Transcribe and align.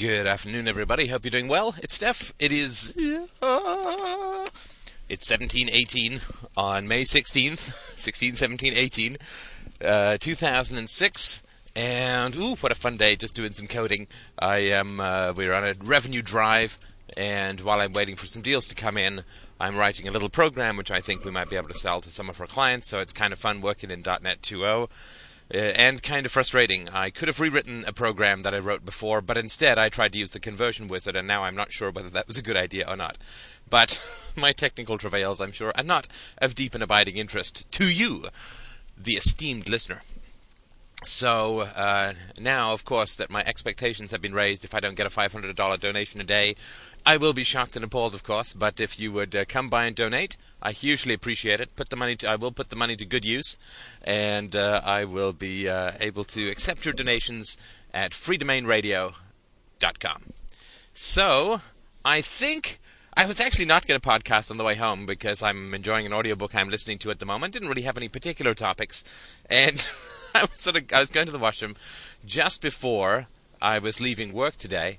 Good 0.00 0.26
afternoon, 0.26 0.66
everybody. 0.66 1.08
Hope 1.08 1.26
you're 1.26 1.30
doing 1.30 1.46
well. 1.46 1.74
It's 1.82 1.96
Steph. 1.96 2.32
It 2.38 2.52
is. 2.52 2.96
Uh, 3.42 4.46
it's 5.10 5.30
1718 5.30 6.22
on 6.56 6.88
May 6.88 7.02
16th, 7.02 7.74
16, 7.98 8.36
17, 8.36 8.72
18, 8.72 9.18
uh, 9.84 10.16
2006. 10.18 11.42
And, 11.76 12.34
ooh, 12.34 12.54
what 12.54 12.72
a 12.72 12.74
fun 12.74 12.96
day 12.96 13.14
just 13.14 13.34
doing 13.34 13.52
some 13.52 13.66
coding. 13.66 14.06
I 14.38 14.60
am, 14.72 15.00
uh, 15.00 15.34
we're 15.36 15.52
on 15.52 15.64
a 15.64 15.74
revenue 15.84 16.22
drive, 16.22 16.78
and 17.14 17.60
while 17.60 17.82
I'm 17.82 17.92
waiting 17.92 18.16
for 18.16 18.26
some 18.26 18.40
deals 18.40 18.64
to 18.68 18.74
come 18.74 18.96
in, 18.96 19.24
I'm 19.60 19.76
writing 19.76 20.08
a 20.08 20.12
little 20.12 20.30
program 20.30 20.78
which 20.78 20.90
I 20.90 21.02
think 21.02 21.26
we 21.26 21.30
might 21.30 21.50
be 21.50 21.56
able 21.56 21.68
to 21.68 21.74
sell 21.74 22.00
to 22.00 22.10
some 22.10 22.30
of 22.30 22.40
our 22.40 22.46
clients, 22.46 22.88
so 22.88 23.00
it's 23.00 23.12
kind 23.12 23.34
of 23.34 23.38
fun 23.38 23.60
working 23.60 23.90
in 23.90 24.00
.NET 24.00 24.40
2.0 24.40 24.88
uh, 25.52 25.58
and 25.58 26.02
kind 26.02 26.26
of 26.26 26.32
frustrating. 26.32 26.88
I 26.88 27.10
could 27.10 27.28
have 27.28 27.40
rewritten 27.40 27.84
a 27.86 27.92
program 27.92 28.42
that 28.42 28.54
I 28.54 28.58
wrote 28.58 28.84
before, 28.84 29.20
but 29.20 29.38
instead 29.38 29.78
I 29.78 29.88
tried 29.88 30.12
to 30.12 30.18
use 30.18 30.30
the 30.30 30.40
conversion 30.40 30.86
wizard, 30.88 31.16
and 31.16 31.26
now 31.26 31.44
I'm 31.44 31.56
not 31.56 31.72
sure 31.72 31.90
whether 31.90 32.10
that 32.10 32.28
was 32.28 32.38
a 32.38 32.42
good 32.42 32.56
idea 32.56 32.84
or 32.88 32.96
not. 32.96 33.18
But 33.68 34.00
my 34.36 34.52
technical 34.52 34.98
travails, 34.98 35.40
I'm 35.40 35.52
sure, 35.52 35.72
are 35.76 35.84
not 35.84 36.08
of 36.38 36.54
deep 36.54 36.74
and 36.74 36.82
abiding 36.82 37.16
interest 37.16 37.70
to 37.72 37.90
you, 37.90 38.26
the 38.96 39.14
esteemed 39.14 39.68
listener. 39.68 40.02
So 41.04 41.60
uh, 41.60 42.14
now, 42.38 42.72
of 42.72 42.84
course, 42.84 43.14
that 43.16 43.30
my 43.30 43.42
expectations 43.46 44.10
have 44.10 44.20
been 44.20 44.34
raised, 44.34 44.64
if 44.64 44.74
I 44.74 44.80
don't 44.80 44.96
get 44.96 45.06
a 45.06 45.10
$500 45.10 45.80
donation 45.80 46.20
a 46.20 46.24
day, 46.24 46.56
I 47.06 47.16
will 47.16 47.32
be 47.32 47.44
shocked 47.44 47.74
and 47.74 47.84
appalled, 47.84 48.14
of 48.14 48.22
course. 48.22 48.52
But 48.52 48.80
if 48.80 48.98
you 48.98 49.10
would 49.12 49.34
uh, 49.34 49.46
come 49.48 49.70
by 49.70 49.86
and 49.86 49.96
donate, 49.96 50.36
I 50.62 50.72
hugely 50.72 51.14
appreciate 51.14 51.60
it. 51.60 51.74
Put 51.74 51.88
the 51.88 51.96
money. 51.96 52.16
To, 52.16 52.28
I 52.28 52.36
will 52.36 52.52
put 52.52 52.68
the 52.68 52.76
money 52.76 52.96
to 52.96 53.06
good 53.06 53.24
use, 53.24 53.56
and 54.04 54.54
uh, 54.54 54.82
I 54.84 55.04
will 55.04 55.32
be 55.32 55.68
uh, 55.68 55.92
able 56.00 56.24
to 56.24 56.50
accept 56.50 56.84
your 56.84 56.92
donations 56.92 57.56
at 57.94 58.12
freedomainradio.com. 58.12 60.22
So 60.94 61.62
I 62.04 62.20
think. 62.20 62.78
I 63.16 63.26
was 63.26 63.40
actually 63.40 63.64
not 63.64 63.88
going 63.88 64.00
to 64.00 64.08
podcast 64.08 64.52
on 64.52 64.56
the 64.56 64.62
way 64.62 64.76
home 64.76 65.04
because 65.04 65.42
I'm 65.42 65.74
enjoying 65.74 66.06
an 66.06 66.12
audiobook 66.12 66.54
I'm 66.54 66.70
listening 66.70 66.96
to 66.98 67.10
at 67.10 67.18
the 67.18 67.26
moment. 67.26 67.52
Didn't 67.52 67.68
really 67.68 67.82
have 67.82 67.96
any 67.96 68.08
particular 68.08 68.54
topics, 68.54 69.02
and 69.50 69.84
I 70.34 70.42
was 70.42 70.60
sort 70.60 70.76
of 70.76 70.84
I 70.92 71.00
was 71.00 71.10
going 71.10 71.26
to 71.26 71.32
the 71.32 71.38
washroom 71.38 71.74
just 72.24 72.62
before 72.62 73.26
I 73.60 73.78
was 73.78 74.00
leaving 74.00 74.32
work 74.32 74.56
today, 74.56 74.98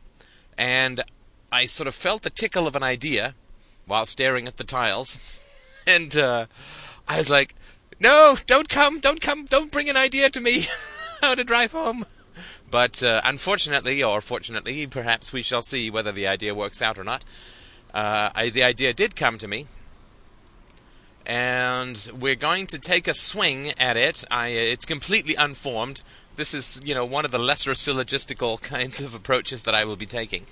and 0.58 1.04
I 1.52 1.66
sort 1.66 1.88
of 1.88 1.96
felt 1.96 2.24
the 2.24 2.30
tickle 2.30 2.68
of 2.68 2.76
an 2.76 2.84
idea 2.84 3.36
while 3.86 4.06
staring 4.06 4.48
at 4.48 4.58
the 4.58 4.64
tiles, 4.64 5.20
and 5.88 6.16
uh, 6.16 6.46
I 7.08 7.18
was 7.18 7.30
like, 7.30 7.56
"No, 8.00 8.38
don't 8.46 8.70
come, 8.70 9.00
don't 9.00 9.22
come, 9.22 9.46
don't 9.46 9.72
bring 9.72 9.90
an 9.90 9.98
idea 9.98 10.30
to 10.30 10.42
me 10.42 10.68
how 11.22 11.36
to 11.36 11.44
drive 11.44 11.72
home." 11.72 12.06
But 12.70 13.04
uh, 13.04 13.22
unfortunately, 13.26 14.02
or 14.02 14.22
fortunately, 14.22 14.88
perhaps 14.88 15.34
we 15.34 15.42
shall 15.42 15.62
see 15.62 15.90
whether 15.90 16.12
the 16.12 16.28
idea 16.28 16.56
works 16.56 16.82
out 16.82 16.98
or 16.98 17.04
not. 17.04 17.24
Uh, 17.94 18.30
I, 18.34 18.50
the 18.50 18.64
idea 18.64 18.94
did 18.94 19.18
come 19.18 19.38
to 19.40 19.48
me, 19.48 19.66
and 21.26 22.12
we're 22.20 22.36
going 22.36 22.68
to 22.68 22.80
take 22.80 23.08
a 23.08 23.14
swing 23.14 23.72
at 23.80 23.98
it. 23.98 24.24
I, 24.32 24.48
it's 24.48 24.86
completely 24.86 25.36
unformed. 25.36 26.02
This 26.36 26.54
is, 26.54 26.82
you 26.84 26.96
know, 26.96 27.06
one 27.06 27.26
of 27.26 27.32
the 27.32 27.40
lesser 27.40 27.72
syllogistical 27.72 28.62
kinds 28.62 29.02
of 29.02 29.14
approaches 29.14 29.64
that 29.64 29.76
I 29.76 29.86
will 29.86 29.96
be 29.96 30.06
taking. 30.06 30.46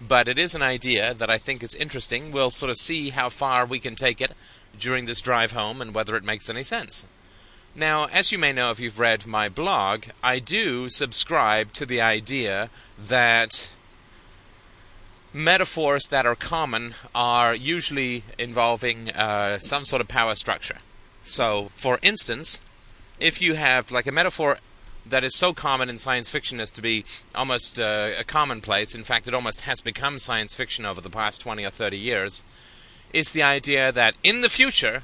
But 0.00 0.28
it 0.28 0.38
is 0.38 0.54
an 0.54 0.62
idea 0.62 1.14
that 1.14 1.30
I 1.30 1.38
think 1.38 1.62
is 1.62 1.74
interesting. 1.74 2.32
We'll 2.32 2.50
sort 2.50 2.70
of 2.70 2.76
see 2.76 3.10
how 3.10 3.28
far 3.28 3.64
we 3.64 3.78
can 3.78 3.94
take 3.94 4.20
it 4.20 4.32
during 4.78 5.06
this 5.06 5.20
drive 5.20 5.52
home 5.52 5.80
and 5.80 5.94
whether 5.94 6.16
it 6.16 6.24
makes 6.24 6.50
any 6.50 6.64
sense. 6.64 7.06
Now, 7.76 8.06
as 8.06 8.30
you 8.30 8.38
may 8.38 8.52
know 8.52 8.70
if 8.70 8.78
you've 8.78 9.00
read 9.00 9.26
my 9.26 9.48
blog, 9.48 10.04
I 10.22 10.38
do 10.38 10.88
subscribe 10.88 11.72
to 11.72 11.86
the 11.86 12.00
idea 12.00 12.70
that 12.98 13.72
metaphors 15.34 16.06
that 16.08 16.24
are 16.24 16.36
common 16.36 16.94
are 17.12 17.54
usually 17.54 18.22
involving 18.38 19.10
uh, 19.10 19.58
some 19.58 19.84
sort 19.84 20.00
of 20.00 20.06
power 20.06 20.34
structure. 20.36 20.78
So, 21.24 21.70
for 21.74 21.98
instance, 22.02 22.62
if 23.18 23.42
you 23.42 23.54
have 23.54 23.90
like 23.90 24.06
a 24.06 24.12
metaphor 24.12 24.58
that 25.04 25.24
is 25.24 25.36
so 25.36 25.52
common 25.52 25.90
in 25.90 25.98
science 25.98 26.30
fiction 26.30 26.60
as 26.60 26.70
to 26.70 26.80
be 26.80 27.04
almost 27.34 27.78
uh, 27.78 28.12
a 28.16 28.24
commonplace, 28.24 28.94
in 28.94 29.02
fact, 29.02 29.26
it 29.26 29.34
almost 29.34 29.62
has 29.62 29.80
become 29.80 30.18
science 30.18 30.54
fiction 30.54 30.86
over 30.86 31.00
the 31.00 31.10
past 31.10 31.40
20 31.40 31.64
or 31.64 31.70
30 31.70 31.98
years, 31.98 32.44
is 33.12 33.32
the 33.32 33.42
idea 33.42 33.90
that 33.90 34.14
in 34.22 34.40
the 34.40 34.48
future, 34.48 35.02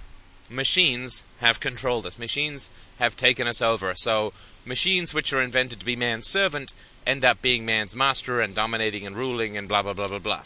machines 0.49 1.25
have 1.41 1.61
controlled 1.61 2.07
us. 2.07 2.19
Machines 2.19 2.71
have 2.99 3.17
taken 3.17 3.47
us 3.47 3.61
over. 3.61 3.95
So, 3.95 4.33
machines 4.65 5.13
which 5.13 5.33
are 5.33 5.43
invented 5.43 5.81
to 5.81 5.87
be 5.87 5.97
man's 5.97 6.29
servant 6.29 6.73
end 7.07 7.25
up 7.25 7.43
being 7.43 7.65
man's 7.65 7.97
master 7.97 8.41
and 8.41 8.55
dominating 8.55 9.07
and 9.07 9.17
ruling 9.17 9.57
and 9.57 9.69
blah 9.69 9.83
blah 9.83 9.93
blah 9.93 10.09
blah 10.09 10.19
blah. 10.19 10.43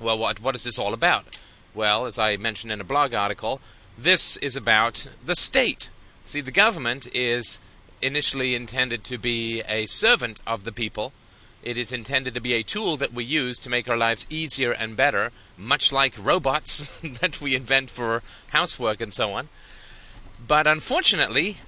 Well, 0.00 0.18
what 0.18 0.40
what 0.40 0.54
is 0.54 0.64
this 0.64 0.78
all 0.78 0.94
about? 0.94 1.38
Well, 1.74 2.06
as 2.06 2.18
I 2.18 2.36
mentioned 2.36 2.72
in 2.72 2.80
a 2.80 2.84
blog 2.84 3.14
article, 3.14 3.60
this 3.98 4.36
is 4.38 4.56
about 4.56 5.08
the 5.24 5.34
state. 5.34 5.90
See, 6.24 6.40
the 6.40 6.50
government 6.50 7.08
is 7.14 7.60
initially 8.00 8.54
intended 8.54 9.04
to 9.04 9.18
be 9.18 9.62
a 9.68 9.86
servant 9.86 10.40
of 10.46 10.64
the 10.64 10.72
people. 10.72 11.12
It 11.62 11.78
is 11.78 11.92
intended 11.92 12.34
to 12.34 12.40
be 12.40 12.52
a 12.54 12.62
tool 12.62 12.96
that 12.98 13.14
we 13.14 13.24
use 13.24 13.58
to 13.60 13.70
make 13.70 13.88
our 13.88 13.96
lives 13.96 14.26
easier 14.28 14.72
and 14.72 14.96
better, 14.96 15.32
much 15.56 15.92
like 15.92 16.14
robots 16.22 16.92
that 17.20 17.40
we 17.40 17.54
invent 17.54 17.88
for 17.88 18.22
housework 18.48 19.00
and 19.00 19.12
so 19.12 19.32
on. 19.32 19.48
But 20.46 20.66
unfortunately, 20.66 21.58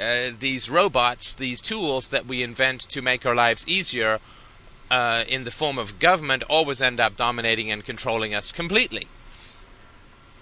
uh, 0.00 0.30
these 0.38 0.70
robots, 0.70 1.34
these 1.34 1.60
tools 1.60 2.08
that 2.08 2.26
we 2.26 2.42
invent 2.42 2.80
to 2.82 3.02
make 3.02 3.26
our 3.26 3.34
lives 3.34 3.66
easier 3.66 4.20
uh, 4.90 5.24
in 5.28 5.44
the 5.44 5.50
form 5.50 5.78
of 5.78 5.98
government, 5.98 6.42
always 6.48 6.82
end 6.82 7.00
up 7.00 7.16
dominating 7.16 7.70
and 7.70 7.84
controlling 7.84 8.34
us 8.34 8.52
completely. 8.52 9.06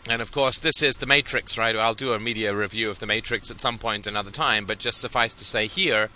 And 0.08 0.22
of 0.22 0.32
course, 0.32 0.58
this 0.58 0.82
is 0.82 0.96
the 0.96 1.06
Matrix, 1.06 1.58
right? 1.58 1.76
I'll 1.76 1.94
do 1.94 2.14
a 2.14 2.18
media 2.18 2.54
review 2.54 2.90
of 2.90 2.98
the 2.98 3.06
Matrix 3.06 3.50
at 3.50 3.60
some 3.60 3.78
point 3.78 4.06
another 4.06 4.30
time, 4.30 4.64
but 4.64 4.78
just 4.78 5.00
suffice 5.00 5.34
to 5.34 5.44
say 5.44 5.66
here 5.66 6.08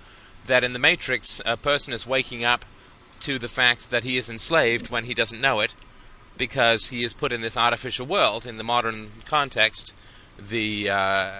that 0.46 0.64
in 0.64 0.72
the 0.72 0.78
Matrix, 0.78 1.40
a 1.44 1.56
person 1.56 1.92
is 1.92 2.06
waking 2.06 2.44
up 2.44 2.64
to 3.20 3.38
the 3.38 3.48
fact 3.48 3.90
that 3.90 4.04
he 4.04 4.16
is 4.16 4.28
enslaved 4.28 4.90
when 4.90 5.04
he 5.04 5.14
doesn't 5.14 5.40
know 5.40 5.60
it, 5.60 5.74
because 6.36 6.88
he 6.88 7.04
is 7.04 7.12
put 7.12 7.32
in 7.32 7.40
this 7.40 7.56
artificial 7.56 8.06
world 8.06 8.46
in 8.46 8.56
the 8.56 8.64
modern 8.64 9.12
context 9.24 9.94
the 10.38 10.90
uh, 10.90 11.30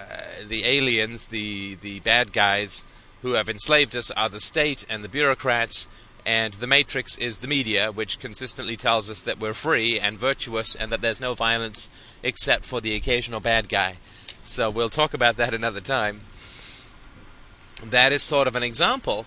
the 0.47 0.65
aliens, 0.65 1.27
the 1.27 1.75
the 1.75 1.99
bad 2.01 2.31
guys 2.33 2.85
who 3.21 3.33
have 3.33 3.49
enslaved 3.49 3.95
us 3.95 4.11
are 4.11 4.29
the 4.29 4.39
state 4.39 4.85
and 4.89 5.03
the 5.03 5.09
bureaucrats, 5.09 5.89
and 6.25 6.53
the 6.55 6.67
Matrix 6.67 7.17
is 7.17 7.39
the 7.39 7.47
media, 7.47 7.91
which 7.91 8.19
consistently 8.19 8.75
tells 8.75 9.09
us 9.09 9.21
that 9.23 9.39
we're 9.39 9.53
free 9.53 9.99
and 9.99 10.19
virtuous 10.19 10.75
and 10.75 10.91
that 10.91 11.01
there's 11.01 11.21
no 11.21 11.33
violence 11.33 11.89
except 12.23 12.65
for 12.65 12.81
the 12.81 12.95
occasional 12.95 13.39
bad 13.39 13.69
guy. 13.69 13.97
So 14.43 14.69
we'll 14.69 14.89
talk 14.89 15.13
about 15.13 15.37
that 15.37 15.53
another 15.53 15.81
time. 15.81 16.21
That 17.83 18.13
is 18.13 18.23
sort 18.23 18.47
of 18.47 18.55
an 18.55 18.63
example 18.63 19.25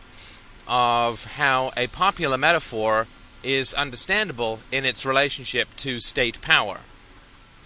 of 0.67 1.25
how 1.25 1.73
a 1.77 1.87
popular 1.89 2.39
metaphor 2.39 3.07
is 3.43 3.75
understandable 3.75 4.61
in 4.71 4.85
its 4.85 5.07
relationship 5.07 5.75
to 5.77 6.01
state 6.01 6.41
power. 6.41 6.81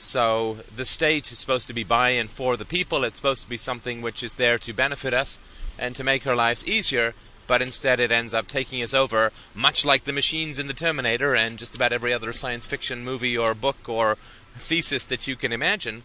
So 0.03 0.59
the 0.75 0.85
state 0.85 1.31
is 1.31 1.39
supposed 1.39 1.69
to 1.69 1.73
be 1.73 1.85
by 1.85 2.11
and 2.11 2.29
for 2.29 2.57
the 2.57 2.65
people. 2.65 3.05
It's 3.05 3.19
supposed 3.19 3.45
to 3.45 3.49
be 3.49 3.57
something 3.57 4.03
which 4.03 4.25
is 4.25 4.35
there 4.35 4.59
to 4.59 4.73
benefit 4.73 5.15
us 5.15 5.39
and 5.79 5.95
to 5.95 6.03
make 6.03 6.27
our 6.27 6.35
lives 6.35 6.67
easier. 6.67 7.15
But 7.47 7.63
instead, 7.63 8.01
it 8.01 8.11
ends 8.11 8.35
up 8.35 8.49
taking 8.49 8.83
us 8.83 8.95
over, 8.95 9.31
much 9.55 9.85
like 9.85 10.05
the 10.05 10.13
machines 10.13 10.59
in 10.59 10.67
the 10.67 10.75
Terminator 10.75 11.37
and 11.37 11.57
just 11.57 11.77
about 11.77 11.93
every 11.93 12.13
other 12.13 12.33
science 12.33 12.67
fiction 12.67 13.05
movie 13.05 13.39
or 13.39 13.55
book 13.55 13.89
or 13.89 14.19
thesis 14.57 15.05
that 15.05 15.29
you 15.29 15.37
can 15.37 15.53
imagine. 15.53 16.03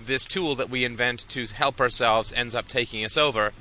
This 0.00 0.24
tool 0.24 0.54
that 0.54 0.70
we 0.70 0.84
invent 0.84 1.28
to 1.30 1.44
help 1.46 1.80
ourselves 1.80 2.32
ends 2.32 2.54
up 2.54 2.68
taking 2.68 3.04
us 3.04 3.16
over. 3.16 3.52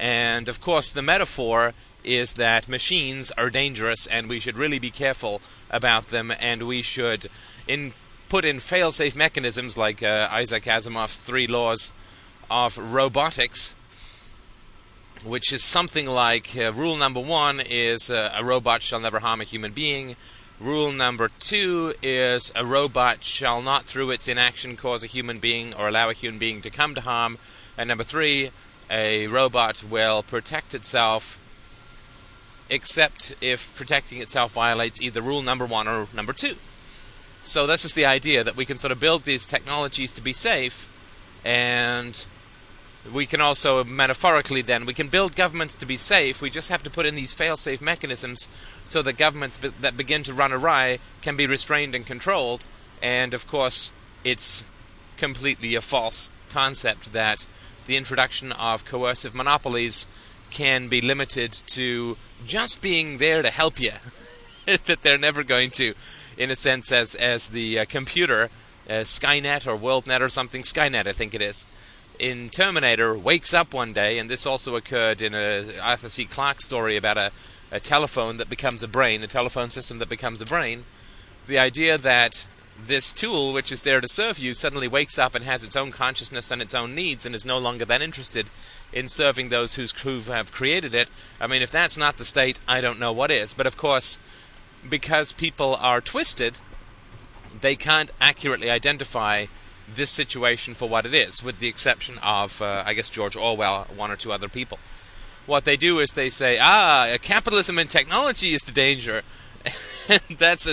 And 0.00 0.48
of 0.48 0.60
course, 0.60 0.90
the 0.90 1.00
metaphor 1.00 1.74
is 2.02 2.34
that 2.34 2.68
machines 2.68 3.30
are 3.38 3.50
dangerous 3.50 4.08
and 4.08 4.28
we 4.28 4.40
should 4.40 4.58
really 4.58 4.80
be 4.80 4.90
careful 4.90 5.40
about 5.70 6.08
them 6.08 6.32
and 6.40 6.66
we 6.66 6.82
should, 6.82 7.30
in 7.68 7.92
put 8.28 8.44
in 8.44 8.60
fail-safe 8.60 9.16
mechanisms 9.16 9.76
like 9.78 10.02
uh, 10.02 10.28
Isaac 10.30 10.64
Asimov's 10.64 11.16
three 11.16 11.46
laws 11.46 11.92
of 12.50 12.78
robotics, 12.78 13.74
which 15.24 15.52
is 15.52 15.62
something 15.64 16.06
like 16.06 16.56
uh, 16.56 16.72
rule 16.72 16.96
number 16.96 17.20
one 17.20 17.60
is 17.60 18.10
uh, 18.10 18.32
a 18.34 18.44
robot 18.44 18.82
shall 18.82 19.00
never 19.00 19.20
harm 19.20 19.40
a 19.40 19.44
human 19.44 19.72
being. 19.72 20.16
Rule 20.60 20.90
number 20.90 21.30
two 21.38 21.94
is 22.02 22.52
a 22.54 22.64
robot 22.64 23.22
shall 23.22 23.62
not, 23.62 23.84
through 23.84 24.10
its 24.10 24.28
inaction, 24.28 24.76
cause 24.76 25.02
a 25.04 25.06
human 25.06 25.38
being 25.38 25.72
or 25.72 25.88
allow 25.88 26.10
a 26.10 26.14
human 26.14 26.38
being 26.38 26.60
to 26.62 26.70
come 26.70 26.94
to 26.94 27.00
harm. 27.00 27.38
And 27.76 27.88
number 27.88 28.04
three, 28.04 28.50
a 28.90 29.26
robot 29.28 29.84
will 29.84 30.22
protect 30.22 30.74
itself 30.74 31.38
except 32.70 33.34
if 33.40 33.74
protecting 33.74 34.20
itself 34.20 34.52
violates 34.52 35.00
either 35.00 35.22
rule 35.22 35.42
number 35.42 35.64
one 35.64 35.88
or 35.88 36.08
number 36.12 36.32
two. 36.32 36.56
So 37.42 37.66
this 37.66 37.84
is 37.84 37.94
the 37.94 38.06
idea 38.06 38.44
that 38.44 38.56
we 38.56 38.64
can 38.64 38.76
sort 38.76 38.92
of 38.92 39.00
build 39.00 39.24
these 39.24 39.46
technologies 39.46 40.12
to 40.14 40.22
be 40.22 40.32
safe, 40.32 40.88
and 41.44 42.26
we 43.12 43.26
can 43.26 43.40
also 43.40 43.84
metaphorically 43.84 44.62
then 44.62 44.84
we 44.84 44.94
can 44.94 45.08
build 45.08 45.34
governments 45.34 45.74
to 45.76 45.86
be 45.86 45.96
safe. 45.96 46.42
We 46.42 46.50
just 46.50 46.68
have 46.68 46.82
to 46.82 46.90
put 46.90 47.06
in 47.06 47.14
these 47.14 47.32
fail-safe 47.32 47.80
mechanisms 47.80 48.50
so 48.84 49.02
that 49.02 49.16
governments 49.16 49.58
be- 49.58 49.72
that 49.80 49.96
begin 49.96 50.22
to 50.24 50.34
run 50.34 50.52
awry 50.52 50.98
can 51.22 51.36
be 51.36 51.46
restrained 51.46 51.94
and 51.94 52.04
controlled. 52.06 52.66
And 53.02 53.34
of 53.34 53.46
course, 53.46 53.92
it's 54.24 54.64
completely 55.16 55.74
a 55.74 55.80
false 55.80 56.30
concept 56.50 57.12
that 57.12 57.46
the 57.86 57.96
introduction 57.96 58.52
of 58.52 58.84
coercive 58.84 59.34
monopolies 59.34 60.08
can 60.50 60.88
be 60.88 61.00
limited 61.00 61.52
to 61.66 62.16
just 62.46 62.80
being 62.80 63.18
there 63.18 63.42
to 63.42 63.50
help 63.50 63.80
you. 63.80 63.92
that 64.86 65.02
they're 65.02 65.18
never 65.18 65.42
going 65.42 65.70
to, 65.70 65.94
in 66.38 66.50
a 66.50 66.56
sense, 66.56 66.90
as 66.90 67.14
as 67.16 67.48
the 67.48 67.80
uh, 67.80 67.84
computer, 67.84 68.48
uh, 68.88 69.04
Skynet 69.04 69.66
or 69.66 69.76
WorldNet 69.76 70.22
or 70.22 70.30
something, 70.30 70.62
Skynet 70.62 71.06
I 71.06 71.12
think 71.12 71.34
it 71.34 71.42
is, 71.42 71.66
in 72.18 72.48
Terminator 72.48 73.18
wakes 73.18 73.52
up 73.52 73.74
one 73.74 73.92
day, 73.92 74.18
and 74.18 74.30
this 74.30 74.46
also 74.46 74.76
occurred 74.76 75.20
in 75.20 75.34
a 75.34 75.78
Arthur 75.78 76.08
C. 76.08 76.24
Clarke 76.24 76.60
story 76.60 76.96
about 76.96 77.18
a, 77.18 77.32
a 77.70 77.80
telephone 77.80 78.38
that 78.38 78.48
becomes 78.48 78.82
a 78.82 78.88
brain, 78.88 79.22
a 79.22 79.26
telephone 79.26 79.70
system 79.70 79.98
that 79.98 80.08
becomes 80.08 80.40
a 80.40 80.46
brain. 80.46 80.84
The 81.46 81.58
idea 81.58 81.98
that 81.98 82.46
this 82.80 83.12
tool, 83.12 83.52
which 83.52 83.72
is 83.72 83.82
there 83.82 84.00
to 84.00 84.08
serve 84.08 84.38
you, 84.38 84.54
suddenly 84.54 84.86
wakes 84.86 85.18
up 85.18 85.34
and 85.34 85.44
has 85.44 85.64
its 85.64 85.74
own 85.74 85.90
consciousness 85.90 86.50
and 86.50 86.62
its 86.62 86.74
own 86.74 86.94
needs 86.94 87.26
and 87.26 87.34
is 87.34 87.44
no 87.44 87.58
longer 87.58 87.84
then 87.84 88.02
interested 88.02 88.46
in 88.92 89.08
serving 89.08 89.48
those 89.48 89.74
whose 89.74 89.92
crew 89.92 90.20
have 90.20 90.52
created 90.52 90.94
it. 90.94 91.08
I 91.40 91.46
mean, 91.46 91.62
if 91.62 91.70
that's 91.70 91.98
not 91.98 92.18
the 92.18 92.24
state, 92.24 92.60
I 92.68 92.80
don't 92.80 93.00
know 93.00 93.12
what 93.12 93.30
is. 93.30 93.52
But 93.52 93.66
of 93.66 93.76
course, 93.76 94.18
because 94.88 95.32
people 95.32 95.76
are 95.76 96.00
twisted, 96.00 96.58
they 97.60 97.76
can't 97.76 98.10
accurately 98.20 98.70
identify 98.70 99.46
this 99.92 100.10
situation 100.10 100.74
for 100.74 100.88
what 100.88 101.06
it 101.06 101.14
is, 101.14 101.42
with 101.42 101.60
the 101.60 101.68
exception 101.68 102.18
of, 102.18 102.60
uh, 102.60 102.82
I 102.84 102.94
guess, 102.94 103.10
George 103.10 103.36
Orwell, 103.36 103.86
one 103.94 104.10
or 104.10 104.16
two 104.16 104.32
other 104.32 104.48
people. 104.48 104.78
What 105.46 105.64
they 105.64 105.76
do 105.76 105.98
is 105.98 106.12
they 106.12 106.30
say, 106.30 106.58
ah, 106.60 107.16
capitalism 107.22 107.78
and 107.78 107.88
technology 107.88 108.54
is 108.54 108.64
the 108.64 108.72
danger. 108.72 109.22
And 110.08 110.38
that's 110.38 110.66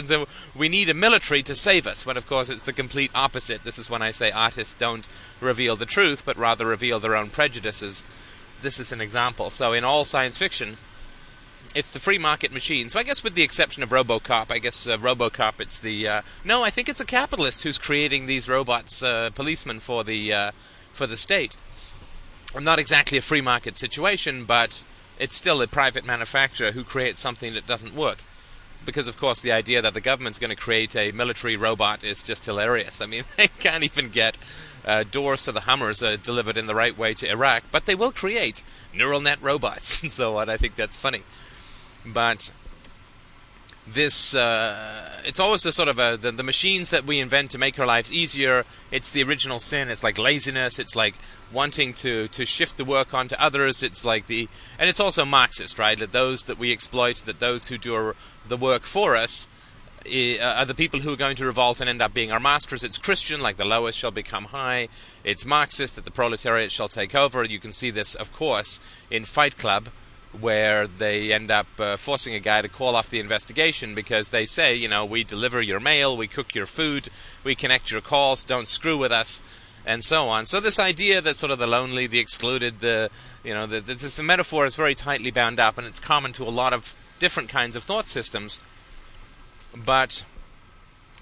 we 0.56 0.69
need 0.69 0.88
a 0.88 0.94
military 0.94 1.44
to 1.44 1.56
save 1.56 1.86
us. 1.86 2.06
When 2.06 2.16
of 2.16 2.25
course 2.25 2.48
it's 2.48 2.63
the 2.63 2.72
complete 2.72 3.12
opposite. 3.13 3.66
This 3.66 3.78
is 3.78 3.90
when 3.90 4.01
I 4.01 4.12
say 4.12 4.31
artists 4.31 4.75
don't 4.75 5.10
reveal 5.42 5.75
the 5.75 5.86
truth, 5.86 6.24
but 6.25 6.38
rather 6.38 6.66
reveal 6.66 7.01
their 7.01 7.18
own 7.18 7.30
prejudices. 7.30 8.06
This 8.62 8.80
is 8.80 8.94
an 8.94 9.01
example. 9.01 9.50
So 9.50 9.74
in 9.74 9.84
all 9.84 10.06
science 10.06 10.38
fiction, 10.38 10.78
it's 11.75 11.92
the 11.92 12.00
free 12.00 12.18
market 12.18 12.54
machine. 12.54 12.89
So 12.89 12.98
I 12.98 13.04
guess 13.04 13.24
with 13.24 13.36
the 13.36 13.44
exception 13.44 13.83
of 13.83 13.89
RoboCop, 13.89 14.50
I 14.50 14.60
guess 14.60 14.88
uh, 14.88 14.98
RoboCop 14.98 15.60
it's 15.60 15.80
the 15.80 16.07
uh, 16.07 16.22
no, 16.44 16.63
I 16.63 16.69
think 16.69 16.88
it's 16.88 17.01
a 17.01 17.06
capitalist 17.06 17.63
who's 17.63 17.77
creating 17.77 18.25
these 18.25 18.50
robots, 18.50 19.04
uh, 19.04 19.30
policemen 19.36 19.81
for 19.81 20.04
the 20.06 20.33
uh, 20.33 20.51
for 20.94 21.06
the 21.06 21.18
state. 21.18 21.57
Not 22.57 22.80
exactly 22.80 23.18
a 23.18 23.22
free 23.22 23.42
market 23.42 23.77
situation, 23.77 24.45
but 24.45 24.86
it's 25.19 25.36
still 25.36 25.62
a 25.62 25.68
private 25.68 26.06
manufacturer 26.06 26.72
who 26.72 26.86
creates 26.86 27.19
something 27.19 27.54
that 27.54 27.68
doesn't 27.68 27.94
work. 27.94 28.19
Because 28.86 29.07
of 29.07 29.18
course 29.18 29.42
the 29.42 29.51
idea 29.51 29.81
that 29.81 29.94
the 29.94 30.01
government's 30.01 30.39
going 30.39 30.51
to 30.51 30.56
create 30.56 30.95
a 30.95 31.12
military 31.12 31.57
robot 31.57 32.06
is 32.06 32.24
just 32.24 32.45
hilarious. 32.45 33.01
I 33.01 33.07
mean, 33.07 33.25
they 33.38 33.48
can't 33.48 33.83
even 33.83 34.07
get 34.07 34.38
uh, 34.86 35.04
doors 35.04 35.44
to 35.44 35.51
the 35.51 35.62
Hummers 35.62 36.01
uh, 36.01 36.16
delivered 36.24 36.56
in 36.56 36.68
the 36.68 36.75
right 36.75 36.98
way 36.98 37.13
to 37.16 37.30
Iraq, 37.30 37.63
but 37.72 37.86
they 37.86 37.95
will 37.95 38.13
create 38.13 38.63
neural 38.94 39.19
net 39.19 39.39
robots 39.42 40.01
and 40.01 40.12
so 40.12 40.38
on. 40.38 40.48
I 40.48 40.56
think 40.56 40.77
that's 40.77 40.95
funny 40.95 41.24
but 42.06 42.52
this 43.88 44.34
uh, 44.34 45.10
it's 45.24 45.40
always 45.40 45.66
a 45.66 45.72
sort 45.72 45.88
of 45.88 46.00
a 46.00 46.18
the, 46.18 46.31
the, 46.31 46.44
machines 46.44 46.90
that 46.90 47.06
we 47.06 47.19
invent 47.19 47.52
to 47.52 47.57
make 47.57 47.78
our 47.78 47.86
lives 47.86 48.12
easier 48.12 48.66
it's 48.92 49.12
the 49.12 49.22
original 49.22 49.60
sin 49.60 49.90
it's 49.90 50.04
like 50.04 50.18
laziness 50.18 50.80
it's 50.80 50.96
like 50.96 51.16
wanting 51.52 51.94
to 51.94 52.28
to 52.30 52.46
shift 52.46 52.78
the 52.78 52.86
work 52.86 53.13
onto 53.13 53.36
others 53.36 53.84
it's 53.84 54.04
like 54.04 54.25
the 54.25 54.50
and 54.80 54.90
it's 54.90 55.00
also 55.00 55.24
marxist 55.24 55.78
right 55.78 56.00
that 56.00 56.12
those 56.12 56.46
that 56.46 56.57
we 56.57 56.72
exploit 56.72 57.18
that 57.18 57.40
those 57.40 57.68
who 57.68 57.78
do 57.78 57.94
our, 57.94 58.16
the 58.48 58.58
work 58.58 58.84
for 58.84 59.16
us 59.16 59.50
uh, 60.08 60.38
are 60.40 60.66
the 60.66 60.75
people 60.75 61.00
who 61.00 61.13
are 61.13 61.18
going 61.18 61.36
to 61.36 61.46
revolt 61.46 61.81
and 61.81 61.90
end 61.90 62.00
up 62.00 62.13
being 62.13 62.31
our 62.31 62.40
masters. 62.40 62.84
It's 62.84 63.00
Christian, 63.00 63.42
like 63.42 63.58
the 63.58 63.66
lowest 63.66 63.98
shall 63.98 64.12
become 64.12 64.46
high. 64.46 64.88
It's 65.24 65.48
Marxist, 65.48 65.96
that 65.96 66.06
the 66.06 66.12
proletariat 66.12 66.72
shall 66.72 66.88
take 66.88 67.16
over. 67.16 67.44
You 67.44 67.60
can 67.60 67.72
see 67.72 67.90
this, 67.90 68.13
of 68.13 68.31
course, 68.31 68.81
in 69.10 69.25
Fight 69.25 69.58
Club, 69.58 69.90
where 70.40 70.88
they 70.88 71.34
end 71.34 71.52
up 71.52 71.68
uh, 71.80 71.98
forcing 71.98 72.36
a 72.36 72.40
guy 72.40 72.62
to 72.62 72.70
call 72.70 72.96
off 72.96 73.10
the 73.10 73.20
investigation 73.20 73.96
because 73.96 74.30
they 74.30 74.46
say, 74.46 74.76
you 74.76 74.88
know, 74.88 75.06
we 75.06 75.24
deliver 75.24 75.62
your 75.62 75.80
mail, 75.80 76.16
we 76.16 76.28
cook 76.28 76.56
your 76.56 76.66
food, 76.66 77.10
we 77.44 77.56
connect 77.56 77.92
your 77.92 78.02
calls, 78.02 78.44
don't 78.44 78.68
screw 78.68 78.98
with 78.98 79.12
us, 79.12 79.42
and 79.86 80.04
so 80.04 80.28
on. 80.28 80.46
So 80.46 80.60
this 80.60 80.80
idea 80.80 81.22
that 81.22 81.36
sort 81.36 81.52
of 81.52 81.60
the 81.60 81.68
lonely, 81.68 82.08
the 82.08 82.20
excluded, 82.20 82.80
the 82.80 83.10
you 83.44 83.54
know, 83.54 83.68
the, 83.68 83.80
the, 83.80 83.94
this, 83.94 84.16
the 84.16 84.24
metaphor 84.24 84.66
is 84.66 84.76
very 84.76 84.96
tightly 84.96 85.32
bound 85.32 85.60
up, 85.60 85.78
and 85.78 85.86
it's 85.86 86.00
common 86.00 86.34
to 86.34 86.44
a 86.44 86.50
lot 86.50 86.74
of 86.74 86.96
different 87.20 87.50
kinds 87.50 87.76
of 87.76 87.84
thought 87.84 88.08
systems. 88.08 88.60
But 89.76 90.26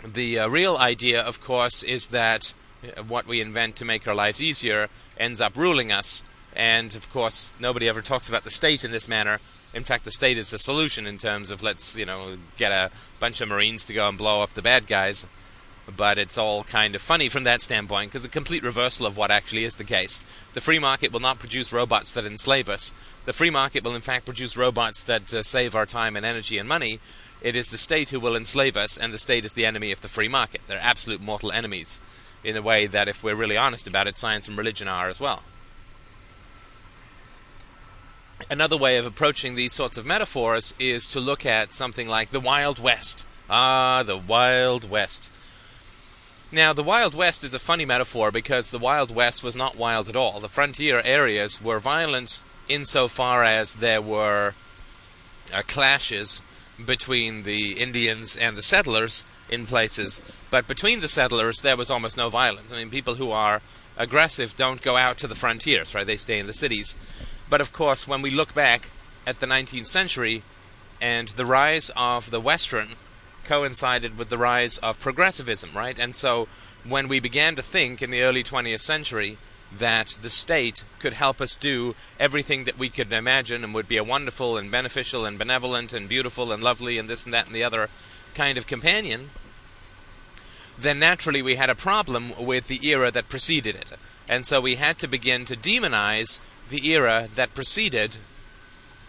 the 0.04 0.40
uh, 0.40 0.48
real 0.48 0.78
idea, 0.78 1.22
of 1.22 1.42
course, 1.42 1.84
is 1.84 2.10
that 2.10 2.54
uh, 2.84 3.04
what 3.04 3.28
we 3.28 3.42
invent 3.42 3.76
to 3.78 3.86
make 3.86 4.08
our 4.08 4.16
lives 4.16 4.42
easier 4.42 4.90
ends 5.18 5.42
up 5.42 5.58
ruling 5.58 5.92
us 5.92 6.24
and 6.56 6.94
of 6.96 7.12
course, 7.12 7.54
nobody 7.60 7.90
ever 7.90 8.02
talks 8.02 8.30
about 8.30 8.44
the 8.44 8.50
state 8.50 8.84
in 8.84 8.92
this 8.92 9.08
manner. 9.08 9.40
In 9.74 9.84
fact, 9.84 10.06
the 10.06 10.12
state 10.12 10.38
is 10.38 10.52
the 10.52 10.60
solution 10.60 11.08
in 11.08 11.18
terms 11.18 11.50
of 11.50 11.64
let's, 11.64 11.98
you 11.98 12.06
know, 12.06 12.38
get 12.58 12.72
a 12.72 12.92
bunch 13.20 13.42
of 13.42 13.50
Marines 13.50 13.86
to 13.86 13.94
go 13.94 14.08
and 14.08 14.18
blow 14.18 14.42
up 14.42 14.54
the 14.54 14.62
bad 14.62 14.88
guys. 14.88 15.28
But 15.86 16.18
it's 16.18 16.38
all 16.38 16.64
kind 16.64 16.96
of 16.96 17.02
funny 17.02 17.28
from 17.28 17.44
that 17.44 17.62
standpoint 17.62 18.12
because 18.12 18.24
a 18.24 18.30
complete 18.30 18.64
reversal 18.64 19.06
of 19.06 19.18
what 19.18 19.32
actually 19.32 19.66
is 19.66 19.76
the 19.76 19.84
case. 19.84 20.24
The 20.54 20.62
free 20.62 20.80
market 20.80 21.12
will 21.12 21.20
not 21.20 21.40
produce 21.40 21.74
robots 21.74 22.14
that 22.14 22.26
enslave 22.26 22.70
us. 22.70 22.94
The 23.26 23.34
free 23.34 23.50
market 23.50 23.84
will, 23.84 23.96
in 23.96 24.02
fact, 24.02 24.26
produce 24.26 24.56
robots 24.56 25.04
that 25.04 25.34
uh, 25.34 25.44
save 25.44 25.76
our 25.76 25.86
time 25.86 26.16
and 26.16 26.26
energy 26.26 26.58
and 26.58 26.70
money. 26.70 27.00
It 27.42 27.56
is 27.56 27.70
the 27.70 27.78
state 27.78 28.10
who 28.10 28.22
will 28.22 28.36
enslave 28.36 28.78
us, 28.78 28.98
and 28.98 29.12
the 29.12 29.20
state 29.20 29.44
is 29.44 29.54
the 29.54 29.66
enemy 29.66 29.92
of 29.92 30.00
the 30.00 30.08
free 30.08 30.30
market. 30.30 30.62
They're 30.68 30.80
absolute 30.80 31.20
mortal 31.20 31.52
enemies 31.52 32.00
in 32.46 32.56
a 32.56 32.62
way 32.62 32.86
that, 32.88 33.10
if 33.10 33.22
we're 33.22 33.36
really 33.36 33.58
honest 33.58 33.86
about 33.86 34.08
it, 34.08 34.18
science 34.18 34.48
and 34.48 34.58
religion 34.58 34.88
are 34.88 35.10
as 35.10 35.20
well 35.20 35.44
another 38.50 38.78
way 38.78 38.98
of 38.98 39.08
approaching 39.08 39.56
these 39.56 39.74
sorts 39.74 39.98
of 39.98 40.06
metaphors 40.06 40.74
is 40.80 41.08
to 41.10 41.20
look 41.20 41.46
at 41.46 41.74
something 41.74 42.08
like 42.08 42.30
the 42.30 42.40
Wild 42.40 42.80
West. 42.80 43.28
Ah, 43.50 44.04
the 44.04 44.18
Wild 44.18 44.90
West. 44.90 45.32
Now, 46.52 46.72
the 46.72 46.84
Wild 46.84 47.16
West 47.16 47.44
is 47.44 47.54
a 47.54 47.60
funny 47.60 47.86
metaphor 47.86 48.32
because 48.32 48.70
the 48.70 48.80
Wild 48.80 49.14
West 49.14 49.44
was 49.44 49.56
not 49.56 49.76
wild 49.76 50.08
at 50.08 50.16
all. 50.16 50.40
The 50.40 50.50
frontier 50.50 51.02
areas 51.04 51.62
were 51.62 51.80
violent 51.80 52.44
insofar 52.70 53.44
as 53.44 53.76
there 53.76 54.02
were 54.02 54.54
uh, 55.52 55.62
clashes 55.64 56.42
between 56.84 57.44
the 57.44 57.74
Indians 57.74 58.36
and 58.38 58.56
the 58.56 58.62
settlers 58.62 59.26
in 59.50 59.66
places, 59.66 60.24
but 60.50 60.68
between 60.68 61.00
the 61.00 61.08
settlers 61.08 61.62
there 61.62 61.78
was 61.78 61.92
almost 61.92 62.18
no 62.18 62.30
violence. 62.30 62.72
I 62.72 62.78
mean, 62.78 62.90
people 62.90 63.16
who 63.16 63.32
are 63.32 63.62
aggressive 63.98 64.56
don't 64.56 64.82
go 64.82 64.98
out 64.98 65.18
to 65.20 65.28
the 65.28 65.36
frontiers, 65.36 65.94
right? 65.94 66.06
They 66.06 66.18
stay 66.18 66.40
in 66.40 66.48
the 66.48 66.54
cities. 66.54 66.98
But 67.50 67.62
of 67.62 67.74
course, 67.74 68.08
when 68.08 68.22
we 68.22 68.32
look 68.32 68.54
back 68.54 68.90
at 69.26 69.40
the 69.40 69.46
19th 69.46 69.88
century 69.88 70.44
and 71.02 71.30
the 71.30 71.46
rise 71.46 71.92
of 71.96 72.32
the 72.32 72.42
Western 72.42 72.90
coincided 73.44 74.18
with 74.18 74.30
the 74.30 74.38
rise 74.38 74.78
of 74.78 75.00
progressivism, 75.00 75.72
right? 75.76 75.98
And 76.00 76.16
so 76.16 76.48
when 76.84 77.08
we 77.08 77.20
began 77.20 77.56
to 77.56 77.62
think 77.62 78.02
in 78.02 78.10
the 78.10 78.22
early 78.22 78.44
20th 78.44 78.82
century 78.82 79.38
that 79.78 80.18
the 80.22 80.30
state 80.30 80.86
could 81.00 81.14
help 81.14 81.42
us 81.42 81.56
do 81.56 81.96
everything 82.20 82.66
that 82.66 82.78
we 82.78 82.90
could 82.90 83.12
imagine 83.12 83.64
and 83.64 83.74
would 83.74 83.88
be 83.88 83.98
a 83.98 84.04
wonderful 84.04 84.58
and 84.58 84.70
beneficial 84.70 85.26
and 85.26 85.40
benevolent 85.40 85.94
and 85.94 86.08
beautiful 86.08 86.52
and 86.52 86.64
lovely 86.64 86.98
and 86.98 87.10
this 87.10 87.26
and 87.26 87.34
that 87.34 87.48
and 87.48 87.56
the 87.56 87.64
other 87.64 87.90
kind 88.36 88.58
of 88.58 88.68
companion, 88.68 89.32
then 90.78 91.00
naturally 91.00 91.42
we 91.42 91.56
had 91.56 91.70
a 91.70 91.76
problem 91.76 92.34
with 92.38 92.68
the 92.68 92.88
era 92.88 93.12
that 93.12 93.30
preceded 93.30 93.76
it. 93.76 93.92
And 94.30 94.46
so 94.46 94.62
we 94.62 94.76
had 94.76 94.98
to 95.00 95.08
begin 95.08 95.46
to 95.46 95.56
demonize 95.56 96.40
the 96.74 96.90
era 96.90 97.28
that 97.36 97.54
preceded 97.54 98.18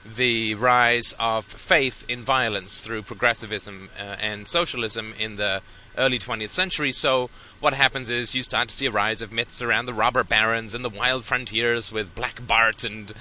the 0.05 0.55
rise 0.57 1.15
of 1.19 1.47
faith 1.47 2.05
in 2.07 2.21
violence 2.21 2.83
through 2.83 3.01
progressivism 3.01 3.89
uh, 3.99 4.03
and 4.21 4.47
socialism 4.47 5.15
in 5.19 5.37
the 5.37 5.63
early 5.97 6.19
20th 6.19 6.51
century. 6.51 6.93
So, 6.93 7.31
what 7.61 7.73
happens 7.73 8.11
is 8.11 8.35
you 8.35 8.43
start 8.43 8.69
to 8.69 8.75
see 8.75 8.85
a 8.85 8.91
rise 8.91 9.23
of 9.23 9.33
myths 9.33 9.63
around 9.63 9.87
the 9.87 9.95
robber 9.95 10.23
barons 10.23 10.75
and 10.75 10.85
the 10.85 10.91
wild 10.91 11.25
frontiers 11.25 11.91
with 11.91 12.15
Black 12.15 12.47
Bart 12.47 12.85
and 12.85 13.15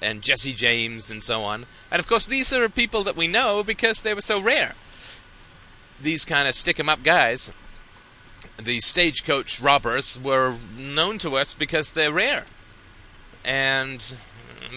and 0.00 0.22
Jesse 0.22 0.54
James 0.54 1.10
and 1.10 1.22
so 1.22 1.42
on. 1.42 1.66
And 1.90 2.00
of 2.00 2.06
course, 2.08 2.26
these 2.26 2.54
are 2.54 2.66
people 2.70 3.04
that 3.04 3.16
we 3.16 3.28
know 3.28 3.62
because 3.62 4.00
they 4.00 4.14
were 4.14 4.22
so 4.22 4.40
rare. 4.40 4.76
These 6.00 6.24
kind 6.24 6.48
of 6.48 6.54
stick 6.54 6.80
'em 6.80 6.88
up 6.88 7.02
guys, 7.02 7.52
the 8.58 8.80
stagecoach 8.80 9.60
robbers, 9.60 10.18
were 10.18 10.56
known 10.74 11.18
to 11.18 11.36
us 11.36 11.52
because 11.52 11.90
they're 11.90 12.10
rare 12.10 12.46
and 13.44 14.16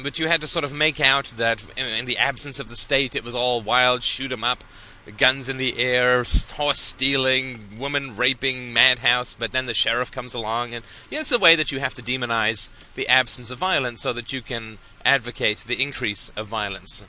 but 0.02 0.18
you 0.18 0.28
had 0.28 0.42
to 0.42 0.48
sort 0.48 0.66
of 0.66 0.74
make 0.74 1.00
out 1.00 1.26
that 1.38 1.66
in 1.78 2.06
the 2.06 2.18
absence 2.18 2.60
of 2.60 2.68
the 2.68 2.76
state, 2.76 3.16
it 3.16 3.24
was 3.24 3.36
all 3.36 3.62
wild 3.62 4.04
shoot 4.04 4.32
'em 4.32 4.44
up 4.44 4.64
guns 5.18 5.50
in 5.50 5.58
the 5.58 5.78
air, 5.78 6.24
horse 6.54 6.80
stealing, 6.80 7.78
woman 7.78 8.16
raping, 8.16 8.72
madhouse, 8.72 9.34
but 9.34 9.52
then 9.52 9.66
the 9.66 9.74
sheriff 9.74 10.12
comes 10.12 10.34
along, 10.34 10.74
and 10.74 10.84
it's 11.12 11.32
a 11.32 11.40
way 11.40 11.56
that 11.56 11.72
you 11.72 11.80
have 11.80 11.94
to 11.94 12.02
demonize 12.02 12.70
the 12.96 13.08
absence 13.08 13.52
of 13.52 13.58
violence 13.58 14.02
so 14.02 14.14
that 14.14 14.32
you 14.32 14.42
can 14.42 14.78
advocate 15.04 15.60
the 15.60 15.82
increase 15.82 16.32
of 16.36 16.48
violence. 16.48 17.06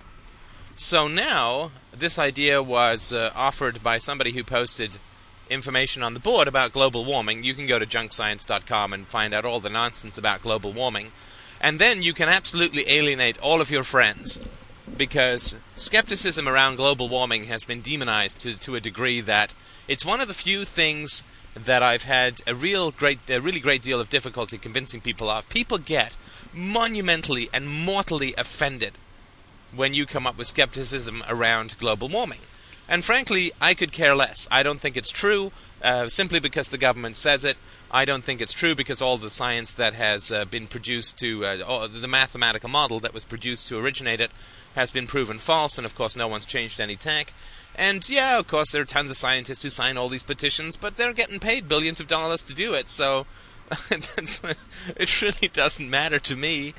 So 0.76 1.06
now, 1.06 1.70
this 1.92 2.18
idea 2.18 2.60
was 2.62 3.12
uh, 3.12 3.30
offered 3.34 3.82
by 3.82 3.98
somebody 3.98 4.32
who 4.32 4.42
posted 4.42 4.98
information 5.48 6.02
on 6.02 6.14
the 6.14 6.20
board 6.20 6.48
about 6.48 6.72
global 6.72 7.04
warming. 7.04 7.44
You 7.44 7.54
can 7.54 7.66
go 7.66 7.78
to 7.78 7.86
junkscience.com 7.86 8.92
and 8.92 9.06
find 9.06 9.32
out 9.32 9.44
all 9.44 9.60
the 9.60 9.70
nonsense 9.70 10.18
about 10.18 10.42
global 10.42 10.72
warming. 10.72 11.12
And 11.64 11.78
then 11.78 12.02
you 12.02 12.12
can 12.12 12.28
absolutely 12.28 12.84
alienate 12.90 13.38
all 13.38 13.62
of 13.62 13.70
your 13.70 13.84
friends 13.84 14.38
because 14.98 15.56
skepticism 15.76 16.46
around 16.46 16.76
global 16.76 17.08
warming 17.08 17.44
has 17.44 17.64
been 17.64 17.80
demonized 17.80 18.40
to, 18.40 18.54
to 18.58 18.76
a 18.76 18.80
degree 18.80 19.22
that 19.22 19.54
it's 19.88 20.04
one 20.04 20.20
of 20.20 20.28
the 20.28 20.34
few 20.34 20.66
things 20.66 21.24
that 21.54 21.82
I've 21.82 22.02
had 22.02 22.42
a 22.46 22.54
real 22.54 22.90
great, 22.90 23.18
a 23.30 23.40
really 23.40 23.60
great 23.60 23.80
deal 23.80 23.98
of 23.98 24.10
difficulty 24.10 24.58
convincing 24.58 25.00
people 25.00 25.30
of. 25.30 25.48
People 25.48 25.78
get 25.78 26.18
monumentally 26.52 27.48
and 27.50 27.66
mortally 27.66 28.34
offended 28.36 28.98
when 29.74 29.94
you 29.94 30.04
come 30.04 30.26
up 30.26 30.36
with 30.36 30.48
skepticism 30.48 31.24
around 31.26 31.78
global 31.78 32.10
warming. 32.10 32.40
And 32.86 33.02
frankly, 33.02 33.52
I 33.58 33.72
could 33.72 33.90
care 33.90 34.14
less. 34.14 34.46
I 34.50 34.62
don't 34.62 34.80
think 34.80 34.98
it's 34.98 35.10
true 35.10 35.50
uh, 35.84 36.08
simply 36.08 36.40
because 36.40 36.70
the 36.70 36.78
government 36.78 37.16
says 37.16 37.44
it. 37.44 37.58
I 37.90 38.04
don't 38.04 38.24
think 38.24 38.40
it's 38.40 38.54
true 38.54 38.74
because 38.74 39.02
all 39.02 39.18
the 39.18 39.30
science 39.30 39.74
that 39.74 39.92
has 39.94 40.32
uh, 40.32 40.46
been 40.46 40.66
produced 40.66 41.18
to, 41.18 41.44
uh, 41.44 41.86
the 41.86 42.08
mathematical 42.08 42.70
model 42.70 42.98
that 43.00 43.12
was 43.12 43.22
produced 43.22 43.68
to 43.68 43.78
originate 43.78 44.20
it, 44.20 44.30
has 44.74 44.90
been 44.90 45.06
proven 45.06 45.38
false, 45.38 45.76
and 45.78 45.84
of 45.84 45.94
course, 45.94 46.16
no 46.16 46.26
one's 46.26 46.46
changed 46.46 46.80
any 46.80 46.96
tack. 46.96 47.34
And 47.76 48.08
yeah, 48.08 48.38
of 48.38 48.48
course, 48.48 48.72
there 48.72 48.82
are 48.82 48.86
tons 48.86 49.10
of 49.10 49.16
scientists 49.16 49.62
who 49.62 49.70
sign 49.70 49.96
all 49.96 50.08
these 50.08 50.22
petitions, 50.22 50.76
but 50.76 50.96
they're 50.96 51.12
getting 51.12 51.38
paid 51.38 51.68
billions 51.68 52.00
of 52.00 52.06
dollars 52.06 52.42
to 52.44 52.54
do 52.54 52.72
it, 52.72 52.88
so 52.88 53.26
it 53.90 55.22
really 55.22 55.48
doesn't 55.48 55.90
matter 55.90 56.18
to 56.18 56.34
me 56.34 56.74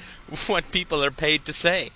what 0.48 0.72
people 0.72 1.04
are 1.04 1.12
paid 1.12 1.46
to 1.46 1.54
say. 1.54 1.92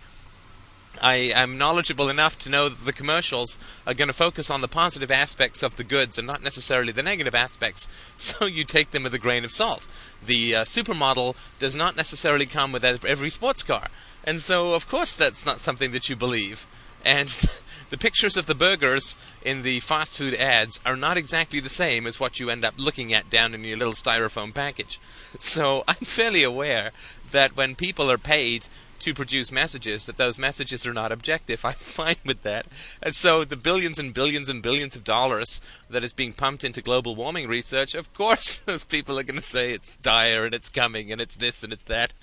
I 1.01 1.15
am 1.15 1.57
knowledgeable 1.57 2.09
enough 2.09 2.37
to 2.39 2.49
know 2.49 2.67
that 2.67 2.83
the 2.83 2.93
commercials 2.93 3.57
are 3.87 3.93
going 3.93 4.07
to 4.07 4.13
focus 4.13 4.49
on 4.49 4.61
the 4.61 4.67
positive 4.67 5.11
aspects 5.11 5.63
of 5.63 5.75
the 5.75 5.83
goods 5.83 6.17
and 6.17 6.27
not 6.27 6.43
necessarily 6.43 6.91
the 6.91 7.03
negative 7.03 7.35
aspects, 7.35 7.87
so 8.17 8.45
you 8.45 8.63
take 8.63 8.91
them 8.91 9.03
with 9.03 9.13
a 9.13 9.19
grain 9.19 9.45
of 9.45 9.51
salt. 9.51 9.87
The 10.23 10.55
uh, 10.55 10.63
supermodel 10.63 11.35
does 11.59 11.75
not 11.75 11.95
necessarily 11.95 12.45
come 12.45 12.71
with 12.71 12.83
every 12.83 13.29
sports 13.29 13.63
car, 13.63 13.87
and 14.23 14.41
so 14.41 14.73
of 14.73 14.87
course 14.87 15.15
that's 15.15 15.45
not 15.45 15.59
something 15.59 15.91
that 15.91 16.09
you 16.09 16.15
believe. 16.15 16.67
And 17.05 17.29
the 17.89 17.97
pictures 17.97 18.35
of 18.35 18.45
the 18.45 18.55
burgers 18.55 19.15
in 19.41 19.61
the 19.61 19.79
fast 19.79 20.15
food 20.15 20.33
ads 20.35 20.81
are 20.85 20.97
not 20.97 21.17
exactly 21.17 21.59
the 21.59 21.69
same 21.69 22.05
as 22.05 22.19
what 22.19 22.39
you 22.39 22.49
end 22.49 22.65
up 22.65 22.75
looking 22.77 23.13
at 23.13 23.29
down 23.29 23.53
in 23.53 23.63
your 23.63 23.77
little 23.77 23.93
styrofoam 23.93 24.53
package. 24.53 24.99
So 25.39 25.83
I'm 25.87 25.93
fairly 25.93 26.41
aware 26.41 26.91
that 27.31 27.55
when 27.55 27.75
people 27.75 28.09
are 28.09 28.17
paid 28.17 28.65
to 28.99 29.13
produce 29.13 29.51
messages, 29.51 30.05
that 30.05 30.17
those 30.17 30.39
messages 30.39 30.85
are 30.85 30.93
not 30.93 31.11
objective. 31.11 31.63
I'm 31.65 31.73
fine 31.73 32.17
with 32.25 32.43
that. 32.43 32.65
And 33.01 33.15
so 33.15 33.43
the 33.43 33.57
billions 33.57 33.99
and 33.99 34.13
billions 34.13 34.49
and 34.49 34.61
billions 34.61 34.95
of 34.95 35.03
dollars 35.03 35.61
that 35.89 36.03
is 36.03 36.13
being 36.13 36.33
pumped 36.33 36.63
into 36.63 36.81
global 36.81 37.15
warming 37.15 37.47
research, 37.47 37.95
of 37.95 38.13
course 38.13 38.57
those 38.65 38.83
people 38.83 39.17
are 39.19 39.23
going 39.23 39.39
to 39.39 39.45
say 39.45 39.73
it's 39.73 39.97
dire 39.97 40.45
and 40.45 40.53
it's 40.53 40.69
coming 40.69 41.11
and 41.11 41.21
it's 41.21 41.35
this 41.35 41.63
and 41.63 41.73
it's 41.73 41.85
that. 41.85 42.13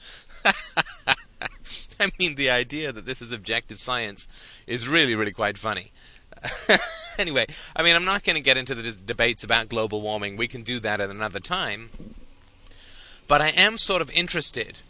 I 1.98 2.10
mean, 2.18 2.34
the 2.34 2.50
idea 2.50 2.92
that 2.92 3.06
this 3.06 3.22
is 3.22 3.32
objective 3.32 3.80
science 3.80 4.28
is 4.66 4.88
really, 4.88 5.14
really 5.14 5.32
quite 5.32 5.58
funny. 5.58 5.92
anyway, 7.18 7.46
I 7.74 7.82
mean, 7.82 7.96
I'm 7.96 8.04
not 8.04 8.22
going 8.22 8.36
to 8.36 8.42
get 8.42 8.56
into 8.56 8.74
the 8.74 8.92
debates 8.92 9.42
about 9.42 9.68
global 9.68 10.02
warming. 10.02 10.36
We 10.36 10.48
can 10.48 10.62
do 10.62 10.78
that 10.80 11.00
at 11.00 11.10
another 11.10 11.40
time. 11.40 11.90
But 13.28 13.42
I 13.42 13.48
am 13.48 13.78
sort 13.78 14.02
of 14.02 14.10
interested 14.10 14.82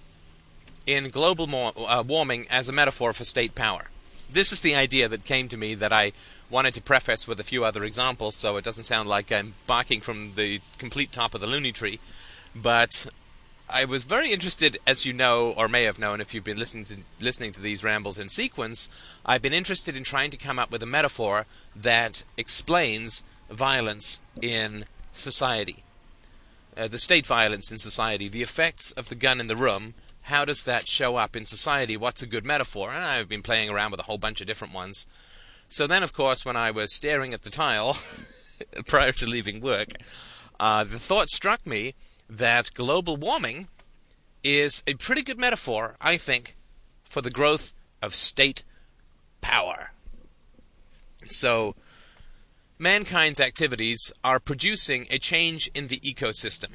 in 0.86 1.10
global 1.10 1.72
uh, 1.76 2.02
warming 2.06 2.46
as 2.48 2.68
a 2.68 2.72
metaphor 2.72 3.12
for 3.12 3.24
state 3.24 3.54
power. 3.54 3.90
This 4.32 4.52
is 4.52 4.60
the 4.60 4.74
idea 4.74 5.08
that 5.08 5.24
came 5.24 5.48
to 5.48 5.56
me 5.56 5.74
that 5.74 5.92
I 5.92 6.12
wanted 6.50 6.74
to 6.74 6.82
preface 6.82 7.26
with 7.26 7.40
a 7.40 7.44
few 7.44 7.64
other 7.64 7.84
examples 7.84 8.36
so 8.36 8.56
it 8.56 8.64
doesn't 8.64 8.84
sound 8.84 9.08
like 9.08 9.32
I'm 9.32 9.54
barking 9.66 10.00
from 10.00 10.34
the 10.34 10.60
complete 10.78 11.12
top 11.12 11.34
of 11.34 11.40
the 11.40 11.46
loony 11.46 11.72
tree. 11.72 12.00
But 12.54 13.08
I 13.68 13.84
was 13.84 14.04
very 14.04 14.30
interested, 14.30 14.78
as 14.86 15.04
you 15.04 15.12
know, 15.12 15.52
or 15.56 15.68
may 15.68 15.84
have 15.84 15.98
known 15.98 16.20
if 16.20 16.32
you've 16.32 16.44
been 16.44 16.58
listening 16.58 16.84
to, 16.84 16.96
listening 17.20 17.52
to 17.52 17.60
these 17.60 17.82
rambles 17.82 18.18
in 18.18 18.28
sequence, 18.28 18.88
I've 19.24 19.42
been 19.42 19.52
interested 19.52 19.96
in 19.96 20.04
trying 20.04 20.30
to 20.30 20.36
come 20.36 20.58
up 20.58 20.70
with 20.70 20.82
a 20.82 20.86
metaphor 20.86 21.46
that 21.74 22.22
explains 22.36 23.24
violence 23.50 24.20
in 24.40 24.84
society. 25.12 25.82
Uh, 26.76 26.86
the 26.86 26.98
state 26.98 27.26
violence 27.26 27.72
in 27.72 27.78
society, 27.78 28.28
the 28.28 28.42
effects 28.42 28.92
of 28.92 29.08
the 29.08 29.14
gun 29.14 29.40
in 29.40 29.46
the 29.46 29.56
room, 29.56 29.94
how 30.26 30.44
does 30.44 30.64
that 30.64 30.88
show 30.88 31.14
up 31.14 31.36
in 31.36 31.46
society? 31.46 31.96
What's 31.96 32.20
a 32.20 32.26
good 32.26 32.44
metaphor? 32.44 32.90
And 32.90 33.04
I've 33.04 33.28
been 33.28 33.42
playing 33.42 33.70
around 33.70 33.92
with 33.92 34.00
a 34.00 34.04
whole 34.04 34.18
bunch 34.18 34.40
of 34.40 34.48
different 34.48 34.74
ones. 34.74 35.06
So 35.68 35.86
then, 35.86 36.02
of 36.02 36.12
course, 36.12 36.44
when 36.44 36.56
I 36.56 36.72
was 36.72 36.92
staring 36.92 37.32
at 37.32 37.42
the 37.42 37.50
tile 37.50 37.96
prior 38.88 39.12
to 39.12 39.26
leaving 39.26 39.60
work, 39.60 39.90
uh, 40.58 40.82
the 40.82 40.98
thought 40.98 41.28
struck 41.28 41.64
me 41.64 41.94
that 42.28 42.74
global 42.74 43.16
warming 43.16 43.68
is 44.42 44.82
a 44.88 44.94
pretty 44.94 45.22
good 45.22 45.38
metaphor, 45.38 45.94
I 46.00 46.16
think, 46.16 46.56
for 47.04 47.22
the 47.22 47.30
growth 47.30 47.72
of 48.02 48.16
state 48.16 48.64
power. 49.40 49.92
So, 51.28 51.76
mankind's 52.80 53.38
activities 53.38 54.12
are 54.24 54.40
producing 54.40 55.06
a 55.08 55.20
change 55.20 55.68
in 55.72 55.86
the 55.86 56.00
ecosystem. 56.00 56.70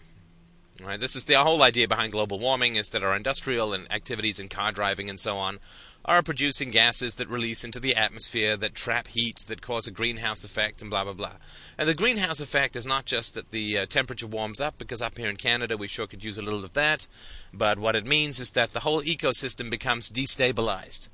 Right? 0.83 0.99
This 0.99 1.15
is 1.15 1.25
the 1.25 1.35
whole 1.35 1.61
idea 1.61 1.87
behind 1.87 2.11
global 2.11 2.39
warming 2.39 2.75
is 2.75 2.89
that 2.89 3.03
our 3.03 3.15
industrial 3.15 3.73
and 3.73 3.91
activities 3.91 4.39
in 4.39 4.49
car 4.49 4.71
driving 4.71 5.09
and 5.09 5.19
so 5.19 5.37
on 5.37 5.59
are 6.03 6.23
producing 6.23 6.71
gases 6.71 7.15
that 7.15 7.29
release 7.29 7.63
into 7.63 7.79
the 7.79 7.95
atmosphere 7.95 8.57
that 8.57 8.73
trap 8.73 9.07
heat 9.07 9.45
that 9.47 9.61
cause 9.61 9.85
a 9.85 9.91
greenhouse 9.91 10.43
effect 10.43 10.81
and 10.81 10.89
blah 10.89 11.03
blah 11.03 11.13
blah. 11.13 11.35
And 11.77 11.87
the 11.87 11.93
greenhouse 11.93 12.39
effect 12.39 12.75
is 12.75 12.87
not 12.87 13.05
just 13.05 13.35
that 13.35 13.51
the 13.51 13.79
uh, 13.79 13.85
temperature 13.85 14.27
warms 14.27 14.59
up 14.59 14.77
because 14.77 15.01
up 15.01 15.17
here 15.17 15.29
in 15.29 15.37
Canada 15.37 15.77
we 15.77 15.87
sure 15.87 16.07
could 16.07 16.23
use 16.23 16.37
a 16.37 16.41
little 16.41 16.65
of 16.65 16.73
that, 16.73 17.07
but 17.53 17.77
what 17.77 17.95
it 17.95 18.05
means 18.05 18.39
is 18.39 18.51
that 18.51 18.71
the 18.71 18.79
whole 18.79 19.03
ecosystem 19.03 19.69
becomes 19.69 20.09
destabilized. 20.09 21.09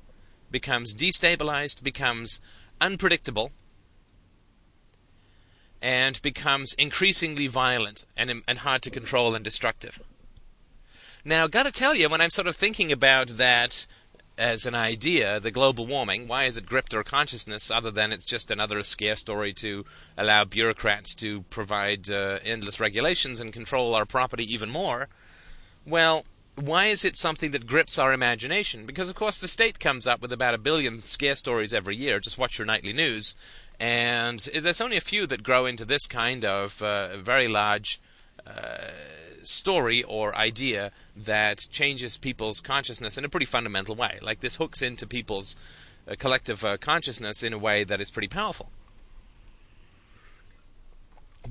Becomes 0.50 0.94
destabilized, 0.94 1.82
becomes 1.82 2.40
unpredictable 2.80 3.52
and 5.80 6.20
becomes 6.22 6.74
increasingly 6.74 7.46
violent 7.46 8.04
and, 8.16 8.42
and 8.46 8.58
hard 8.58 8.82
to 8.82 8.90
control 8.90 9.34
and 9.34 9.44
destructive. 9.44 10.02
Now, 11.24 11.46
gotta 11.46 11.72
tell 11.72 11.94
you, 11.94 12.08
when 12.08 12.20
I'm 12.20 12.30
sort 12.30 12.46
of 12.46 12.56
thinking 12.56 12.90
about 12.90 13.28
that 13.28 13.86
as 14.38 14.66
an 14.66 14.74
idea, 14.74 15.40
the 15.40 15.50
global 15.50 15.86
warming, 15.86 16.28
why 16.28 16.44
is 16.44 16.56
it 16.56 16.64
gripped 16.64 16.94
our 16.94 17.02
consciousness 17.02 17.70
other 17.70 17.90
than 17.90 18.12
it's 18.12 18.24
just 18.24 18.50
another 18.50 18.82
scare 18.82 19.16
story 19.16 19.52
to 19.54 19.84
allow 20.16 20.44
bureaucrats 20.44 21.14
to 21.16 21.42
provide 21.42 22.08
uh, 22.08 22.38
endless 22.44 22.78
regulations 22.78 23.40
and 23.40 23.52
control 23.52 23.94
our 23.94 24.06
property 24.06 24.44
even 24.52 24.70
more? 24.70 25.08
Well, 25.84 26.24
why 26.54 26.86
is 26.86 27.04
it 27.04 27.16
something 27.16 27.50
that 27.50 27.66
grips 27.66 27.98
our 27.98 28.12
imagination? 28.12 28.86
Because, 28.86 29.08
of 29.08 29.14
course, 29.14 29.38
the 29.38 29.48
state 29.48 29.78
comes 29.80 30.06
up 30.06 30.20
with 30.20 30.32
about 30.32 30.54
a 30.54 30.58
billion 30.58 31.00
scare 31.00 31.36
stories 31.36 31.72
every 31.72 31.96
year. 31.96 32.20
Just 32.20 32.38
watch 32.38 32.58
your 32.58 32.66
nightly 32.66 32.92
news, 32.92 33.36
and 33.80 34.40
there's 34.40 34.80
only 34.80 34.96
a 34.96 35.02
few 35.02 35.26
that 35.26 35.42
grow 35.42 35.66
into 35.66 35.84
this 35.84 36.06
kind 36.06 36.44
of 36.44 36.82
uh, 36.82 37.16
very 37.18 37.48
large 37.48 38.00
uh, 38.46 38.88
story 39.42 40.02
or 40.02 40.34
idea 40.36 40.90
that 41.16 41.58
changes 41.70 42.16
people's 42.16 42.60
consciousness 42.60 43.16
in 43.16 43.24
a 43.24 43.28
pretty 43.28 43.46
fundamental 43.46 43.94
way. 43.94 44.18
Like 44.20 44.40
this 44.40 44.56
hooks 44.56 44.82
into 44.82 45.06
people's 45.06 45.56
uh, 46.08 46.14
collective 46.18 46.64
uh, 46.64 46.76
consciousness 46.78 47.42
in 47.42 47.52
a 47.52 47.58
way 47.58 47.84
that 47.84 48.00
is 48.00 48.10
pretty 48.10 48.28
powerful. 48.28 48.70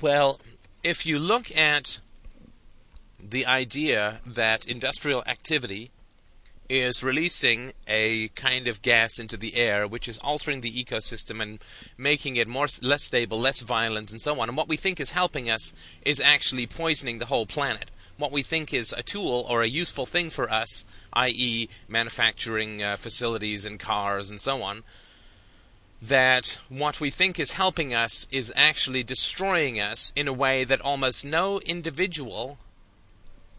Well, 0.02 0.40
if 0.84 1.06
you 1.06 1.18
look 1.18 1.56
at 1.56 2.00
the 3.20 3.46
idea 3.46 4.20
that 4.26 4.66
industrial 4.66 5.24
activity 5.26 5.92
is 6.70 7.04
releasing 7.04 7.74
a 7.88 8.28
kind 8.30 8.68
of 8.68 8.82
gas 8.82 9.20
into 9.20 9.38
the 9.38 9.56
air 9.56 9.88
which 9.88 10.08
is 10.08 10.18
altering 10.20 10.62
the 10.62 10.84
ecosystem 10.84 11.42
and 11.42 11.60
making 11.98 12.36
it 12.36 12.48
more 12.48 12.68
less 12.82 13.04
stable, 13.04 13.40
less 13.40 13.62
violent 13.62 14.12
and 14.12 14.22
so 14.22 14.40
on. 14.40 14.50
And 14.50 14.58
what 14.58 14.68
we 14.68 14.78
think 14.78 15.00
is 15.00 15.12
helping 15.12 15.50
us 15.50 15.74
is 16.04 16.20
actually 16.20 16.68
poisoning 16.68 17.18
the 17.18 17.26
whole 17.26 17.46
planet. 17.46 17.92
What 18.18 18.32
we 18.32 18.44
think 18.44 18.74
is 18.74 18.94
a 18.94 19.04
tool 19.04 19.46
or 19.50 19.62
a 19.62 19.68
useful 19.68 20.06
thing 20.06 20.30
for 20.30 20.52
us, 20.52 20.86
i.e., 21.14 21.70
manufacturing 21.88 22.82
uh, 22.82 22.98
facilities 22.98 23.66
and 23.66 23.80
cars 23.80 24.32
and 24.32 24.42
so 24.42 24.64
on, 24.64 24.84
that 26.02 26.60
what 26.70 27.00
we 27.00 27.10
think 27.10 27.40
is 27.40 27.52
helping 27.52 27.94
us 27.94 28.28
is 28.32 28.54
actually 28.56 29.04
destroying 29.04 29.80
us 29.80 30.12
in 30.16 30.28
a 30.28 30.34
way 30.34 30.64
that 30.64 30.82
almost 30.82 31.26
no 31.26 31.60
individual 31.62 32.58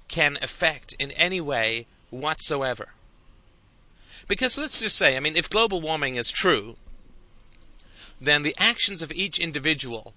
can 0.08 0.38
affect 0.40 0.94
in 0.98 1.10
any 1.12 1.40
way 1.40 1.86
whatsoever. 2.10 2.88
Because 4.28 4.58
let's 4.58 4.80
just 4.80 4.96
say, 4.96 5.16
I 5.16 5.20
mean, 5.20 5.36
if 5.36 5.50
global 5.50 5.80
warming 5.80 6.16
is 6.16 6.30
true, 6.30 6.76
then 8.20 8.42
the 8.42 8.54
actions 8.58 9.02
of 9.02 9.10
each 9.12 9.38
individual 9.38 10.14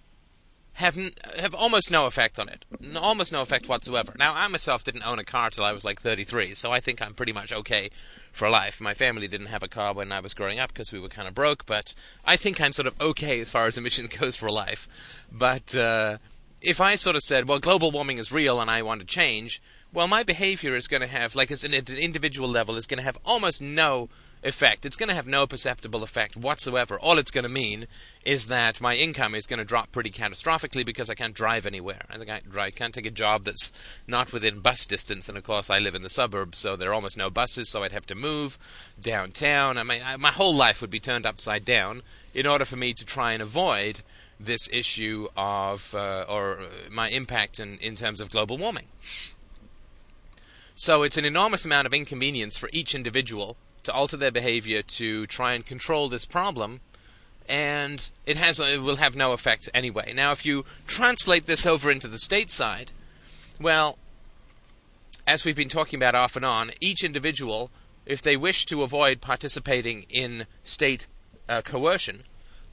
have 0.73 0.97
n- 0.97 1.11
have 1.37 1.53
almost 1.53 1.91
no 1.91 2.05
effect 2.05 2.39
on 2.39 2.49
it, 2.49 2.63
N- 2.81 2.97
almost 2.97 3.31
no 3.31 3.41
effect 3.41 3.67
whatsoever. 3.67 4.13
Now, 4.17 4.33
I 4.33 4.47
myself 4.47 4.83
didn't 4.83 5.05
own 5.05 5.19
a 5.19 5.23
car 5.23 5.49
till 5.49 5.65
I 5.65 5.73
was 5.73 5.83
like 5.83 6.01
33, 6.01 6.53
so 6.55 6.71
I 6.71 6.79
think 6.79 7.01
I'm 7.01 7.13
pretty 7.13 7.33
much 7.33 7.51
okay 7.51 7.89
for 8.31 8.49
life. 8.49 8.79
My 8.81 8.93
family 8.93 9.27
didn't 9.27 9.47
have 9.47 9.63
a 9.63 9.67
car 9.67 9.93
when 9.93 10.11
I 10.11 10.21
was 10.21 10.33
growing 10.33 10.59
up 10.59 10.69
because 10.69 10.91
we 10.91 10.99
were 10.99 11.09
kind 11.09 11.27
of 11.27 11.35
broke, 11.35 11.65
but 11.65 11.93
I 12.25 12.37
think 12.37 12.59
I'm 12.59 12.73
sort 12.73 12.87
of 12.87 12.99
okay 13.01 13.41
as 13.41 13.49
far 13.49 13.67
as 13.67 13.77
emission 13.77 14.07
goes 14.19 14.35
for 14.35 14.49
life. 14.49 14.87
But 15.31 15.75
uh, 15.75 16.17
if 16.61 16.79
I 16.79 16.95
sort 16.95 17.15
of 17.15 17.21
said, 17.21 17.47
well, 17.47 17.59
global 17.59 17.91
warming 17.91 18.17
is 18.17 18.31
real 18.31 18.59
and 18.61 18.71
I 18.71 18.81
want 18.81 19.01
to 19.01 19.07
change, 19.07 19.61
well, 19.93 20.07
my 20.07 20.23
behavior 20.23 20.75
is 20.75 20.87
going 20.87 21.01
to 21.01 21.07
have, 21.07 21.35
like, 21.35 21.51
as 21.51 21.63
an 21.63 21.73
individual 21.73 22.47
level, 22.47 22.77
is 22.77 22.87
going 22.87 22.99
to 22.99 23.03
have 23.03 23.17
almost 23.25 23.61
no 23.61 24.09
effect. 24.43 24.85
It's 24.85 24.95
going 24.95 25.09
to 25.09 25.15
have 25.15 25.27
no 25.27 25.45
perceptible 25.45 26.01
effect 26.01 26.35
whatsoever. 26.35 26.99
All 26.99 27.19
it's 27.19 27.31
going 27.31 27.43
to 27.43 27.49
mean 27.49 27.85
is 28.25 28.47
that 28.47 28.81
my 28.81 28.95
income 28.95 29.35
is 29.35 29.45
going 29.45 29.59
to 29.59 29.65
drop 29.65 29.91
pretty 29.91 30.09
catastrophically 30.09 30.85
because 30.85 31.09
I 31.09 31.13
can't 31.13 31.33
drive 31.33 31.65
anywhere. 31.65 32.01
I 32.09 32.17
I, 32.17 32.61
I 32.61 32.71
can't 32.71 32.93
take 32.93 33.05
a 33.05 33.11
job 33.11 33.43
that's 33.43 33.71
not 34.07 34.33
within 34.33 34.59
bus 34.59 34.85
distance, 34.85 35.29
and 35.29 35.37
of 35.37 35.43
course 35.43 35.69
I 35.69 35.77
live 35.77 35.95
in 35.95 36.01
the 36.01 36.09
suburbs, 36.09 36.57
so 36.57 36.75
there 36.75 36.89
are 36.89 36.93
almost 36.93 37.17
no 37.17 37.29
buses. 37.29 37.69
So 37.69 37.83
I'd 37.83 37.91
have 37.91 38.07
to 38.07 38.15
move 38.15 38.57
downtown. 38.99 39.77
I 39.77 39.83
mean, 39.83 40.01
I, 40.03 40.17
my 40.17 40.31
whole 40.31 40.55
life 40.55 40.81
would 40.81 40.91
be 40.91 40.99
turned 40.99 41.25
upside 41.25 41.65
down 41.65 42.01
in 42.33 42.47
order 42.47 42.65
for 42.65 42.77
me 42.77 42.93
to 42.93 43.05
try 43.05 43.33
and 43.33 43.41
avoid 43.41 44.01
this 44.39 44.67
issue 44.71 45.27
of 45.37 45.93
uh, 45.93 46.25
or 46.27 46.57
my 46.89 47.09
impact 47.09 47.59
in, 47.59 47.77
in 47.77 47.95
terms 47.95 48.19
of 48.19 48.31
global 48.31 48.57
warming. 48.57 48.85
So 50.75 51.03
it's 51.03 51.17
an 51.17 51.25
enormous 51.25 51.65
amount 51.65 51.87
of 51.87 51.93
inconvenience 51.93 52.57
for 52.57 52.69
each 52.71 52.95
individual 52.95 53.57
to 53.83 53.91
alter 53.91 54.17
their 54.17 54.31
behavior 54.31 54.81
to 54.81 55.27
try 55.27 55.53
and 55.53 55.65
control 55.65 56.09
this 56.09 56.25
problem, 56.25 56.81
and 57.47 58.09
it 58.25 58.37
has 58.37 58.59
it 58.59 58.81
will 58.81 58.97
have 58.97 59.15
no 59.15 59.33
effect 59.33 59.69
anyway. 59.73 60.13
Now, 60.13 60.31
if 60.31 60.45
you 60.45 60.65
translate 60.87 61.45
this 61.45 61.65
over 61.65 61.91
into 61.91 62.07
the 62.07 62.19
state 62.19 62.51
side, 62.51 62.91
well, 63.59 63.97
as 65.27 65.45
we've 65.45 65.55
been 65.55 65.69
talking 65.69 65.97
about 65.97 66.15
off 66.15 66.35
and 66.35 66.45
on, 66.45 66.71
each 66.79 67.03
individual, 67.03 67.69
if 68.05 68.21
they 68.21 68.35
wish 68.35 68.65
to 68.67 68.83
avoid 68.83 69.21
participating 69.21 70.05
in 70.09 70.45
state 70.63 71.07
uh, 71.47 71.61
coercion, 71.61 72.23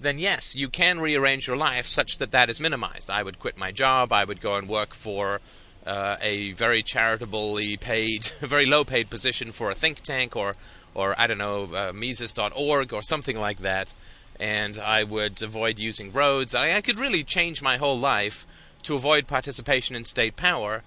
then 0.00 0.18
yes, 0.18 0.54
you 0.54 0.68
can 0.68 1.00
rearrange 1.00 1.46
your 1.46 1.56
life 1.56 1.86
such 1.86 2.18
that 2.18 2.32
that 2.32 2.48
is 2.48 2.60
minimized. 2.60 3.10
I 3.10 3.22
would 3.22 3.38
quit 3.38 3.58
my 3.58 3.72
job. 3.72 4.12
I 4.12 4.24
would 4.24 4.40
go 4.40 4.56
and 4.56 4.68
work 4.68 4.94
for 4.94 5.40
uh, 5.88 6.16
a 6.20 6.52
very 6.52 6.82
charitably 6.82 7.76
paid, 7.76 8.26
very 8.40 8.66
low 8.66 8.84
paid 8.84 9.08
position 9.10 9.50
for 9.50 9.70
a 9.70 9.74
think 9.74 10.00
tank 10.02 10.36
or 10.36 10.54
or 10.94 11.14
I 11.18 11.26
don't 11.26 11.38
know, 11.38 11.64
uh, 11.64 11.92
Mises.org 11.94 12.92
or 12.92 13.02
something 13.02 13.38
like 13.38 13.60
that, 13.60 13.94
and 14.40 14.78
I 14.78 15.04
would 15.04 15.40
avoid 15.42 15.78
using 15.78 16.12
roads. 16.12 16.54
I, 16.54 16.76
I 16.76 16.80
could 16.80 16.98
really 16.98 17.24
change 17.24 17.62
my 17.62 17.76
whole 17.76 17.98
life 17.98 18.46
to 18.82 18.94
avoid 18.94 19.26
participation 19.26 19.94
in 19.96 20.04
state 20.04 20.36
power, 20.36 20.82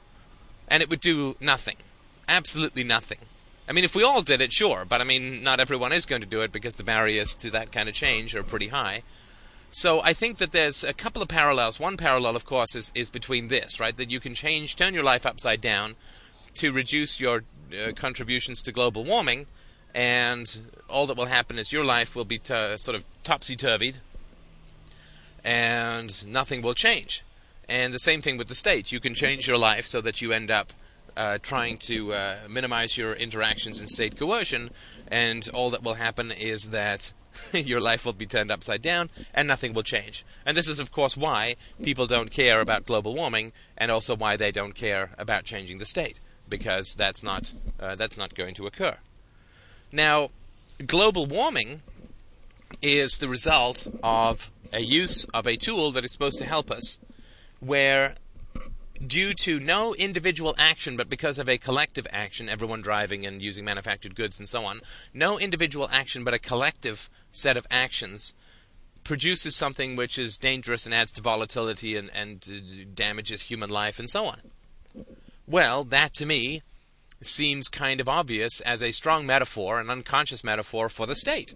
and 0.67 0.83
it 0.83 0.89
would 0.89 0.99
do 0.99 1.35
nothing. 1.39 1.77
Absolutely 2.27 2.83
nothing. 2.83 3.19
I 3.69 3.73
mean, 3.73 3.83
if 3.83 3.95
we 3.95 4.03
all 4.03 4.21
did 4.21 4.41
it, 4.41 4.51
sure, 4.51 4.85
but 4.85 5.01
I 5.01 5.05
mean, 5.05 5.43
not 5.43 5.59
everyone 5.59 5.93
is 5.93 6.05
going 6.05 6.21
to 6.21 6.27
do 6.27 6.41
it 6.41 6.51
because 6.51 6.75
the 6.75 6.83
barriers 6.83 7.35
to 7.35 7.51
that 7.51 7.71
kind 7.71 7.87
of 7.87 7.95
change 7.95 8.35
are 8.35 8.43
pretty 8.43 8.67
high. 8.67 9.03
So 9.73 10.01
I 10.03 10.11
think 10.11 10.37
that 10.39 10.51
there's 10.51 10.83
a 10.83 10.91
couple 10.91 11.21
of 11.21 11.29
parallels. 11.29 11.79
One 11.79 11.95
parallel, 11.95 12.35
of 12.35 12.45
course, 12.45 12.75
is, 12.75 12.91
is 12.93 13.09
between 13.09 13.47
this, 13.47 13.79
right? 13.79 13.95
That 13.95 14.11
you 14.11 14.19
can 14.19 14.35
change, 14.35 14.75
turn 14.75 14.93
your 14.93 15.03
life 15.03 15.25
upside 15.25 15.61
down 15.61 15.95
to 16.55 16.73
reduce 16.73 17.21
your 17.21 17.45
uh, 17.71 17.93
contributions 17.95 18.61
to 18.63 18.73
global 18.73 19.05
warming, 19.05 19.47
and 19.95 20.59
all 20.89 21.07
that 21.07 21.15
will 21.15 21.27
happen 21.27 21.57
is 21.57 21.71
your 21.71 21.85
life 21.85 22.17
will 22.17 22.25
be 22.25 22.37
t- 22.37 22.77
sort 22.77 22.95
of 22.95 23.05
topsy 23.23 23.55
turvied, 23.55 23.99
and 25.41 26.27
nothing 26.27 26.61
will 26.61 26.73
change. 26.73 27.23
And 27.69 27.93
the 27.93 27.99
same 27.99 28.21
thing 28.21 28.35
with 28.35 28.49
the 28.49 28.55
state. 28.55 28.91
You 28.91 28.99
can 28.99 29.13
change 29.13 29.47
your 29.47 29.57
life 29.57 29.85
so 29.85 30.01
that 30.01 30.21
you 30.21 30.33
end 30.33 30.51
up 30.51 30.73
uh, 31.15 31.37
trying 31.41 31.77
to 31.77 32.13
uh, 32.13 32.35
minimize 32.49 32.97
your 32.97 33.13
interactions 33.13 33.79
in 33.79 33.87
state 33.87 34.17
coercion, 34.17 34.71
and 35.07 35.47
all 35.53 35.69
that 35.69 35.81
will 35.81 35.93
happen 35.93 36.31
is 36.31 36.71
that 36.71 37.13
your 37.53 37.81
life 37.81 38.05
will 38.05 38.13
be 38.13 38.25
turned 38.25 38.51
upside 38.51 38.81
down 38.81 39.09
and 39.33 39.47
nothing 39.47 39.73
will 39.73 39.83
change. 39.83 40.25
And 40.45 40.55
this 40.55 40.67
is, 40.67 40.79
of 40.79 40.91
course, 40.91 41.17
why 41.17 41.55
people 41.83 42.07
don't 42.07 42.31
care 42.31 42.61
about 42.61 42.85
global 42.85 43.13
warming, 43.13 43.53
and 43.77 43.91
also 43.91 44.15
why 44.15 44.37
they 44.37 44.51
don't 44.51 44.75
care 44.75 45.11
about 45.17 45.43
changing 45.43 45.77
the 45.77 45.85
state, 45.85 46.19
because 46.49 46.95
that's 46.95 47.23
not 47.23 47.53
uh, 47.79 47.95
that's 47.95 48.17
not 48.17 48.35
going 48.35 48.55
to 48.55 48.67
occur. 48.67 48.97
Now, 49.91 50.29
global 50.85 51.25
warming 51.25 51.81
is 52.81 53.17
the 53.17 53.27
result 53.27 53.87
of 54.03 54.51
a 54.73 54.81
use 54.81 55.25
of 55.33 55.47
a 55.47 55.57
tool 55.57 55.91
that 55.91 56.05
is 56.05 56.11
supposed 56.11 56.39
to 56.39 56.45
help 56.45 56.71
us, 56.71 56.99
where 57.59 58.15
due 59.05 59.33
to 59.33 59.59
no 59.59 59.95
individual 59.95 60.55
action, 60.57 60.95
but 60.95 61.09
because 61.09 61.37
of 61.37 61.49
a 61.49 61.57
collective 61.57 62.07
action, 62.11 62.49
everyone 62.49 62.81
driving 62.81 63.25
and 63.25 63.41
using 63.41 63.65
manufactured 63.65 64.15
goods 64.15 64.39
and 64.39 64.47
so 64.47 64.65
on, 64.65 64.81
no 65.13 65.39
individual 65.39 65.89
action, 65.91 66.23
but 66.23 66.33
a 66.33 66.39
collective 66.39 67.09
set 67.31 67.57
of 67.57 67.65
actions 67.71 68.35
produces 69.03 69.55
something 69.55 69.95
which 69.95 70.19
is 70.19 70.37
dangerous 70.37 70.85
and 70.85 70.93
adds 70.93 71.11
to 71.11 71.21
volatility 71.21 71.95
and, 71.95 72.11
and 72.13 72.47
uh, 72.49 72.85
damages 72.93 73.43
human 73.43 73.69
life 73.69 73.97
and 73.97 74.09
so 74.09 74.25
on. 74.25 74.39
Well, 75.47 75.83
that 75.85 76.13
to 76.15 76.25
me 76.25 76.61
seems 77.23 77.67
kind 77.67 77.99
of 77.99 78.09
obvious 78.09 78.61
as 78.61 78.81
a 78.81 78.91
strong 78.91 79.25
metaphor, 79.25 79.79
an 79.79 79.89
unconscious 79.89 80.43
metaphor 80.43 80.89
for 80.89 81.05
the 81.05 81.15
state. 81.15 81.55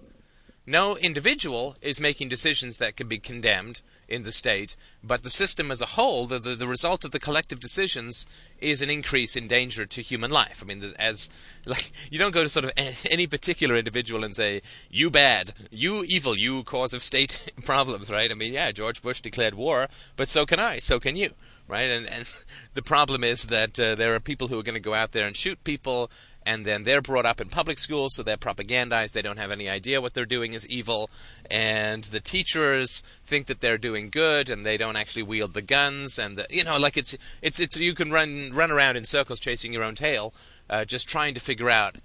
No 0.65 0.97
individual 0.97 1.75
is 1.81 1.99
making 1.99 2.29
decisions 2.29 2.77
that 2.77 2.97
can 2.97 3.07
be 3.07 3.19
condemned 3.19 3.81
in 4.07 4.23
the 4.23 4.31
state, 4.31 4.75
but 5.03 5.23
the 5.23 5.29
system 5.29 5.71
as 5.71 5.81
a 5.81 5.87
whole, 5.87 6.27
the, 6.27 6.39
the, 6.39 6.55
the, 6.55 6.67
result 6.67 7.03
of 7.03 7.11
the 7.11 7.19
collective 7.19 7.59
decisions, 7.59 8.27
is 8.59 8.81
an 8.81 8.89
increase 8.89 9.35
in 9.35 9.47
danger 9.47 9.85
to 9.85 10.01
human 10.01 10.31
life. 10.31 10.61
I 10.61 10.65
mean, 10.65 10.93
as 10.99 11.29
like 11.65 11.91
you 12.09 12.19
don't 12.19 12.33
go 12.33 12.43
to 12.43 12.49
sort 12.49 12.65
of 12.65 12.71
any 13.09 13.27
particular 13.27 13.75
individual 13.75 14.23
and 14.23 14.35
say, 14.35 14.61
"You 14.89 15.09
bad, 15.09 15.53
you 15.71 16.03
evil, 16.03 16.37
you 16.37 16.63
cause 16.63 16.93
of 16.93 17.03
state 17.03 17.53
problems," 17.63 18.09
right? 18.09 18.31
I 18.31 18.35
mean, 18.35 18.53
yeah, 18.53 18.71
George 18.71 19.01
Bush 19.01 19.21
declared 19.21 19.55
war, 19.55 19.87
but 20.15 20.29
so 20.29 20.45
can 20.45 20.59
I, 20.59 20.79
so 20.79 20.99
can 20.99 21.15
you 21.15 21.31
right? 21.67 21.89
And 21.89 22.07
and 22.07 22.27
the 22.73 22.81
problem 22.81 23.23
is 23.23 23.45
that 23.45 23.79
uh, 23.79 23.95
there 23.95 24.13
are 24.15 24.19
people 24.19 24.47
who 24.47 24.59
are 24.59 24.63
going 24.63 24.75
to 24.75 24.79
go 24.79 24.93
out 24.93 25.11
there 25.11 25.25
and 25.25 25.35
shoot 25.35 25.63
people, 25.63 26.09
and 26.45 26.65
then 26.65 26.83
they're 26.83 27.01
brought 27.01 27.25
up 27.25 27.41
in 27.41 27.49
public 27.49 27.79
schools, 27.79 28.15
so 28.15 28.23
they're 28.23 28.37
propagandized. 28.37 29.13
They 29.13 29.21
don't 29.21 29.37
have 29.37 29.51
any 29.51 29.69
idea 29.69 30.01
what 30.01 30.13
they're 30.13 30.25
doing 30.25 30.53
is 30.53 30.67
evil, 30.67 31.09
and 31.49 32.03
the 32.05 32.19
teachers 32.19 33.03
think 33.23 33.47
that 33.47 33.61
they're 33.61 33.77
doing 33.77 34.09
good, 34.09 34.49
and 34.49 34.65
they 34.65 34.77
don't 34.77 34.95
actually 34.95 35.23
wield 35.23 35.53
the 35.53 35.61
guns, 35.61 36.19
and 36.19 36.37
the, 36.37 36.45
you 36.49 36.63
know, 36.63 36.77
like 36.77 36.97
it's 36.97 37.17
it's 37.41 37.59
it's 37.59 37.77
you 37.77 37.93
can 37.93 38.11
run 38.11 38.51
run 38.53 38.71
around 38.71 38.95
in 38.95 39.05
circles 39.05 39.39
chasing 39.39 39.73
your 39.73 39.83
own 39.83 39.95
tail, 39.95 40.33
uh, 40.69 40.85
just 40.85 41.07
trying 41.07 41.33
to 41.33 41.39
figure 41.39 41.69
out 41.69 41.95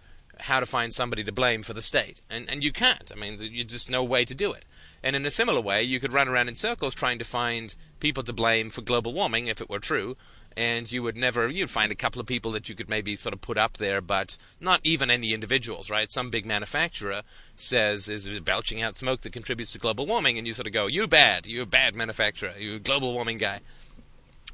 how 0.40 0.59
to 0.59 0.66
find 0.66 0.94
somebody 0.94 1.22
to 1.22 1.33
blame 1.33 1.62
for 1.62 1.74
the 1.74 1.83
state, 1.83 2.22
and 2.31 2.48
and 2.48 2.64
you 2.64 2.72
can't. 2.72 3.12
I 3.14 3.18
mean, 3.18 3.38
there's 3.38 3.64
just 3.64 3.90
no 3.90 4.03
way 4.03 4.24
to 4.24 4.35
do 4.35 4.53
it. 4.53 4.64
And 5.03 5.16
in 5.16 5.24
a 5.24 5.31
similar 5.31 5.61
way, 5.61 5.83
you 5.83 5.98
could 5.98 6.12
run 6.12 6.29
around 6.29 6.48
in 6.48 6.57
circles 6.57 6.94
trying 6.94 7.18
to 7.18 7.24
find 7.24 7.74
people 8.00 8.22
to 8.24 8.33
blame 8.33 8.70
for 8.70 8.83
global 8.83 9.12
warming 9.12 9.46
if 9.46 9.61
it 9.61 9.70
were 9.70 9.79
true. 9.79 10.16
And 10.57 10.91
you 10.91 11.03
would 11.05 11.17
never, 11.17 11.49
you'd 11.49 11.71
find 11.71 11.93
a 11.93 11.95
couple 11.95 12.21
of 12.21 12.27
people 12.27 12.51
that 12.53 12.69
you 12.69 12.75
could 12.75 12.89
maybe 12.89 13.15
sort 13.17 13.33
of 13.33 13.41
put 13.41 13.57
up 13.57 13.77
there, 13.77 14.01
but 14.01 14.37
not 14.61 14.81
even 14.83 15.09
any 15.09 15.33
individuals, 15.33 15.91
right? 15.91 16.11
Some 16.11 16.29
big 16.29 16.45
manufacturer 16.45 17.23
says 17.57 18.09
is 18.09 18.29
belching 18.41 18.83
out 18.83 18.97
smoke 18.97 19.21
that 19.21 19.33
contributes 19.33 19.73
to 19.73 19.79
global 19.79 20.07
warming, 20.07 20.39
and 20.39 20.47
you 20.47 20.53
sort 20.53 20.67
of 20.67 20.73
go, 20.73 20.89
"You 20.89 21.07
bad, 21.07 21.47
you're 21.47 21.63
a 21.63 21.67
bad 21.67 21.95
manufacturer, 21.95 22.53
you 22.59 22.75
a 22.75 22.79
global 22.81 23.13
warming 23.13 23.39
guy." 23.39 23.61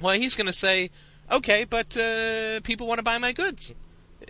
Well, 0.01 0.15
he's 0.15 0.37
going 0.37 0.49
to 0.49 0.53
say, 0.53 0.91
"Okay, 1.31 1.65
but 1.65 1.97
uh, 1.97 2.61
people 2.61 2.87
want 2.87 2.99
to 2.99 3.05
buy 3.05 3.19
my 3.19 3.33
goods." 3.33 3.75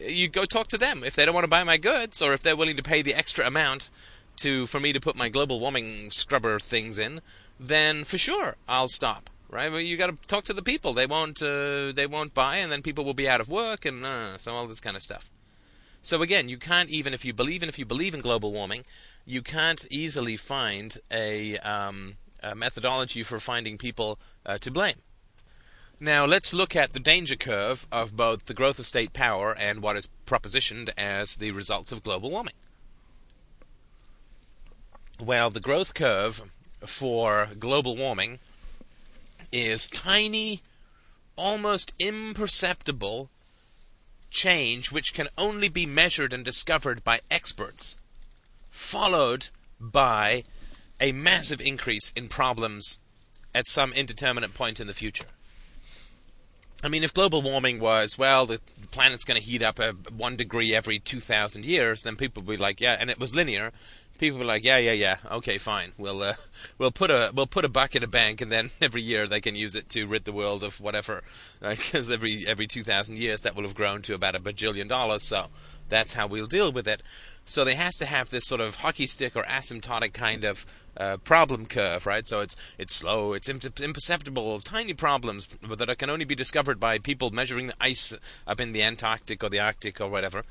You 0.01 0.29
go 0.29 0.45
talk 0.45 0.69
to 0.69 0.79
them. 0.79 1.03
If 1.05 1.17
they 1.17 1.25
don't 1.25 1.35
want 1.35 1.45
to 1.45 1.49
buy 1.49 1.65
my 1.65 1.79
goods, 1.79 2.23
or 2.23 2.33
if 2.33 2.43
they're 2.43 2.57
willing 2.57 2.77
to 2.77 2.83
pay 2.83 3.03
the 3.03 3.15
extra 3.15 3.47
amount 3.47 3.91
to 4.37 4.67
for 4.67 4.79
me 4.79 4.93
to 4.93 5.01
put 5.01 5.17
my 5.17 5.29
global 5.29 5.59
warming 5.59 6.11
scrubber 6.11 6.61
things 6.61 6.99
in, 6.99 7.21
then 7.59 8.05
for 8.05 8.19
sure 8.19 8.57
I'll 8.69 8.89
stop. 8.89 9.31
Right? 9.49 9.71
Well, 9.71 9.81
you 9.81 9.97
got 9.97 10.09
to 10.09 10.17
talk 10.27 10.45
to 10.45 10.53
the 10.53 10.63
people. 10.63 10.93
They 10.93 11.07
won't. 11.07 11.41
Uh, 11.41 11.93
they 11.93 12.07
won't 12.07 12.35
buy, 12.35 12.57
and 12.57 12.71
then 12.71 12.83
people 12.83 13.05
will 13.05 13.15
be 13.15 13.29
out 13.29 13.41
of 13.41 13.49
work, 13.49 13.85
and 13.85 14.05
uh, 14.05 14.39
so 14.39 14.53
all 14.53 14.67
this 14.67 14.81
kind 14.81 14.97
of 14.97 15.03
stuff. 15.03 15.31
So 16.03 16.23
again, 16.23 16.49
you 16.49 16.57
can't 16.57 16.89
even 16.89 17.13
if 17.15 17.25
you 17.25 17.33
believe 17.33 17.63
in 17.65 17.69
if 17.69 17.79
you 17.79 17.85
believe 17.85 18.15
in 18.15 18.21
global 18.21 18.53
warming, 18.53 18.85
you 19.25 19.43
can't 19.43 19.85
easily 19.91 20.37
find 20.37 20.99
a, 21.11 21.59
um, 21.59 22.15
a 22.43 22.55
methodology 22.55 23.25
for 23.25 23.41
finding 23.41 23.77
people 23.77 24.19
uh, 24.47 24.57
to 24.59 24.71
blame. 24.71 24.95
Now 25.99 26.25
let's 26.25 26.55
look 26.55 26.77
at 26.77 26.93
the 26.93 27.01
danger 27.01 27.35
curve 27.35 27.89
of 27.91 28.17
both 28.17 28.45
the 28.45 28.55
growth 28.55 28.79
of 28.79 28.87
state 28.87 29.15
power 29.15 29.53
and 29.59 29.83
what 29.83 29.97
is 29.97 30.09
propositioned 30.27 30.91
as 30.97 31.37
the 31.37 31.51
results 31.51 31.91
of 31.91 32.05
global 32.05 32.31
warming. 32.31 32.55
Well, 35.19 35.51
the 35.51 35.61
growth 35.61 35.95
curve 35.95 36.53
for 36.81 37.49
global 37.59 37.97
warming 37.97 38.39
is 39.65 39.89
tiny, 39.89 40.61
almost 41.35 41.95
imperceptible 41.99 43.31
change 44.31 44.93
which 44.93 45.15
can 45.15 45.29
only 45.39 45.69
be 45.69 45.87
measured 45.87 46.33
and 46.33 46.45
discovered 46.45 47.03
by 47.03 47.21
experts, 47.31 47.97
followed 48.71 49.49
by 49.81 50.45
a 51.01 51.13
massive 51.13 51.61
increase 51.61 52.13
in 52.15 52.29
problems 52.29 52.99
at 53.55 53.67
some 53.67 53.93
indeterminate 53.95 54.53
point 54.53 54.79
in 54.79 54.87
the 54.87 54.95
future. 54.95 55.27
I 56.85 56.89
mean, 56.89 57.03
if 57.03 57.15
global 57.15 57.41
warming 57.41 57.81
was, 57.81 58.19
well, 58.19 58.45
the 58.45 58.61
planet's 58.91 59.25
going 59.25 59.41
to 59.41 59.47
heat 59.47 59.63
up 59.63 59.79
a, 59.79 59.93
one 59.93 60.37
degree 60.37 60.75
every 60.75 60.99
2,000 60.99 61.65
years, 61.65 62.03
then 62.03 62.17
people 62.17 62.43
would 62.43 62.59
be 62.59 62.63
like, 62.63 62.83
yeah, 62.83 62.97
and 63.01 63.09
it 63.09 63.19
was 63.19 63.35
linear, 63.35 63.73
people 64.19 64.39
were 64.39 64.45
like, 64.45 64.65
yeah, 64.65 64.79
yeah, 64.79 64.93
yeah, 64.93 65.17
okay, 65.31 65.59
fine. 65.59 65.93
We'll 65.97 66.23
uh, 66.23 66.35
we'll 66.79 66.91
put 66.91 67.11
a 67.11 67.31
we'll 67.35 67.47
put 67.47 67.65
a 67.65 67.69
buck 67.69 67.95
in 67.95 68.03
a 68.03 68.09
bank, 68.09 68.41
and 68.41 68.51
then 68.51 68.71
every 68.81 69.03
year 69.03 69.27
they 69.27 69.41
can 69.41 69.55
use 69.55 69.75
it 69.75 69.89
to 69.91 70.07
rid 70.07 70.25
the 70.25 70.33
world 70.33 70.63
of 70.63 70.81
whatever. 70.81 71.23
Because 71.61 72.09
right? 72.11 72.15
every 72.15 72.45
every 72.47 72.67
two 72.67 72.83
thousand 72.83 73.19
years 73.19 73.43
that 73.43 73.55
will 73.55 73.65
have 73.65 73.75
grown 73.75 74.03
to 74.03 74.15
about 74.15 74.35
a 74.35 74.41
bajillion 74.41 74.89
dollars. 74.89 75.23
So 75.23 75.47
that's 75.89 76.15
how 76.15 76.27
we'll 76.27 76.47
deal 76.47 76.73
with 76.73 76.89
it. 76.89 77.03
So 77.45 77.65
they 77.65 77.77
has 77.77 77.97
to 77.99 78.07
have 78.07 78.31
this 78.31 78.47
sort 78.47 78.61
of 78.61 78.77
hockey 78.77 79.07
stick 79.07 79.37
or 79.37 79.45
asymptotic 79.45 80.13
kind 80.13 80.43
of 80.43 80.67
uh, 80.97 81.17
problem 81.19 81.67
curve, 81.67 82.07
right? 82.07 82.27
So 82.27 82.41
it's 82.41 82.57
it's 82.79 82.95
slow, 82.95 83.35
it's 83.35 83.49
imperceptible, 83.49 84.61
tiny 84.61 84.95
problems 84.95 85.49
that 85.63 85.99
can 85.99 86.11
only 86.11 86.25
be 86.25 86.35
discovered 86.35 86.81
by 86.81 86.99
people 86.99 87.31
measuring 87.31 87.69
the 87.69 87.75
ice 87.81 88.15
up 88.47 88.61
in 88.61 88.73
the 88.73 88.83
Antarctic 88.83 89.45
or 89.45 89.49
the 89.49 89.61
Arctic 89.61 90.01
or 90.01 90.09
whatever. 90.09 90.45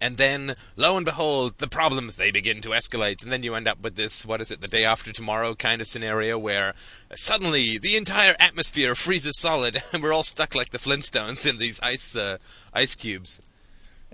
And 0.00 0.16
then, 0.16 0.54
lo 0.76 0.96
and 0.96 1.04
behold, 1.04 1.58
the 1.58 1.66
problems 1.66 2.16
they 2.16 2.30
begin 2.30 2.60
to 2.62 2.68
escalate, 2.68 3.22
and 3.22 3.32
then 3.32 3.42
you 3.42 3.56
end 3.56 3.66
up 3.66 3.80
with 3.80 3.96
this 3.96 4.24
what 4.24 4.40
is 4.40 4.50
it, 4.50 4.60
the 4.60 4.68
day 4.68 4.84
after 4.84 5.12
tomorrow 5.12 5.56
kind 5.56 5.80
of 5.80 5.88
scenario 5.88 6.38
where 6.38 6.74
suddenly 7.16 7.78
the 7.78 7.96
entire 7.96 8.36
atmosphere 8.38 8.94
freezes 8.94 9.38
solid, 9.38 9.82
and 9.92 10.02
we're 10.02 10.12
all 10.12 10.22
stuck 10.22 10.54
like 10.54 10.70
the 10.70 10.78
Flintstones 10.78 11.48
in 11.48 11.58
these 11.58 11.80
ice 11.80 12.14
uh, 12.14 12.38
ice 12.72 12.94
cubes. 12.94 13.40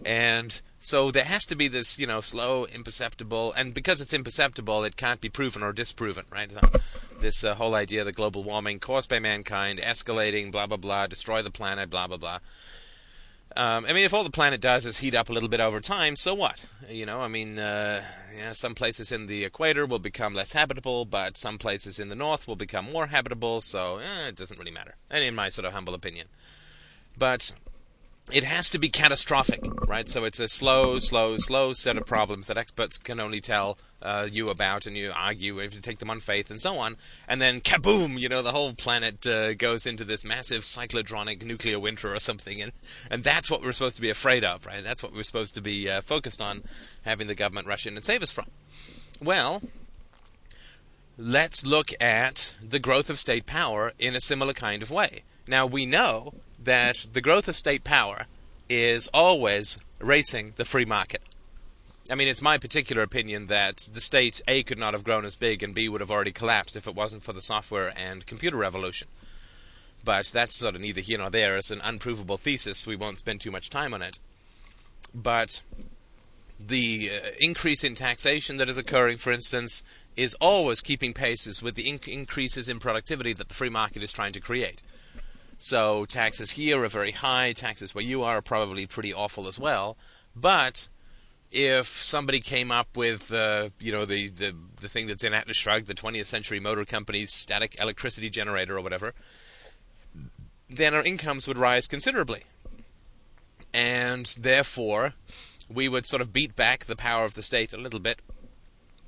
And 0.04 0.60
so 0.80 1.10
there 1.10 1.24
has 1.24 1.46
to 1.46 1.54
be 1.54 1.68
this, 1.68 1.98
you 1.98 2.06
know, 2.06 2.20
slow, 2.20 2.64
imperceptible, 2.66 3.52
and 3.52 3.72
because 3.72 4.00
it's 4.00 4.12
imperceptible, 4.12 4.84
it 4.84 4.96
can't 4.96 5.20
be 5.20 5.28
proven 5.28 5.62
or 5.62 5.72
disproven, 5.72 6.24
right? 6.30 6.50
This 7.20 7.44
uh, 7.44 7.54
whole 7.54 7.74
idea 7.74 8.04
that 8.04 8.16
global 8.16 8.42
warming 8.42 8.80
caused 8.80 9.08
by 9.08 9.18
mankind, 9.18 9.78
escalating, 9.78 10.50
blah 10.50 10.66
blah 10.66 10.78
blah, 10.78 11.06
destroy 11.06 11.42
the 11.42 11.50
planet, 11.50 11.90
blah 11.90 12.06
blah 12.06 12.16
blah. 12.16 12.38
Um, 13.56 13.86
I 13.86 13.92
mean, 13.92 14.04
if 14.04 14.12
all 14.12 14.24
the 14.24 14.30
planet 14.30 14.60
does 14.60 14.84
is 14.84 14.98
heat 14.98 15.14
up 15.14 15.28
a 15.28 15.32
little 15.32 15.48
bit 15.48 15.60
over 15.60 15.80
time, 15.80 16.16
so 16.16 16.34
what? 16.34 16.64
You 16.88 17.06
know, 17.06 17.20
I 17.20 17.28
mean, 17.28 17.58
uh, 17.58 18.02
yeah, 18.36 18.52
some 18.52 18.74
places 18.74 19.12
in 19.12 19.28
the 19.28 19.44
equator 19.44 19.86
will 19.86 20.00
become 20.00 20.34
less 20.34 20.52
habitable, 20.52 21.04
but 21.04 21.36
some 21.36 21.56
places 21.56 22.00
in 22.00 22.08
the 22.08 22.16
north 22.16 22.48
will 22.48 22.56
become 22.56 22.90
more 22.90 23.06
habitable, 23.06 23.60
so 23.60 23.98
eh, 23.98 24.28
it 24.28 24.36
doesn't 24.36 24.58
really 24.58 24.72
matter. 24.72 24.96
And 25.08 25.22
in 25.22 25.36
my 25.36 25.48
sort 25.48 25.66
of 25.66 25.72
humble 25.72 25.94
opinion. 25.94 26.26
But 27.16 27.54
it 28.32 28.44
has 28.44 28.70
to 28.70 28.78
be 28.78 28.88
catastrophic, 28.88 29.60
right? 29.87 30.08
So 30.08 30.24
it's 30.24 30.40
a 30.40 30.48
slow, 30.48 30.98
slow, 30.98 31.37
slow 31.37 31.72
set 31.74 31.98
of 31.98 32.06
problems 32.06 32.46
that 32.46 32.56
experts 32.56 32.96
can 32.96 33.20
only 33.20 33.40
tell 33.40 33.76
uh, 34.00 34.26
you 34.30 34.48
about, 34.48 34.87
and 34.87 34.96
you 34.96 35.12
argue 35.14 35.58
if 35.58 35.74
you 35.74 35.80
take 35.80 35.98
them 35.98 36.10
on 36.10 36.20
faith 36.20 36.50
and 36.50 36.60
so 36.60 36.76
on, 36.78 36.96
and 37.28 37.40
then 37.40 37.60
kaboom! 37.60 38.18
You 38.18 38.28
know, 38.28 38.42
the 38.42 38.52
whole 38.52 38.72
planet 38.74 39.26
uh, 39.26 39.54
goes 39.54 39.87
into 39.87 40.04
this 40.04 40.24
massive 40.24 40.62
cyclodronic 40.62 41.42
nuclear 41.42 41.78
winter 41.78 42.14
or 42.14 42.20
something, 42.20 42.60
and 42.60 42.72
and 43.10 43.24
that's 43.24 43.50
what 43.50 43.62
we're 43.62 43.72
supposed 43.72 43.96
to 43.96 44.02
be 44.02 44.10
afraid 44.10 44.44
of, 44.44 44.66
right? 44.66 44.84
That's 44.84 45.02
what 45.02 45.14
we're 45.14 45.22
supposed 45.22 45.54
to 45.54 45.62
be 45.62 45.88
uh, 45.88 46.00
focused 46.00 46.40
on, 46.40 46.62
having 47.02 47.26
the 47.26 47.34
government 47.34 47.66
rush 47.66 47.87
in 47.87 47.96
and 47.96 48.04
save 48.04 48.22
us 48.22 48.30
from. 48.30 48.46
Well, 49.22 49.62
let's 51.16 51.64
look 51.64 51.92
at 52.00 52.54
the 52.62 52.78
growth 52.78 53.08
of 53.08 53.18
state 53.18 53.46
power 53.46 53.92
in 53.98 54.14
a 54.14 54.20
similar 54.20 54.52
kind 54.52 54.82
of 54.82 54.90
way. 54.90 55.22
Now 55.46 55.66
we 55.66 55.87
know 55.87 56.35
that 56.62 57.07
the 57.12 57.20
growth 57.20 57.48
of 57.48 57.57
state 57.57 57.85
power 57.85 58.26
is 58.68 59.09
always 59.12 59.78
racing 59.98 60.54
the 60.57 60.64
free 60.64 60.85
market. 60.85 61.22
I 62.11 62.14
mean, 62.14 62.28
it's 62.28 62.42
my 62.42 62.59
particular 62.59 63.02
opinion 63.02 63.46
that 63.46 63.88
the 63.92 64.00
state 64.00 64.42
A 64.46 64.62
could 64.62 64.78
not 64.78 64.92
have 64.92 65.04
grown 65.04 65.24
as 65.24 65.37
big 65.37 65.62
and 65.62 65.74
B 65.74 65.88
would 65.88 66.00
have 66.00 66.11
already 66.11 66.33
collapsed 66.33 66.76
if 66.76 66.87
it 66.87 66.94
wasn't 66.94 67.22
for 67.22 67.33
the 67.33 67.42
software 67.42 67.92
and 67.96 68.26
computer 68.26 68.57
revolution. 68.57 69.09
But 70.04 70.26
that's 70.26 70.59
sort 70.59 70.74
of 70.74 70.83
neither 70.83 71.00
here 71.00 71.18
nor 71.18 71.30
there. 71.30 71.57
It's 71.57 71.70
an 71.70 71.80
unprovable 71.83 72.37
thesis. 72.37 72.87
We 72.87 72.96
won't 72.96 73.18
spend 73.18 73.40
too 73.40 73.50
much 73.50 73.70
time 73.70 73.94
on 73.94 74.02
it. 74.02 74.20
But 75.14 75.62
the 76.61 77.11
uh, 77.11 77.28
increase 77.40 77.83
in 77.85 77.94
taxation 77.94 78.59
that 78.59 78.68
is 78.68 78.76
occurring, 78.76 79.16
for 79.16 79.33
instance, 79.33 79.83
is 80.16 80.35
always 80.40 80.80
keeping 80.80 81.14
paces 81.14 81.62
with 81.62 81.74
the 81.74 81.85
inc- 81.85 82.12
increases 82.12 82.68
in 82.68 82.80
productivity 82.80 83.33
that 83.33 83.48
the 83.48 83.54
free 83.54 83.70
market 83.70 84.02
is 84.02 84.12
trying 84.12 84.33
to 84.33 84.40
create. 84.40 84.83
So 85.64 86.05
taxes 86.05 86.50
here 86.50 86.85
are 86.85 86.88
very 86.88 87.12
high. 87.12 87.55
Taxes 87.55 87.94
where 87.94 88.05
you 88.05 88.22
are 88.22 88.37
are 88.37 88.42
probably 88.42 88.87
pretty 88.87 89.14
awful 89.14 89.48
as 89.48 89.59
well. 89.59 89.96
But 90.37 90.90
if 91.50 91.87
somebody 92.03 92.40
came 92.40 92.70
up 92.70 92.94
with, 92.98 93.33
uh, 93.33 93.70
you 93.81 93.90
know, 93.90 94.05
the, 94.05 94.29
the 94.29 94.55
the 94.83 94.90
thing 94.90 95.07
that's 95.07 95.24
in 95.24 95.33
Atlas 95.33 95.57
Shrugged, 95.57 95.87
the 95.87 95.94
20th 95.94 96.27
Century 96.27 96.61
Motor 96.61 96.85
Company's 96.85 97.33
static 97.33 97.81
electricity 97.81 98.29
generator 98.29 98.77
or 98.77 98.83
whatever, 98.83 99.14
then 100.68 100.92
our 100.92 101.03
incomes 101.03 101.48
would 101.48 101.57
rise 101.57 101.87
considerably, 101.87 102.42
and 103.72 104.27
therefore 104.38 105.14
we 105.72 105.88
would 105.88 106.05
sort 106.07 106.20
of 106.20 106.31
beat 106.31 106.55
back 106.55 106.85
the 106.85 106.94
power 106.94 107.24
of 107.24 107.37
the 107.37 107.42
state 107.42 107.72
a 107.72 107.79
little 107.79 108.00
bit, 108.00 108.20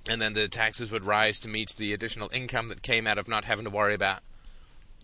and 0.09 0.23
then 0.23 0.33
the 0.33 0.49
taxes 0.49 0.91
would 0.91 1.05
rise 1.05 1.39
to 1.41 1.51
meet 1.51 1.75
the 1.77 1.93
additional 1.93 2.31
income 2.33 2.71
that 2.71 2.81
came 2.81 3.07
out 3.07 3.19
of 3.19 3.29
not 3.29 3.45
having 3.45 3.67
to 3.67 3.71
worry 3.71 3.93
about 3.93 4.23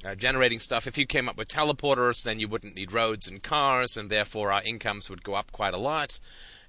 uh, 0.05 0.15
generating 0.15 0.59
stuff. 0.59 0.87
If 0.87 0.99
you 0.99 1.07
came 1.07 1.29
up 1.29 1.37
with 1.37 1.49
teleporters, 1.49 2.23
then 2.23 2.41
you 2.41 2.49
wouldn't 2.49 2.75
need 2.75 2.93
roads 2.93 3.29
and 3.29 3.43
cars, 3.43 3.97
and 3.97 4.11
therefore 4.11 4.53
our 4.53 4.63
incomes 4.63 5.09
would 5.09 5.23
go 5.23 5.35
up 5.35 5.53
quite 5.53 5.75
a 5.75 5.79
lot, 5.79 6.19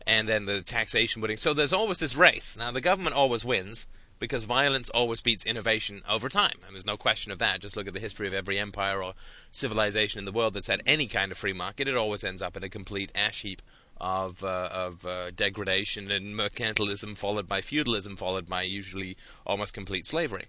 and 0.06 0.28
then 0.28 0.46
the 0.46 0.62
taxation 0.62 1.22
would. 1.22 1.38
So 1.40 1.54
there's 1.54 1.74
always 1.74 2.00
this 2.00 2.16
race. 2.16 2.58
Now 2.58 2.72
the 2.72 2.82
government 2.82 3.16
always 3.16 3.46
wins 3.46 3.88
because 4.20 4.46
violence 4.46 4.90
always 4.92 5.22
beats 5.22 5.46
innovation 5.46 6.02
over 6.08 6.30
time, 6.30 6.58
and 6.66 6.74
there's 6.74 6.86
no 6.86 6.98
question 6.98 7.32
of 7.32 7.40
that. 7.40 7.62
Just 7.62 7.76
look 7.76 7.88
at 7.88 7.94
the 7.94 8.00
history 8.00 8.28
of 8.28 8.34
every 8.34 8.60
empire 8.60 9.04
or 9.04 9.14
civilization 9.52 10.20
in 10.20 10.26
the 10.26 10.32
world 10.32 10.54
that's 10.54 10.68
had 10.68 10.82
any 10.86 11.08
kind 11.08 11.32
of 11.32 11.38
free 11.38 11.54
market; 11.54 11.88
it 11.88 11.98
always 11.98 12.24
ends 12.24 12.42
up 12.42 12.56
in 12.56 12.64
a 12.64 12.70
complete 12.70 13.12
ash 13.16 13.42
heap 13.42 13.62
of 14.00 14.44
uh, 14.44 14.70
of 14.72 15.06
uh, 15.06 15.32
degradation 15.32 16.12
and 16.12 16.36
mercantilism, 16.36 17.18
followed 17.18 17.48
by 17.48 17.62
feudalism, 17.62 18.16
followed 18.16 18.48
by 18.48 18.62
usually 18.62 19.18
almost 19.46 19.74
complete 19.74 20.06
slavery. 20.06 20.46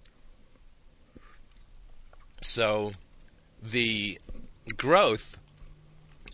So 2.44 2.92
the 3.62 4.18
growth 4.76 5.38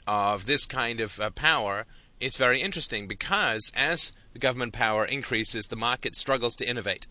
of 0.06 0.46
this 0.46 0.66
kind 0.66 1.00
of 1.00 1.20
uh, 1.20 1.30
power 1.30 1.86
is 2.18 2.36
very 2.36 2.60
interesting 2.60 3.06
because 3.06 3.72
as 3.76 4.12
the 4.32 4.38
government 4.38 4.72
power 4.72 5.04
increases, 5.04 5.68
the 5.68 5.76
market 5.76 6.16
struggles 6.16 6.54
to 6.56 6.68
innovate. 6.68 7.06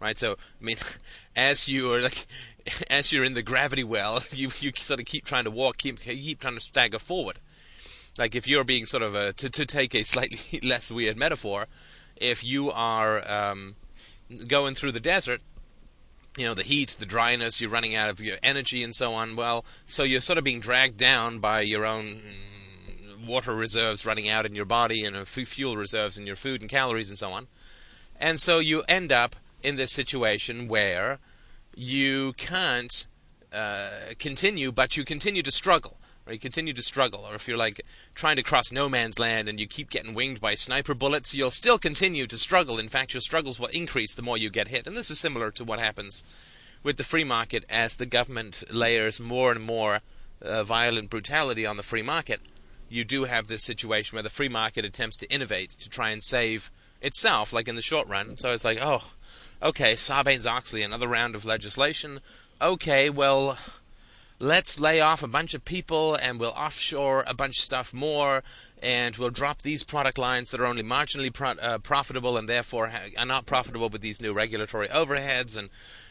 Right, 0.00 0.18
so 0.18 0.32
I 0.32 0.64
mean, 0.64 0.78
as 1.36 1.68
you 1.68 1.92
are 1.92 2.00
like, 2.00 2.26
as 2.90 3.12
you're 3.12 3.24
in 3.24 3.34
the 3.34 3.42
gravity 3.42 3.84
well, 3.84 4.22
you 4.32 4.50
you 4.58 4.72
sort 4.74 5.00
of 5.00 5.06
keep 5.06 5.24
trying 5.24 5.44
to 5.44 5.50
walk, 5.50 5.78
keep 5.78 6.00
keep 6.00 6.40
trying 6.40 6.54
to 6.54 6.60
stagger 6.60 6.98
forward. 6.98 7.38
Like 8.18 8.34
if 8.34 8.48
you're 8.48 8.64
being 8.64 8.86
sort 8.86 9.02
of 9.02 9.14
a 9.14 9.32
to 9.34 9.48
to 9.48 9.64
take 9.64 9.94
a 9.94 10.02
slightly 10.02 10.60
less 10.62 10.90
weird 10.90 11.16
metaphor, 11.16 11.68
if 12.16 12.42
you 12.42 12.70
are 12.70 13.30
um, 13.30 13.76
going 14.48 14.74
through 14.74 14.92
the 14.92 15.00
desert 15.00 15.40
you 16.36 16.44
know 16.44 16.54
the 16.54 16.62
heat, 16.62 16.90
the 16.90 17.06
dryness, 17.06 17.60
you're 17.60 17.70
running 17.70 17.94
out 17.94 18.10
of 18.10 18.20
your 18.20 18.38
energy 18.42 18.82
and 18.82 18.94
so 18.94 19.14
on. 19.14 19.36
Well, 19.36 19.64
so 19.86 20.02
you're 20.02 20.20
sort 20.20 20.38
of 20.38 20.44
being 20.44 20.60
dragged 20.60 20.96
down 20.96 21.38
by 21.38 21.60
your 21.60 21.84
own 21.84 22.20
mm, 22.20 23.26
water 23.26 23.54
reserves 23.54 24.06
running 24.06 24.28
out 24.28 24.46
in 24.46 24.54
your 24.54 24.64
body 24.64 25.04
and 25.04 25.26
fuel 25.26 25.76
reserves 25.76 26.18
in 26.18 26.26
your 26.26 26.36
food 26.36 26.60
and 26.60 26.70
calories 26.70 27.08
and 27.08 27.18
so 27.18 27.32
on. 27.32 27.48
And 28.18 28.38
so 28.38 28.58
you 28.58 28.82
end 28.88 29.12
up 29.12 29.36
in 29.62 29.76
this 29.76 29.92
situation 29.92 30.68
where 30.68 31.18
you 31.74 32.32
can't 32.34 33.06
uh, 33.52 33.90
continue, 34.18 34.72
but 34.72 34.96
you 34.96 35.04
continue 35.04 35.42
to 35.42 35.50
struggle 35.50 35.99
or 36.26 36.32
you 36.32 36.38
continue 36.38 36.72
to 36.72 36.82
struggle, 36.82 37.26
or 37.26 37.34
if 37.34 37.48
you're 37.48 37.56
like 37.56 37.80
trying 38.14 38.36
to 38.36 38.42
cross 38.42 38.70
no 38.70 38.88
man's 38.88 39.18
land 39.18 39.48
and 39.48 39.58
you 39.58 39.66
keep 39.66 39.90
getting 39.90 40.14
winged 40.14 40.40
by 40.40 40.54
sniper 40.54 40.94
bullets, 40.94 41.34
you'll 41.34 41.50
still 41.50 41.78
continue 41.78 42.26
to 42.26 42.38
struggle. 42.38 42.78
In 42.78 42.88
fact, 42.88 43.14
your 43.14 43.20
struggles 43.20 43.58
will 43.58 43.68
increase 43.68 44.14
the 44.14 44.22
more 44.22 44.38
you 44.38 44.50
get 44.50 44.68
hit. 44.68 44.86
And 44.86 44.96
this 44.96 45.10
is 45.10 45.18
similar 45.18 45.50
to 45.52 45.64
what 45.64 45.78
happens 45.78 46.22
with 46.82 46.96
the 46.96 47.04
free 47.04 47.24
market 47.24 47.64
as 47.68 47.96
the 47.96 48.06
government 48.06 48.62
layers 48.70 49.20
more 49.20 49.52
and 49.52 49.62
more 49.62 50.00
uh, 50.42 50.64
violent 50.64 51.10
brutality 51.10 51.66
on 51.66 51.76
the 51.76 51.82
free 51.82 52.02
market. 52.02 52.40
You 52.88 53.04
do 53.04 53.24
have 53.24 53.46
this 53.46 53.64
situation 53.64 54.16
where 54.16 54.22
the 54.22 54.30
free 54.30 54.48
market 54.48 54.84
attempts 54.84 55.16
to 55.18 55.32
innovate 55.32 55.70
to 55.70 55.88
try 55.88 56.10
and 56.10 56.22
save 56.22 56.70
itself, 57.00 57.52
like 57.52 57.68
in 57.68 57.76
the 57.76 57.82
short 57.82 58.08
run. 58.08 58.38
So 58.38 58.52
it's 58.52 58.64
like, 58.64 58.78
oh, 58.82 59.10
okay, 59.62 59.92
Sarbanes 59.92 60.46
Oxley, 60.46 60.82
another 60.82 61.08
round 61.08 61.34
of 61.34 61.44
legislation. 61.44 62.20
Okay, 62.60 63.08
well, 63.10 63.58
let's 64.40 64.80
lay 64.80 65.00
off 65.00 65.22
a 65.22 65.28
bunch 65.28 65.52
of 65.52 65.64
people 65.64 66.14
and 66.14 66.40
we'll 66.40 66.50
offshore 66.50 67.22
a 67.26 67.34
bunch 67.34 67.58
of 67.58 67.64
stuff 67.64 67.92
more 67.92 68.42
and 68.82 69.16
we'll 69.16 69.28
drop 69.28 69.60
these 69.60 69.84
product 69.84 70.16
lines 70.16 70.50
that 70.50 70.60
are 70.60 70.66
only 70.66 70.82
marginally 70.82 71.32
pro- 71.32 71.50
uh, 71.50 71.76
profitable 71.78 72.38
and 72.38 72.48
therefore 72.48 72.88
ha- 72.88 73.10
are 73.18 73.26
not 73.26 73.44
profitable 73.44 73.90
with 73.90 74.00
these 74.00 74.20
new 74.20 74.32
regulatory 74.32 74.88
overheads. 74.88 75.56
And 75.58 75.68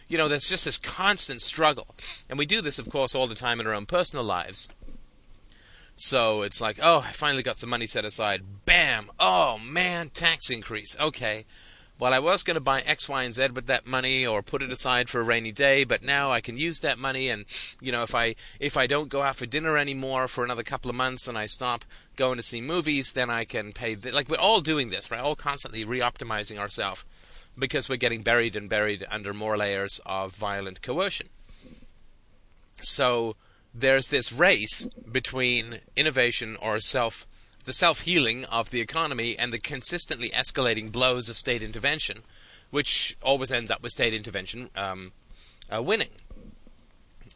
you 0.07 0.17
know 0.17 0.27
there's 0.27 0.47
just 0.47 0.65
this 0.65 0.77
constant 0.77 1.41
struggle. 1.41 1.87
And 2.29 2.37
we 2.37 2.45
do 2.45 2.61
this 2.61 2.77
of 2.77 2.89
course 2.89 3.15
all 3.15 3.27
the 3.27 3.35
time 3.35 3.59
in 3.59 3.65
our 3.65 3.73
own 3.73 3.87
personal 3.87 4.23
lives. 4.23 4.69
So 5.95 6.43
it's 6.43 6.61
like 6.61 6.79
oh 6.81 6.99
i 6.99 7.11
finally 7.11 7.43
got 7.43 7.57
some 7.57 7.71
money 7.71 7.87
set 7.87 8.05
aside. 8.05 8.43
Bam! 8.65 9.09
Oh 9.19 9.57
man 9.57 10.09
tax 10.09 10.51
increase. 10.51 10.95
Okay 10.99 11.45
well, 11.99 12.13
I 12.13 12.19
was 12.19 12.43
going 12.43 12.55
to 12.55 12.61
buy 12.61 12.79
X, 12.81 13.09
Y, 13.09 13.23
and 13.23 13.33
Z 13.33 13.49
with 13.49 13.67
that 13.67 13.85
money, 13.85 14.25
or 14.25 14.41
put 14.41 14.61
it 14.61 14.71
aside 14.71 15.09
for 15.09 15.19
a 15.19 15.23
rainy 15.23 15.51
day, 15.51 15.83
but 15.83 16.01
now 16.01 16.31
I 16.31 16.39
can 16.39 16.57
use 16.57 16.79
that 16.79 16.97
money, 16.97 17.27
and 17.29 17.45
you 17.81 17.91
know, 17.91 18.03
if 18.03 18.15
I 18.15 18.35
if 18.59 18.77
I 18.77 18.87
don't 18.87 19.09
go 19.09 19.21
out 19.21 19.35
for 19.35 19.45
dinner 19.45 19.77
anymore 19.77 20.29
for 20.29 20.43
another 20.45 20.63
couple 20.63 20.89
of 20.89 20.95
months, 20.95 21.27
and 21.27 21.37
I 21.37 21.45
stop 21.45 21.83
going 22.15 22.37
to 22.37 22.43
see 22.43 22.61
movies, 22.61 23.11
then 23.11 23.29
I 23.29 23.43
can 23.43 23.73
pay. 23.73 23.95
Th- 23.95 24.13
like 24.13 24.29
we're 24.29 24.37
all 24.37 24.61
doing 24.61 24.89
this, 24.89 25.11
right? 25.11 25.19
All 25.19 25.35
constantly 25.35 25.83
re-optimizing 25.83 26.57
ourselves 26.57 27.03
because 27.57 27.89
we're 27.89 27.97
getting 27.97 28.23
buried 28.23 28.55
and 28.55 28.69
buried 28.69 29.05
under 29.11 29.33
more 29.33 29.57
layers 29.57 29.99
of 30.05 30.33
violent 30.33 30.81
coercion. 30.81 31.27
So 32.75 33.35
there's 33.73 34.07
this 34.07 34.31
race 34.31 34.87
between 35.11 35.79
innovation 35.97 36.55
or 36.61 36.79
self 36.79 37.27
the 37.69 37.73
self 37.73 37.99
healing 38.01 38.45
of 38.45 38.71
the 38.71 38.81
economy 38.81 39.37
and 39.37 39.53
the 39.53 39.59
consistently 39.59 40.31
escalating 40.31 40.91
blows 40.91 41.29
of 41.29 41.37
state 41.37 41.61
intervention, 41.61 42.23
which 42.71 43.15
always 43.21 43.51
ends 43.51 43.69
up 43.69 43.83
with 43.83 43.91
state 43.91 44.11
intervention 44.11 44.71
um, 44.75 45.11
uh, 45.71 45.79
winning. 45.79 46.09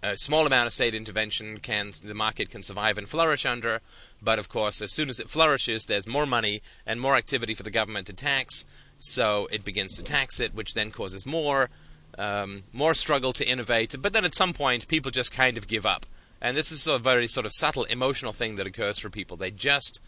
A 0.01 0.17
small 0.17 0.47
amount 0.47 0.65
of 0.65 0.73
state 0.73 0.95
intervention 0.95 1.59
can 1.59 1.91
the 2.03 2.15
market 2.15 2.49
can 2.49 2.63
survive 2.63 2.97
and 2.97 3.07
flourish 3.07 3.45
under, 3.45 3.79
but 4.23 4.39
of 4.39 4.49
course, 4.49 4.81
as 4.81 4.91
soon 4.91 5.07
as 5.07 5.19
it 5.19 5.29
flourishes, 5.29 5.85
there's 5.85 6.07
more 6.07 6.25
money 6.25 6.63
and 6.83 6.99
more 6.99 7.15
activity 7.15 7.53
for 7.53 7.61
the 7.61 7.69
government 7.69 8.07
to 8.07 8.13
tax, 8.13 8.65
so 8.97 9.47
it 9.51 9.63
begins 9.63 9.95
to 9.97 10.03
tax 10.03 10.39
it, 10.39 10.55
which 10.55 10.73
then 10.73 10.89
causes 10.89 11.27
more 11.27 11.69
um, 12.17 12.63
more 12.73 12.95
struggle 12.95 13.33
to 13.33 13.47
innovate. 13.47 13.95
But 14.01 14.13
then 14.13 14.25
at 14.25 14.33
some 14.33 14.53
point, 14.53 14.87
people 14.87 15.11
just 15.11 15.31
kind 15.31 15.59
of 15.59 15.67
give 15.67 15.85
up, 15.85 16.07
and 16.41 16.57
this 16.57 16.71
is 16.71 16.87
a 16.87 16.97
very 16.97 17.27
sort 17.27 17.45
of 17.45 17.51
subtle 17.53 17.83
emotional 17.83 18.33
thing 18.33 18.55
that 18.55 18.65
occurs 18.65 18.97
for 18.97 19.11
people. 19.11 19.37
They 19.37 19.51
just 19.51 19.99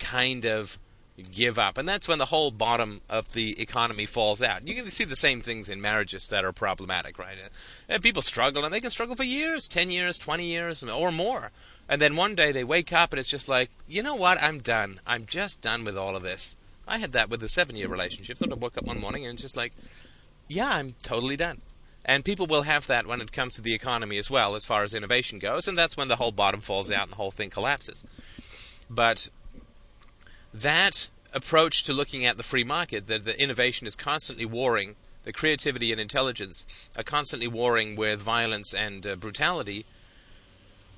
kind 0.00 0.44
of 0.44 0.78
give 1.30 1.58
up. 1.58 1.78
And 1.78 1.88
that's 1.88 2.08
when 2.08 2.18
the 2.18 2.26
whole 2.26 2.50
bottom 2.50 3.02
of 3.08 3.32
the 3.32 3.60
economy 3.60 4.06
falls 4.06 4.42
out. 4.42 4.66
You 4.66 4.74
can 4.74 4.86
see 4.86 5.04
the 5.04 5.16
same 5.16 5.40
things 5.42 5.68
in 5.68 5.80
marriages 5.80 6.28
that 6.28 6.44
are 6.44 6.52
problematic, 6.52 7.18
right? 7.18 7.36
Uh, 7.38 7.48
and 7.88 8.02
people 8.02 8.22
struggle, 8.22 8.64
and 8.64 8.74
they 8.74 8.80
can 8.80 8.90
struggle 8.90 9.16
for 9.16 9.24
years 9.24 9.68
10 9.68 9.90
years, 9.90 10.18
20 10.18 10.44
years, 10.44 10.82
or 10.82 11.12
more. 11.12 11.52
And 11.88 12.00
then 12.00 12.16
one 12.16 12.34
day 12.34 12.52
they 12.52 12.64
wake 12.64 12.92
up, 12.92 13.12
and 13.12 13.20
it's 13.20 13.28
just 13.28 13.48
like, 13.48 13.70
you 13.86 14.02
know 14.02 14.14
what? 14.14 14.42
I'm 14.42 14.58
done. 14.58 15.00
I'm 15.06 15.26
just 15.26 15.60
done 15.60 15.84
with 15.84 15.96
all 15.96 16.16
of 16.16 16.22
this. 16.22 16.56
I 16.90 16.98
had 16.98 17.12
that 17.12 17.30
with 17.30 17.42
a 17.44 17.48
seven 17.48 17.76
year 17.76 17.88
relationship. 17.88 18.36
Sort 18.38 18.50
of 18.50 18.60
woke 18.60 18.76
up 18.76 18.84
one 18.84 19.00
morning 19.00 19.24
and 19.24 19.34
it's 19.34 19.42
just 19.42 19.56
like, 19.56 19.72
yeah, 20.48 20.68
I'm 20.68 20.96
totally 21.04 21.36
done. 21.36 21.60
And 22.04 22.24
people 22.24 22.46
will 22.46 22.62
have 22.62 22.88
that 22.88 23.06
when 23.06 23.20
it 23.20 23.30
comes 23.30 23.54
to 23.54 23.62
the 23.62 23.74
economy 23.74 24.18
as 24.18 24.30
well, 24.30 24.56
as 24.56 24.64
far 24.64 24.82
as 24.82 24.94
innovation 24.94 25.38
goes, 25.38 25.68
and 25.68 25.78
that's 25.78 25.96
when 25.96 26.08
the 26.08 26.16
whole 26.16 26.32
bottom 26.32 26.60
falls 26.60 26.90
out 26.90 27.04
and 27.04 27.12
the 27.12 27.16
whole 27.16 27.30
thing 27.30 27.50
collapses. 27.50 28.04
But 28.88 29.28
that 30.52 31.08
approach 31.32 31.84
to 31.84 31.92
looking 31.92 32.24
at 32.24 32.36
the 32.36 32.42
free 32.42 32.64
market, 32.64 33.06
that 33.06 33.24
the 33.24 33.40
innovation 33.40 33.86
is 33.86 33.94
constantly 33.96 34.44
warring, 34.44 34.96
the 35.24 35.32
creativity 35.32 35.92
and 35.92 36.00
intelligence 36.00 36.64
are 36.96 37.02
constantly 37.02 37.48
warring 37.48 37.94
with 37.96 38.20
violence 38.20 38.74
and 38.74 39.06
uh, 39.06 39.16
brutality, 39.16 39.84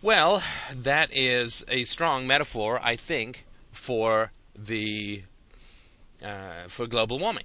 well, 0.02 0.42
that 0.74 1.10
is 1.12 1.64
a 1.68 1.84
strong 1.84 2.26
metaphor, 2.26 2.80
I 2.82 2.96
think, 2.96 3.44
for 3.70 4.32
the 4.56 5.22
uh, 6.20 6.66
for 6.66 6.88
global 6.88 7.20
warming. 7.20 7.44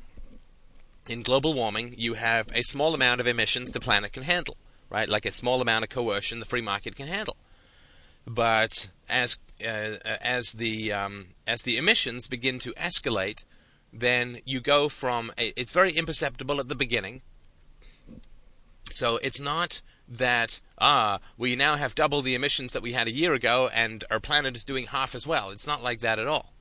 In 1.07 1.21
global 1.21 1.53
warming, 1.53 1.93
you 1.97 2.15
have 2.15 2.47
a 2.53 2.63
small 2.63 2.95
amount 2.95 3.21
of 3.21 3.27
emissions 3.27 3.71
the 3.71 3.79
planet 3.79 4.11
can 4.11 4.23
handle, 4.23 4.57
right? 4.89 5.07
Like 5.07 5.25
a 5.25 5.31
small 5.31 5.61
amount 5.61 5.83
of 5.83 5.89
coercion 5.89 6.39
the 6.39 6.45
free 6.45 6.61
market 6.61 6.95
can 6.95 7.07
handle. 7.07 7.37
But 8.27 8.91
as 9.07 9.39
uh, 9.61 9.97
as 10.21 10.51
the 10.51 10.91
um, 10.91 11.27
as 11.47 11.61
the 11.61 11.77
emissions 11.77 12.27
begin 12.27 12.59
to 12.59 12.73
escalate, 12.73 13.45
then 13.93 14.39
you 14.43 14.59
go 14.59 14.89
from 14.89 15.31
a, 15.37 15.53
it's 15.59 15.71
very 15.71 15.93
imperceptible 15.93 16.59
at 16.59 16.67
the 16.67 16.75
beginning. 16.75 17.21
So 18.91 19.17
it's 19.17 19.39
not 19.41 19.81
that 20.09 20.59
ah 20.77 21.19
we 21.37 21.55
now 21.55 21.75
have 21.75 21.95
double 21.95 22.21
the 22.21 22.35
emissions 22.35 22.73
that 22.73 22.81
we 22.81 22.93
had 22.93 23.07
a 23.07 23.11
year 23.11 23.33
ago 23.33 23.69
and 23.73 24.05
our 24.09 24.19
planet 24.19 24.55
is 24.55 24.65
doing 24.65 24.87
half 24.87 25.15
as 25.15 25.25
well. 25.25 25.49
It's 25.49 25.67
not 25.67 25.81
like 25.81 26.01
that 26.01 26.19
at 26.19 26.27
all. 26.27 26.53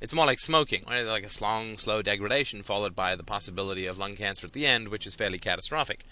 It's 0.00 0.14
more 0.14 0.26
like 0.26 0.40
smoking, 0.40 0.84
right? 0.86 1.02
Like 1.02 1.24
a 1.24 1.44
long, 1.44 1.78
slow 1.78 2.02
degradation 2.02 2.62
followed 2.64 2.96
by 2.96 3.14
the 3.14 3.22
possibility 3.22 3.86
of 3.86 3.98
lung 3.98 4.16
cancer 4.16 4.46
at 4.46 4.52
the 4.52 4.66
end, 4.66 4.88
which 4.88 5.06
is 5.06 5.14
fairly 5.14 5.38
catastrophic. 5.38 6.04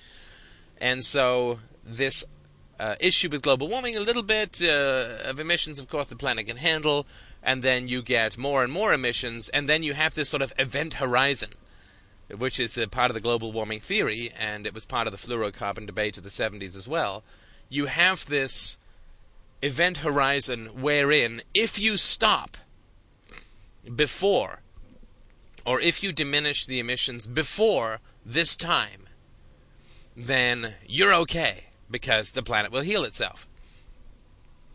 And 0.79 1.05
so 1.05 1.59
this 1.85 2.25
uh, 2.83 2.97
issue 2.99 3.29
with 3.31 3.43
global 3.43 3.69
warming, 3.69 3.97
a 3.97 4.01
little 4.01 4.25
bit 4.25 4.61
uh, 4.61 5.19
of 5.25 5.39
emissions, 5.39 5.79
of 5.79 5.89
course, 5.89 6.09
the 6.09 6.17
planet 6.17 6.47
can 6.47 6.57
handle, 6.57 7.07
and 7.41 7.63
then 7.63 7.87
you 7.87 8.03
get 8.03 8.37
more 8.37 8.65
and 8.65 8.73
more 8.73 8.93
emissions, 8.93 9.49
and 9.51 9.69
then 9.69 9.85
you 9.85 9.95
have 9.95 10.17
this 10.17 10.29
sort 10.29 10.43
of 10.43 10.53
event 10.59 10.95
horizon, 10.95 11.51
which 12.37 12.59
is 12.59 12.77
a 12.77 12.89
part 12.89 13.09
of 13.09 13.15
the 13.15 13.21
global 13.21 13.53
warming 13.53 13.79
theory, 13.79 14.33
and 14.37 14.67
it 14.67 14.75
was 14.75 14.85
part 14.85 15.07
of 15.07 15.13
the 15.13 15.17
fluorocarbon 15.17 15.87
debate 15.87 16.17
of 16.17 16.25
the 16.25 16.29
70s 16.29 16.77
as 16.77 16.89
well. 16.89 17.23
You 17.69 17.87
have 17.87 18.27
this 18.27 18.79
event 19.63 19.99
horizon 19.99 20.83
wherein, 20.83 21.43
if 21.55 21.79
you 21.79 21.97
stop 21.97 22.57
before, 23.95 24.63
or 25.65 25.81
if 25.81 26.03
you 26.03 26.13
diminish 26.13 26.67
the 26.67 26.81
emissions 26.81 27.29
before 27.29 28.01
this 28.27 28.57
time, 28.57 29.07
then 30.17 30.75
you're 30.85 31.15
okay 31.15 31.67
because 31.93 32.33
the 32.33 32.43
planet 32.43 32.73
will 32.73 32.81
heal 32.81 33.05
itself. 33.05 33.47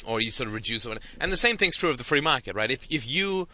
Or 0.05 0.21
you 0.21 0.31
sort 0.31 0.47
of 0.47 0.53
reduce 0.53 0.85
it. 0.85 0.99
And 1.19 1.31
the 1.31 1.37
same 1.37 1.57
thing's 1.57 1.77
true 1.77 1.89
of 1.89 1.97
the 1.97 2.03
free 2.03 2.21
market, 2.21 2.55
right? 2.55 2.71
If, 2.71 2.87
if 2.89 3.05
you 3.05 3.47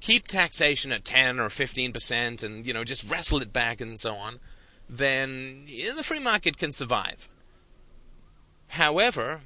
keep 0.00 0.26
taxation 0.26 0.90
at 0.90 1.04
10 1.04 1.38
or 1.38 1.48
15% 1.48 2.42
and, 2.42 2.66
you 2.66 2.72
know, 2.72 2.82
just 2.82 3.08
wrestle 3.08 3.40
it 3.42 3.52
back 3.52 3.80
and 3.80 4.00
so 4.00 4.16
on, 4.16 4.40
then 4.88 5.66
the 5.66 6.02
free 6.02 6.18
market 6.18 6.56
can 6.56 6.72
survive. 6.72 7.28
However, 8.68 9.42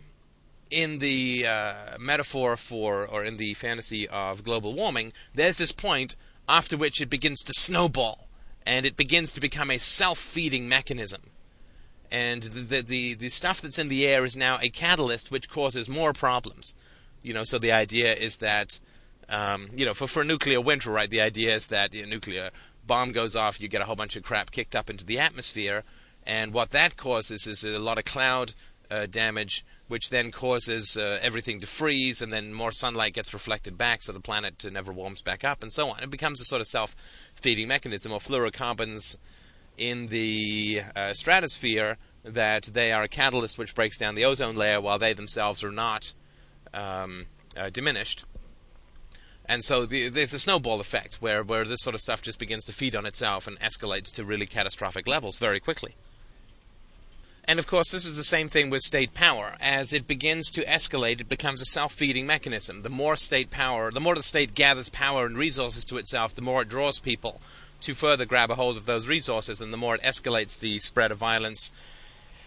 in 0.70 1.00
the 1.00 1.46
uh, 1.46 1.74
metaphor 1.98 2.56
for, 2.56 3.06
or 3.06 3.24
in 3.24 3.36
the 3.36 3.54
fantasy 3.54 4.08
of 4.08 4.44
global 4.44 4.72
warming, 4.72 5.12
there's 5.34 5.58
this 5.58 5.72
point 5.72 6.16
after 6.48 6.76
which 6.76 7.00
it 7.00 7.10
begins 7.10 7.42
to 7.42 7.52
snowball 7.54 8.28
and 8.66 8.86
it 8.86 8.96
begins 8.96 9.32
to 9.32 9.40
become 9.40 9.70
a 9.70 9.78
self 9.78 10.18
feeding 10.18 10.68
mechanism 10.68 11.22
and 12.14 12.44
the, 12.44 12.80
the 12.80 13.14
the 13.14 13.28
stuff 13.28 13.60
that's 13.60 13.78
in 13.78 13.88
the 13.88 14.06
air 14.06 14.24
is 14.24 14.36
now 14.36 14.56
a 14.62 14.68
catalyst 14.68 15.32
which 15.32 15.50
causes 15.50 15.88
more 15.88 16.12
problems. 16.12 16.76
You 17.22 17.34
know, 17.34 17.42
so 17.42 17.58
the 17.58 17.72
idea 17.72 18.14
is 18.14 18.36
that 18.36 18.78
um, 19.28 19.70
you 19.74 19.84
know 19.84 19.94
for 19.94 20.06
for 20.06 20.22
nuclear 20.22 20.60
winter, 20.60 20.90
right? 20.90 21.10
The 21.10 21.20
idea 21.20 21.52
is 21.56 21.66
that 21.68 21.92
a 21.92 22.06
nuclear 22.06 22.50
bomb 22.86 23.10
goes 23.10 23.34
off, 23.34 23.60
you 23.60 23.66
get 23.66 23.82
a 23.82 23.84
whole 23.86 23.96
bunch 23.96 24.14
of 24.14 24.22
crap 24.22 24.52
kicked 24.52 24.76
up 24.76 24.88
into 24.88 25.04
the 25.04 25.18
atmosphere, 25.18 25.82
and 26.24 26.52
what 26.52 26.70
that 26.70 26.96
causes 26.96 27.48
is 27.48 27.64
a 27.64 27.80
lot 27.80 27.98
of 27.98 28.04
cloud 28.04 28.54
uh, 28.92 29.06
damage, 29.06 29.64
which 29.88 30.10
then 30.10 30.30
causes 30.30 30.96
uh, 30.96 31.18
everything 31.20 31.58
to 31.60 31.66
freeze, 31.66 32.22
and 32.22 32.32
then 32.32 32.52
more 32.52 32.70
sunlight 32.70 33.14
gets 33.14 33.34
reflected 33.34 33.76
back, 33.76 34.02
so 34.02 34.12
the 34.12 34.20
planet 34.20 34.64
never 34.70 34.92
warms 34.92 35.20
back 35.20 35.42
up, 35.42 35.62
and 35.62 35.72
so 35.72 35.88
on. 35.88 36.00
It 36.00 36.10
becomes 36.10 36.40
a 36.40 36.44
sort 36.44 36.60
of 36.60 36.68
self-feeding 36.68 37.66
mechanism, 37.66 38.12
or 38.12 38.20
fluorocarbons 38.20 39.16
in 39.76 40.08
the 40.08 40.82
uh, 40.94 41.12
stratosphere 41.12 41.98
that 42.24 42.64
they 42.64 42.92
are 42.92 43.02
a 43.02 43.08
catalyst 43.08 43.58
which 43.58 43.74
breaks 43.74 43.98
down 43.98 44.14
the 44.14 44.24
ozone 44.24 44.56
layer 44.56 44.80
while 44.80 44.98
they 44.98 45.12
themselves 45.12 45.62
are 45.62 45.72
not 45.72 46.12
um, 46.72 47.26
uh, 47.56 47.70
diminished. 47.70 48.24
And 49.46 49.62
so 49.62 49.84
the, 49.84 50.08
there's 50.08 50.32
a 50.32 50.38
snowball 50.38 50.80
effect 50.80 51.16
where, 51.16 51.42
where 51.42 51.64
this 51.64 51.82
sort 51.82 51.94
of 51.94 52.00
stuff 52.00 52.22
just 52.22 52.38
begins 52.38 52.64
to 52.64 52.72
feed 52.72 52.96
on 52.96 53.04
itself 53.04 53.46
and 53.46 53.60
escalates 53.60 54.10
to 54.12 54.24
really 54.24 54.46
catastrophic 54.46 55.06
levels 55.06 55.36
very 55.36 55.60
quickly. 55.60 55.94
And 57.46 57.58
of 57.58 57.66
course, 57.66 57.90
this 57.90 58.06
is 58.06 58.16
the 58.16 58.24
same 58.24 58.48
thing 58.48 58.70
with 58.70 58.80
state 58.80 59.12
power. 59.12 59.56
As 59.60 59.92
it 59.92 60.06
begins 60.06 60.50
to 60.52 60.64
escalate, 60.64 61.20
it 61.20 61.28
becomes 61.28 61.60
a 61.60 61.66
self 61.66 61.92
feeding 61.92 62.26
mechanism. 62.26 62.80
The 62.80 62.88
more 62.88 63.16
state 63.16 63.50
power, 63.50 63.90
the 63.90 64.00
more 64.00 64.14
the 64.14 64.22
state 64.22 64.54
gathers 64.54 64.88
power 64.88 65.26
and 65.26 65.36
resources 65.36 65.84
to 65.86 65.98
itself, 65.98 66.34
the 66.34 66.40
more 66.40 66.62
it 66.62 66.70
draws 66.70 66.98
people 66.98 67.42
to 67.84 67.94
further 67.94 68.24
grab 68.24 68.50
a 68.50 68.54
hold 68.54 68.76
of 68.76 68.86
those 68.86 69.08
resources, 69.08 69.60
and 69.60 69.72
the 69.72 69.76
more 69.76 69.94
it 69.94 70.02
escalates 70.02 70.58
the 70.58 70.78
spread 70.78 71.12
of 71.12 71.18
violence, 71.18 71.72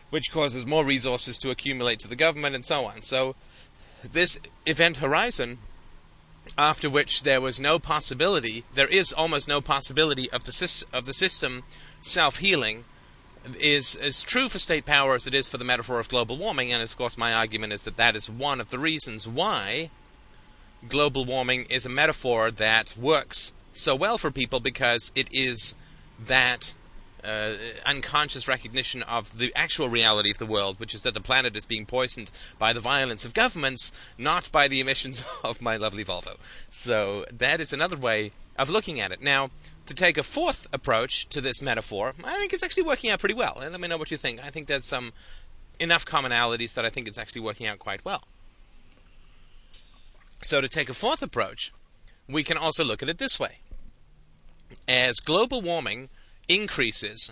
which 0.10 0.32
causes 0.32 0.66
more 0.66 0.84
resources 0.84 1.38
to 1.40 1.52
accumulate 1.52 2.00
to 2.00 2.08
the 2.08 2.16
government, 2.16 2.56
and 2.56 2.66
so 2.66 2.86
on. 2.86 3.02
So, 3.04 3.36
this 4.04 4.40
event 4.66 4.98
horizon, 4.98 5.60
after 6.58 6.90
which 6.90 7.24
there 7.24 7.42
was 7.42 7.60
no 7.60 7.78
possibility, 7.78 8.64
there 8.74 8.88
is 8.88 9.14
almost 9.14 9.48
no 9.48 9.62
possibility 9.62 10.30
of 10.32 10.44
the, 10.44 10.86
of 10.94 11.06
the 11.06 11.14
system 11.14 11.64
self 12.02 12.38
healing, 12.38 12.86
is 13.60 13.96
as 13.96 14.24
true 14.24 14.50
for 14.50 14.60
state 14.60 14.86
power 14.86 15.16
as 15.16 15.28
it 15.28 15.34
is 15.34 15.48
for 15.48 15.58
the 15.58 15.64
metaphor 15.64 16.00
of 16.00 16.10
global 16.10 16.38
warming, 16.38 16.74
and 16.74 16.82
of 16.82 16.98
course, 16.98 17.18
my 17.18 17.34
argument 17.34 17.74
is 17.74 17.84
that 17.84 17.98
that 17.98 18.16
is 18.16 18.30
one 18.30 18.60
of 18.60 18.70
the 18.70 18.80
reasons 18.80 19.28
why 19.28 19.90
global 20.88 21.26
warming 21.26 21.66
is 21.70 21.86
a 21.86 21.90
metaphor 21.90 22.52
that 22.52 22.96
works 22.98 23.54
so 23.80 23.96
well 23.96 24.18
for 24.18 24.32
people 24.32 24.60
because 24.60 25.12
it 25.16 25.28
is 25.32 25.76
that 26.20 26.76
uh, 27.24 27.54
unconscious 27.86 28.48
recognition 28.48 29.04
of 29.04 29.38
the 29.38 29.52
actual 29.56 29.90
reality 29.90 30.32
of 30.32 30.38
the 30.38 30.46
world, 30.46 30.80
which 30.80 30.94
is 30.94 31.04
that 31.04 31.14
the 31.14 31.22
planet 31.22 31.56
is 31.56 31.66
being 31.66 31.86
poisoned 31.86 32.32
by 32.58 32.74
the 32.74 32.80
violence 32.80 33.26
of 33.26 33.34
governments, 33.34 33.92
not 34.18 34.52
by 34.52 34.68
the 34.68 34.80
emissions 34.80 35.26
of 35.44 35.62
my 35.62 35.78
lovely 35.78 36.06
Volvo. 36.06 36.38
So 36.70 37.26
that 37.32 37.60
is 37.60 37.74
another 37.74 37.98
way 37.98 38.32
of 38.58 38.70
looking 38.70 39.00
at 39.00 39.12
it. 39.12 39.22
Now, 39.22 39.50
to 39.86 39.94
take 39.94 40.18
a 40.18 40.24
fourth 40.24 40.68
approach 40.74 41.28
to 41.30 41.42
this 41.42 41.62
metaphor, 41.62 42.14
I 42.24 42.38
think 42.38 42.54
it's 42.54 42.64
actually 42.64 42.84
working 42.84 43.10
out 43.10 43.20
pretty 43.20 43.36
well. 43.36 43.60
And 43.60 43.72
let 43.72 43.82
me 43.82 43.88
know 43.88 43.98
what 43.98 44.12
you 44.12 44.18
think. 44.18 44.44
I 44.44 44.50
think 44.50 44.68
there's 44.68 44.86
some 44.86 45.14
enough 45.80 46.06
commonalities 46.06 46.74
that 46.74 46.86
I 46.86 46.90
think 46.90 47.08
it's 47.08 47.18
actually 47.18 47.42
working 47.42 47.68
out 47.68 47.80
quite 47.80 48.04
well. 48.04 48.24
So, 50.42 50.62
to 50.62 50.70
take 50.70 50.88
a 50.88 50.94
fourth 50.94 51.24
approach, 51.24 51.74
we 52.30 52.44
can 52.44 52.58
also 52.58 52.84
look 52.84 53.02
at 53.02 53.10
it 53.10 53.18
this 53.18 53.40
way. 53.40 53.60
As 54.88 55.20
global 55.20 55.62
warming 55.62 56.10
increases, 56.48 57.32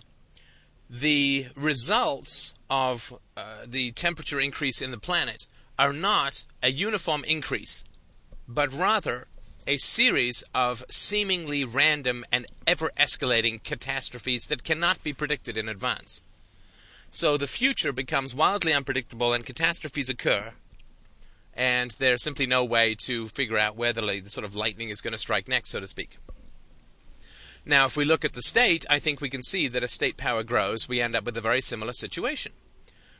the 0.89 1.47
results 1.55 2.55
of 2.69 3.13
uh, 3.35 3.65
the 3.65 3.91
temperature 3.91 4.39
increase 4.39 4.81
in 4.81 4.91
the 4.91 4.97
planet 4.97 5.47
are 5.77 5.93
not 5.93 6.45
a 6.61 6.69
uniform 6.71 7.23
increase, 7.25 7.83
but 8.47 8.73
rather 8.73 9.27
a 9.67 9.77
series 9.77 10.43
of 10.53 10.85
seemingly 10.89 11.63
random 11.63 12.23
and 12.31 12.45
ever 12.67 12.91
escalating 12.97 13.63
catastrophes 13.63 14.45
that 14.47 14.63
cannot 14.63 15.03
be 15.03 15.11
predicted 15.11 15.57
in 15.57 15.67
advance. 15.67 16.23
So 17.11 17.37
the 17.37 17.47
future 17.47 17.91
becomes 17.91 18.35
wildly 18.35 18.73
unpredictable 18.73 19.33
and 19.33 19.45
catastrophes 19.45 20.09
occur, 20.09 20.53
and 21.53 21.91
there's 21.91 22.21
simply 22.21 22.45
no 22.45 22.63
way 22.63 22.95
to 23.05 23.27
figure 23.29 23.57
out 23.57 23.75
where 23.75 23.93
the, 23.93 24.01
the 24.01 24.29
sort 24.29 24.45
of 24.45 24.55
lightning 24.55 24.89
is 24.89 25.01
going 25.01 25.13
to 25.13 25.17
strike 25.17 25.47
next, 25.47 25.69
so 25.71 25.79
to 25.79 25.87
speak. 25.87 26.17
Now, 27.65 27.85
if 27.85 27.97
we 27.97 28.05
look 28.05 28.23
at 28.23 28.33
the 28.33 28.41
state, 28.41 28.85
I 28.89 28.99
think 28.99 29.19
we 29.19 29.29
can 29.29 29.41
see 29.41 29.67
that 29.67 29.83
as 29.83 29.91
state 29.91 30.17
power 30.17 30.43
grows, 30.43 30.87
we 30.87 31.01
end 31.01 31.15
up 31.15 31.25
with 31.25 31.35
a 31.35 31.41
very 31.41 31.61
similar 31.61 31.93
situation. 31.93 32.51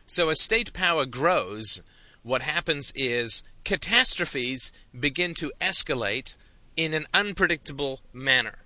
So 0.06 0.30
as 0.30 0.40
state 0.40 0.72
power 0.72 1.06
grows, 1.06 1.82
what 2.22 2.44
happens 2.44 2.92
is 2.96 3.44
catastrophes 3.64 4.72
begin 4.98 5.34
to 5.36 5.52
escalate 5.60 6.38
in 6.78 6.94
an 6.94 7.06
unpredictable 7.14 8.02
manner. 8.14 8.60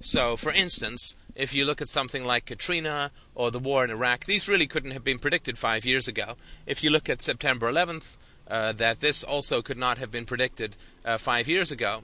So, 0.00 0.36
for 0.36 0.52
instance, 0.52 1.16
if 1.34 1.54
you 1.54 1.64
look 1.64 1.80
at 1.80 1.88
something 1.88 2.24
like 2.24 2.46
Katrina 2.46 3.10
or 3.34 3.50
the 3.50 3.58
war 3.58 3.84
in 3.84 3.90
Iraq, 3.90 4.26
these 4.26 4.48
really 4.48 4.66
couldn't 4.66 4.92
have 4.92 5.04
been 5.04 5.18
predicted 5.18 5.56
five 5.56 5.84
years 5.84 6.06
ago. 6.06 6.36
If 6.66 6.84
you 6.84 6.90
look 6.90 7.08
at 7.08 7.22
September 7.22 7.70
11th, 7.70 8.16
uh, 8.48 8.72
that 8.72 9.00
this 9.00 9.22
also 9.24 9.62
could 9.62 9.76
not 9.76 9.98
have 9.98 10.10
been 10.10 10.24
predicted 10.24 10.76
uh, 11.04 11.18
five 11.18 11.48
years 11.48 11.70
ago. 11.70 12.02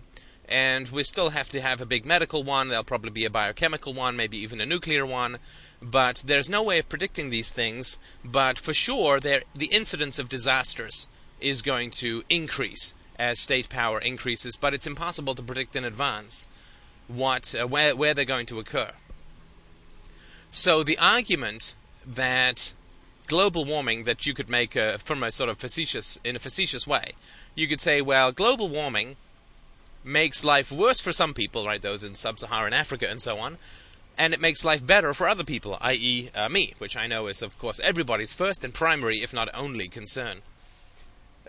And 0.48 0.88
we 0.88 1.04
still 1.04 1.30
have 1.30 1.48
to 1.50 1.60
have 1.60 1.80
a 1.80 1.86
big 1.86 2.04
medical 2.04 2.42
one. 2.42 2.68
There'll 2.68 2.84
probably 2.84 3.10
be 3.10 3.24
a 3.24 3.30
biochemical 3.30 3.94
one, 3.94 4.16
maybe 4.16 4.38
even 4.38 4.60
a 4.60 4.66
nuclear 4.66 5.06
one. 5.06 5.38
But 5.80 6.24
there's 6.26 6.50
no 6.50 6.62
way 6.62 6.78
of 6.78 6.88
predicting 6.88 7.30
these 7.30 7.50
things. 7.50 7.98
But 8.24 8.58
for 8.58 8.74
sure, 8.74 9.20
the 9.20 9.42
incidence 9.70 10.18
of 10.18 10.28
disasters 10.28 11.08
is 11.40 11.62
going 11.62 11.90
to 11.92 12.24
increase 12.28 12.94
as 13.18 13.38
state 13.38 13.68
power 13.68 14.00
increases, 14.00 14.56
but 14.56 14.74
it's 14.74 14.86
impossible 14.86 15.34
to 15.34 15.42
predict 15.42 15.76
in 15.76 15.84
advance 15.84 16.48
what 17.06 17.54
uh, 17.54 17.66
where 17.66 17.94
where 17.94 18.14
they're 18.14 18.24
going 18.24 18.46
to 18.46 18.58
occur. 18.58 18.90
So 20.50 20.82
the 20.82 20.98
argument 20.98 21.74
that 22.06 22.74
global 23.26 23.64
warming 23.64 24.04
that 24.04 24.26
you 24.26 24.34
could 24.34 24.48
make 24.48 24.76
uh, 24.76 24.98
from 24.98 25.22
a 25.22 25.32
sort 25.32 25.50
of 25.50 25.58
facetious 25.58 26.18
in 26.24 26.36
a 26.36 26.38
facetious 26.38 26.86
way, 26.86 27.12
you 27.54 27.68
could 27.68 27.80
say, 27.80 28.00
well, 28.00 28.32
global 28.32 28.68
warming 28.68 29.16
makes 30.04 30.44
life 30.44 30.70
worse 30.70 31.00
for 31.00 31.12
some 31.12 31.34
people, 31.34 31.66
right? 31.66 31.80
Those 31.80 32.04
in 32.04 32.14
sub-Saharan 32.14 32.72
Africa 32.72 33.08
and 33.08 33.20
so 33.20 33.38
on, 33.38 33.58
and 34.16 34.32
it 34.32 34.40
makes 34.40 34.64
life 34.64 34.86
better 34.86 35.14
for 35.14 35.28
other 35.28 35.44
people, 35.44 35.78
i.e., 35.80 36.30
uh, 36.34 36.48
me, 36.48 36.74
which 36.78 36.96
I 36.96 37.06
know 37.06 37.26
is, 37.26 37.42
of 37.42 37.58
course, 37.58 37.80
everybody's 37.80 38.32
first 38.32 38.62
and 38.64 38.72
primary, 38.72 39.22
if 39.22 39.32
not 39.32 39.48
only, 39.54 39.88
concern. 39.88 40.42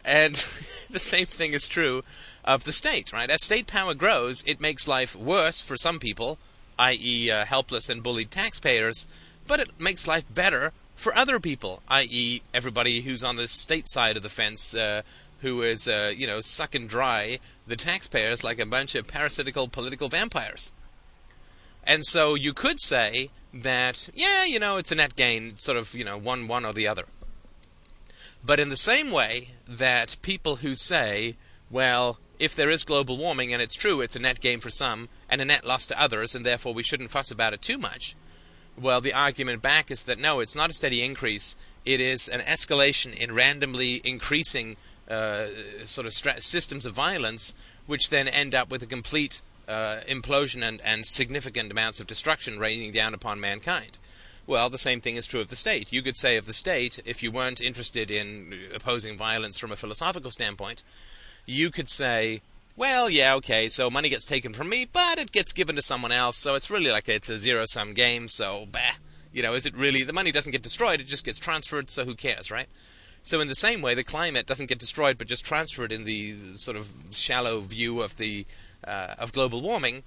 And 0.03 0.35
the 0.89 0.99
same 0.99 1.27
thing 1.27 1.53
is 1.53 1.67
true 1.67 2.03
of 2.43 2.63
the 2.63 2.73
state, 2.73 3.11
right? 3.11 3.29
As 3.29 3.43
state 3.43 3.67
power 3.67 3.93
grows, 3.93 4.43
it 4.47 4.61
makes 4.61 4.87
life 4.87 5.15
worse 5.15 5.61
for 5.61 5.77
some 5.77 5.99
people, 5.99 6.37
i.e., 6.79 7.29
uh, 7.29 7.45
helpless 7.45 7.89
and 7.89 8.01
bullied 8.01 8.31
taxpayers, 8.31 9.07
but 9.47 9.59
it 9.59 9.79
makes 9.79 10.07
life 10.07 10.25
better 10.33 10.71
for 10.95 11.15
other 11.15 11.39
people, 11.39 11.81
i.e., 11.89 12.41
everybody 12.53 13.01
who's 13.01 13.23
on 13.23 13.35
the 13.35 13.47
state 13.47 13.89
side 13.89 14.17
of 14.17 14.23
the 14.23 14.29
fence, 14.29 14.73
uh, 14.73 15.01
who 15.45 15.61
is, 15.61 15.87
uh, 15.87 16.11
you 16.17 16.25
know, 16.25 16.41
sucking 16.41 16.87
dry 16.87 17.37
the 17.67 17.75
taxpayers 17.75 18.43
like 18.43 18.59
a 18.59 18.65
bunch 18.65 18.95
of 18.95 19.05
parasitical 19.05 19.67
political 19.67 20.09
vampires. 20.09 20.73
And 21.83 22.03
so 22.03 22.33
you 22.33 22.51
could 22.51 22.79
say 22.79 23.29
that, 23.53 24.09
yeah, 24.15 24.43
you 24.43 24.57
know, 24.57 24.77
it's 24.77 24.91
a 24.91 24.95
net 24.95 25.15
gain, 25.15 25.55
sort 25.57 25.77
of, 25.77 25.93
you 25.93 26.03
know, 26.03 26.17
one 26.17 26.47
one 26.47 26.65
or 26.65 26.73
the 26.73 26.87
other. 26.87 27.05
But 28.43 28.59
in 28.59 28.69
the 28.69 28.75
same 28.91 29.11
way 29.11 29.49
that 29.67 30.17
people 30.23 30.57
who 30.57 30.73
say, 30.73 31.35
well, 31.69 32.17
if 32.39 32.55
there 32.55 32.71
is 32.71 32.83
global 32.83 33.15
warming 33.15 33.53
and 33.53 33.61
it's 33.61 33.75
true, 33.75 34.01
it's 34.01 34.15
a 34.15 34.19
net 34.19 34.41
gain 34.41 34.59
for 34.59 34.71
some 34.71 35.09
and 35.29 35.41
a 35.41 35.45
net 35.45 35.63
loss 35.63 35.85
to 35.85 36.01
others, 36.01 36.33
and 36.33 36.43
therefore 36.43 36.73
we 36.73 36.81
shouldn't 36.81 37.11
fuss 37.11 37.29
about 37.29 37.53
it 37.53 37.61
too 37.61 37.77
much. 37.77 38.15
Well, 38.75 38.99
the 38.99 39.13
argument 39.13 39.61
back 39.61 39.91
is 39.91 40.01
that 40.03 40.17
no, 40.17 40.39
it's 40.39 40.55
not 40.55 40.71
a 40.71 40.73
steady 40.73 41.03
increase. 41.03 41.55
It 41.85 42.01
is 42.01 42.27
an 42.27 42.41
escalation 42.41 43.15
in 43.15 43.31
randomly 43.35 44.01
increasing 44.03 44.75
uh, 45.09 45.47
sort 45.83 46.07
of 46.07 46.13
stra- 46.13 46.41
systems 46.41 46.85
of 46.85 46.93
violence, 46.93 47.53
which 47.85 48.09
then 48.09 48.27
end 48.27 48.55
up 48.55 48.69
with 48.71 48.81
a 48.83 48.87
complete 48.87 49.41
uh, 49.67 49.97
implosion 50.07 50.67
and, 50.67 50.81
and 50.81 51.05
significant 51.05 51.71
amounts 51.71 51.99
of 51.99 52.07
destruction 52.07 52.59
raining 52.59 52.91
down 52.91 53.13
upon 53.13 53.39
mankind. 53.39 53.99
Well, 54.47 54.69
the 54.69 54.77
same 54.77 55.01
thing 55.01 55.15
is 55.15 55.25
true 55.25 55.41
of 55.41 55.49
the 55.49 55.55
state. 55.55 55.91
You 55.91 56.03
could 56.03 56.17
say 56.17 56.37
of 56.37 56.45
the 56.45 56.53
state, 56.53 56.99
if 57.05 57.23
you 57.23 57.31
weren't 57.31 57.61
interested 57.61 58.11
in 58.11 58.53
opposing 58.75 59.17
violence 59.17 59.57
from 59.57 59.71
a 59.71 59.75
philosophical 59.75 60.29
standpoint, 60.29 60.83
you 61.47 61.71
could 61.71 61.87
say, 61.87 62.41
well, 62.75 63.09
yeah, 63.09 63.33
okay, 63.35 63.69
so 63.69 63.89
money 63.89 64.09
gets 64.09 64.25
taken 64.25 64.53
from 64.53 64.69
me, 64.69 64.85
but 64.91 65.17
it 65.17 65.31
gets 65.31 65.53
given 65.53 65.75
to 65.77 65.81
someone 65.81 66.11
else, 66.11 66.37
so 66.37 66.53
it's 66.55 66.69
really 66.69 66.91
like 66.91 67.09
it's 67.09 67.29
a 67.29 67.39
zero 67.39 67.65
sum 67.65 67.93
game, 67.93 68.27
so 68.27 68.67
bah. 68.71 68.95
You 69.33 69.41
know, 69.41 69.53
is 69.53 69.65
it 69.65 69.75
really, 69.75 70.03
the 70.03 70.13
money 70.13 70.31
doesn't 70.31 70.51
get 70.51 70.61
destroyed, 70.61 70.99
it 70.99 71.07
just 71.07 71.25
gets 71.25 71.39
transferred, 71.39 71.89
so 71.89 72.05
who 72.05 72.15
cares, 72.15 72.51
right? 72.51 72.67
So, 73.25 73.41
in 73.41 73.47
the 73.47 73.55
same 73.55 73.81
way, 73.81 73.95
the 73.95 74.03
climate 74.03 74.45
doesn't 74.45 74.67
get 74.67 74.77
destroyed, 74.77 75.17
but 75.17 75.27
just 75.27 75.43
transferred 75.43 75.91
in 75.91 76.03
the 76.03 76.55
sort 76.57 76.77
of 76.77 76.91
shallow 77.09 77.59
view 77.59 78.03
of 78.03 78.17
the 78.17 78.45
uh, 78.83 79.15
of 79.17 79.33
global 79.33 79.63
warming. 79.63 80.03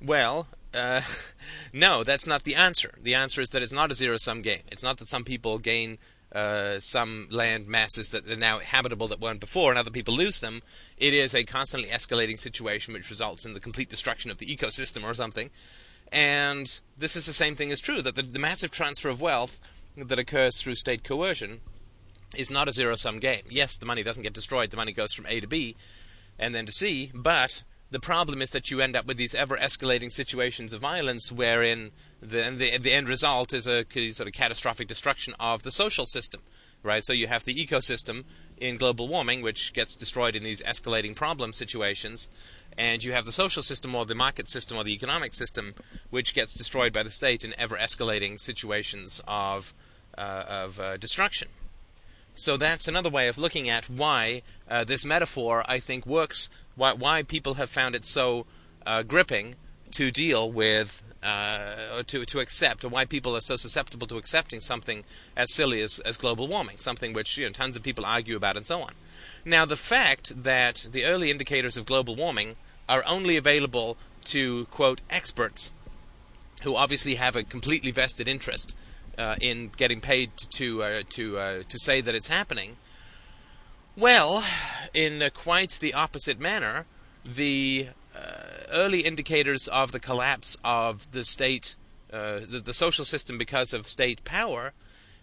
Well, 0.00 0.46
uh, 0.72 1.02
no, 1.74 2.02
that's 2.02 2.26
not 2.26 2.44
the 2.44 2.54
answer. 2.54 2.94
The 2.98 3.14
answer 3.14 3.42
is 3.42 3.50
that 3.50 3.60
it's 3.60 3.74
not 3.74 3.90
a 3.90 3.94
zero 3.94 4.16
sum 4.16 4.40
game. 4.40 4.62
It's 4.72 4.82
not 4.82 4.96
that 4.96 5.06
some 5.06 5.22
people 5.22 5.58
gain 5.58 5.98
uh, 6.32 6.80
some 6.80 7.28
land 7.30 7.66
masses 7.66 8.08
that 8.12 8.26
are 8.26 8.36
now 8.36 8.60
habitable 8.60 9.08
that 9.08 9.20
weren't 9.20 9.40
before 9.40 9.70
and 9.70 9.78
other 9.78 9.90
people 9.90 10.14
lose 10.14 10.38
them. 10.38 10.62
It 10.96 11.12
is 11.12 11.34
a 11.34 11.44
constantly 11.44 11.90
escalating 11.90 12.40
situation 12.40 12.94
which 12.94 13.10
results 13.10 13.44
in 13.44 13.52
the 13.52 13.60
complete 13.60 13.90
destruction 13.90 14.30
of 14.30 14.38
the 14.38 14.46
ecosystem 14.46 15.04
or 15.04 15.12
something. 15.12 15.50
And 16.10 16.80
this 16.96 17.16
is 17.16 17.26
the 17.26 17.34
same 17.34 17.54
thing 17.54 17.68
is 17.68 17.82
true 17.82 18.00
that 18.00 18.14
the, 18.14 18.22
the 18.22 18.38
massive 18.38 18.70
transfer 18.70 19.10
of 19.10 19.20
wealth 19.20 19.60
that 19.94 20.18
occurs 20.18 20.62
through 20.62 20.76
state 20.76 21.04
coercion 21.04 21.60
is 22.36 22.50
not 22.50 22.68
a 22.68 22.72
zero 22.72 22.96
sum 22.96 23.18
game. 23.18 23.42
Yes, 23.48 23.76
the 23.76 23.86
money 23.86 24.02
doesn't 24.02 24.22
get 24.22 24.32
destroyed, 24.32 24.70
the 24.70 24.76
money 24.76 24.92
goes 24.92 25.12
from 25.12 25.26
A 25.26 25.40
to 25.40 25.46
B 25.46 25.76
and 26.38 26.54
then 26.54 26.66
to 26.66 26.72
C, 26.72 27.10
but 27.14 27.62
the 27.90 28.00
problem 28.00 28.42
is 28.42 28.50
that 28.50 28.70
you 28.70 28.80
end 28.80 28.96
up 28.96 29.06
with 29.06 29.16
these 29.16 29.34
ever 29.34 29.56
escalating 29.56 30.10
situations 30.10 30.72
of 30.72 30.80
violence 30.80 31.30
wherein 31.30 31.92
the, 32.20 32.50
the, 32.50 32.78
the 32.78 32.92
end 32.92 33.08
result 33.08 33.52
is 33.52 33.66
a 33.66 33.84
sort 34.12 34.26
of 34.26 34.32
catastrophic 34.32 34.88
destruction 34.88 35.34
of 35.38 35.62
the 35.62 35.70
social 35.70 36.04
system, 36.04 36.42
right? 36.82 37.04
So 37.04 37.12
you 37.12 37.28
have 37.28 37.44
the 37.44 37.54
ecosystem 37.54 38.24
in 38.56 38.76
global 38.76 39.06
warming, 39.06 39.40
which 39.40 39.72
gets 39.72 39.94
destroyed 39.94 40.34
in 40.34 40.42
these 40.42 40.62
escalating 40.62 41.14
problem 41.14 41.52
situations, 41.52 42.28
and 42.76 43.04
you 43.04 43.12
have 43.12 43.24
the 43.24 43.32
social 43.32 43.62
system 43.62 43.94
or 43.94 44.04
the 44.04 44.14
market 44.14 44.48
system 44.48 44.76
or 44.76 44.84
the 44.84 44.94
economic 44.94 45.32
system, 45.32 45.74
which 46.10 46.34
gets 46.34 46.54
destroyed 46.54 46.92
by 46.92 47.04
the 47.04 47.10
state 47.10 47.44
in 47.44 47.54
ever 47.56 47.76
escalating 47.76 48.40
situations 48.40 49.22
of, 49.28 49.72
uh, 50.18 50.44
of 50.48 50.80
uh, 50.80 50.96
destruction. 50.96 51.48
So 52.38 52.58
that's 52.58 52.86
another 52.86 53.08
way 53.08 53.28
of 53.28 53.38
looking 53.38 53.70
at 53.70 53.88
why 53.88 54.42
uh, 54.70 54.84
this 54.84 55.06
metaphor, 55.06 55.64
I 55.66 55.80
think, 55.80 56.04
works 56.06 56.50
why 56.76 56.92
why 56.92 57.22
people 57.22 57.54
have 57.54 57.70
found 57.70 57.94
it 57.94 58.04
so 58.04 58.44
uh, 58.84 59.02
gripping 59.02 59.56
to 59.92 60.10
deal 60.10 60.52
with 60.52 61.02
uh, 61.22 62.02
to 62.06 62.26
to 62.26 62.40
accept, 62.40 62.84
or 62.84 62.88
why 62.88 63.06
people 63.06 63.34
are 63.34 63.40
so 63.40 63.56
susceptible 63.56 64.06
to 64.08 64.18
accepting 64.18 64.60
something 64.60 65.04
as 65.34 65.50
silly 65.50 65.80
as, 65.80 65.98
as 66.00 66.18
global 66.18 66.46
warming, 66.46 66.78
something 66.78 67.14
which 67.14 67.38
you 67.38 67.46
know, 67.46 67.52
tons 67.52 67.74
of 67.74 67.82
people 67.82 68.04
argue 68.04 68.36
about, 68.36 68.56
and 68.56 68.66
so 68.66 68.82
on. 68.82 68.92
Now, 69.42 69.64
the 69.64 69.74
fact 69.74 70.42
that 70.44 70.88
the 70.92 71.06
early 71.06 71.30
indicators 71.30 71.78
of 71.78 71.86
global 71.86 72.14
warming 72.14 72.56
are 72.86 73.02
only 73.06 73.38
available 73.38 73.96
to 74.24 74.66
quote 74.66 75.00
experts, 75.08 75.72
who 76.64 76.76
obviously 76.76 77.14
have 77.14 77.34
a 77.34 77.42
completely 77.42 77.92
vested 77.92 78.28
interest 78.28 78.76
uh, 79.18 79.36
in 79.40 79.70
getting 79.76 80.00
paid 80.00 80.36
to 80.36 80.82
uh, 80.82 81.02
to, 81.10 81.38
uh, 81.38 81.62
to 81.68 81.78
say 81.78 82.00
that 82.00 82.14
it's 82.14 82.28
happening, 82.28 82.76
well, 83.96 84.44
in 84.92 85.22
quite 85.34 85.78
the 85.80 85.94
opposite 85.94 86.38
manner, 86.38 86.86
the 87.24 87.88
uh, 88.14 88.20
early 88.70 89.00
indicators 89.00 89.68
of 89.68 89.92
the 89.92 90.00
collapse 90.00 90.56
of 90.64 91.12
the 91.12 91.24
state, 91.24 91.76
uh, 92.12 92.40
the, 92.40 92.60
the, 92.64 92.74
social 92.74 93.04
system 93.04 93.38
because 93.38 93.72
of 93.72 93.86
state 93.86 94.22
power, 94.24 94.72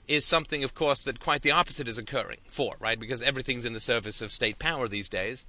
is 0.07 0.25
something, 0.25 0.63
of 0.63 0.75
course, 0.75 1.03
that 1.03 1.19
quite 1.19 1.43
the 1.43 1.51
opposite 1.51 1.87
is 1.87 1.97
occurring 1.97 2.39
for, 2.47 2.75
right? 2.79 2.99
Because 2.99 3.21
everything's 3.21 3.65
in 3.65 3.73
the 3.73 3.79
service 3.79 4.21
of 4.21 4.31
state 4.31 4.59
power 4.59 4.87
these 4.87 5.07
days. 5.07 5.45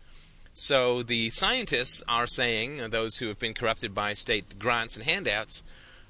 So 0.52 1.02
the 1.02 1.30
scientists 1.30 2.04
are 2.08 2.28
saying, 2.28 2.90
those 2.90 3.18
who 3.18 3.26
have 3.26 3.38
been 3.38 3.54
corrupted 3.54 3.94
by 3.94 4.14
state 4.14 4.58
grants 4.58 4.96
and 4.96 5.04
handouts, 5.04 5.64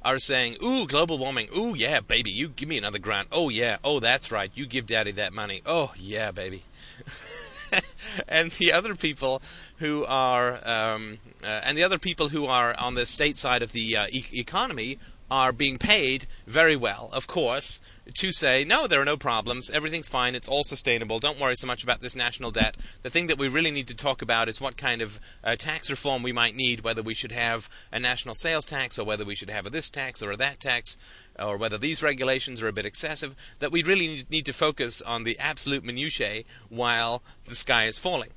are 0.04 0.18
saying, 0.18 0.56
"Ooh, 0.62 0.86
global 0.86 1.18
warming. 1.18 1.48
Ooh, 1.56 1.74
yeah, 1.74 2.00
baby, 2.00 2.30
you 2.30 2.48
give 2.48 2.68
me 2.68 2.78
another 2.78 2.98
grant. 2.98 3.28
Oh 3.32 3.48
yeah, 3.48 3.78
oh 3.82 4.00
that's 4.00 4.30
right, 4.30 4.50
you 4.54 4.66
give 4.66 4.86
daddy 4.86 5.12
that 5.12 5.32
money. 5.32 5.62
Oh 5.64 5.92
yeah, 5.96 6.30
baby." 6.30 6.64
and 8.28 8.52
the 8.52 8.72
other 8.72 8.94
people 8.94 9.42
who 9.78 10.04
are, 10.04 10.60
um, 10.64 11.18
uh, 11.42 11.60
and 11.64 11.76
the 11.76 11.82
other 11.82 11.98
people 11.98 12.28
who 12.28 12.46
are 12.46 12.78
on 12.78 12.94
the 12.94 13.06
state 13.06 13.36
side 13.36 13.62
of 13.62 13.72
the 13.72 13.96
uh, 13.96 14.06
e- 14.10 14.26
economy 14.32 14.98
are 15.34 15.52
being 15.52 15.78
paid 15.78 16.26
very 16.46 16.76
well, 16.76 17.10
of 17.12 17.26
course, 17.26 17.80
to 18.14 18.30
say, 18.30 18.62
no, 18.62 18.86
there 18.86 19.02
are 19.02 19.04
no 19.04 19.16
problems, 19.16 19.68
everything's 19.68 20.08
fine, 20.08 20.36
it's 20.36 20.46
all 20.46 20.62
sustainable, 20.62 21.18
don't 21.18 21.40
worry 21.40 21.56
so 21.56 21.66
much 21.66 21.82
about 21.82 22.00
this 22.00 22.14
national 22.14 22.52
debt. 22.52 22.76
The 23.02 23.10
thing 23.10 23.26
that 23.26 23.36
we 23.36 23.48
really 23.48 23.72
need 23.72 23.88
to 23.88 23.96
talk 23.96 24.22
about 24.22 24.48
is 24.48 24.60
what 24.60 24.76
kind 24.76 25.02
of 25.02 25.18
uh, 25.42 25.56
tax 25.56 25.90
reform 25.90 26.22
we 26.22 26.30
might 26.30 26.54
need, 26.54 26.82
whether 26.82 27.02
we 27.02 27.14
should 27.14 27.32
have 27.32 27.68
a 27.90 27.98
national 27.98 28.36
sales 28.36 28.64
tax, 28.64 28.96
or 28.96 29.04
whether 29.04 29.24
we 29.24 29.34
should 29.34 29.50
have 29.50 29.66
a 29.66 29.70
this 29.70 29.90
tax 29.90 30.22
or 30.22 30.30
a 30.30 30.36
that 30.36 30.60
tax, 30.60 30.96
or 31.36 31.56
whether 31.56 31.78
these 31.78 32.00
regulations 32.00 32.62
are 32.62 32.68
a 32.68 32.72
bit 32.72 32.86
excessive, 32.86 33.34
that 33.58 33.72
we 33.72 33.82
really 33.82 34.24
need 34.30 34.46
to 34.46 34.52
focus 34.52 35.02
on 35.02 35.24
the 35.24 35.36
absolute 35.40 35.82
minutiae 35.82 36.44
while 36.68 37.24
the 37.48 37.56
sky 37.56 37.86
is 37.86 37.98
falling. 37.98 38.30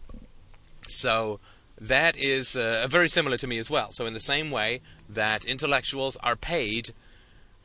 So, 0.88 1.40
that 1.80 2.18
is 2.18 2.56
uh, 2.56 2.88
very 2.90 3.08
similar 3.08 3.38
to 3.38 3.46
me 3.46 3.60
as 3.60 3.70
well. 3.70 3.92
So, 3.92 4.08
in 4.08 4.16
the 4.16 4.20
same 4.20 4.50
way 4.50 4.82
that 5.10 5.46
intellectuals 5.46 6.18
are 6.18 6.36
paid 6.36 6.94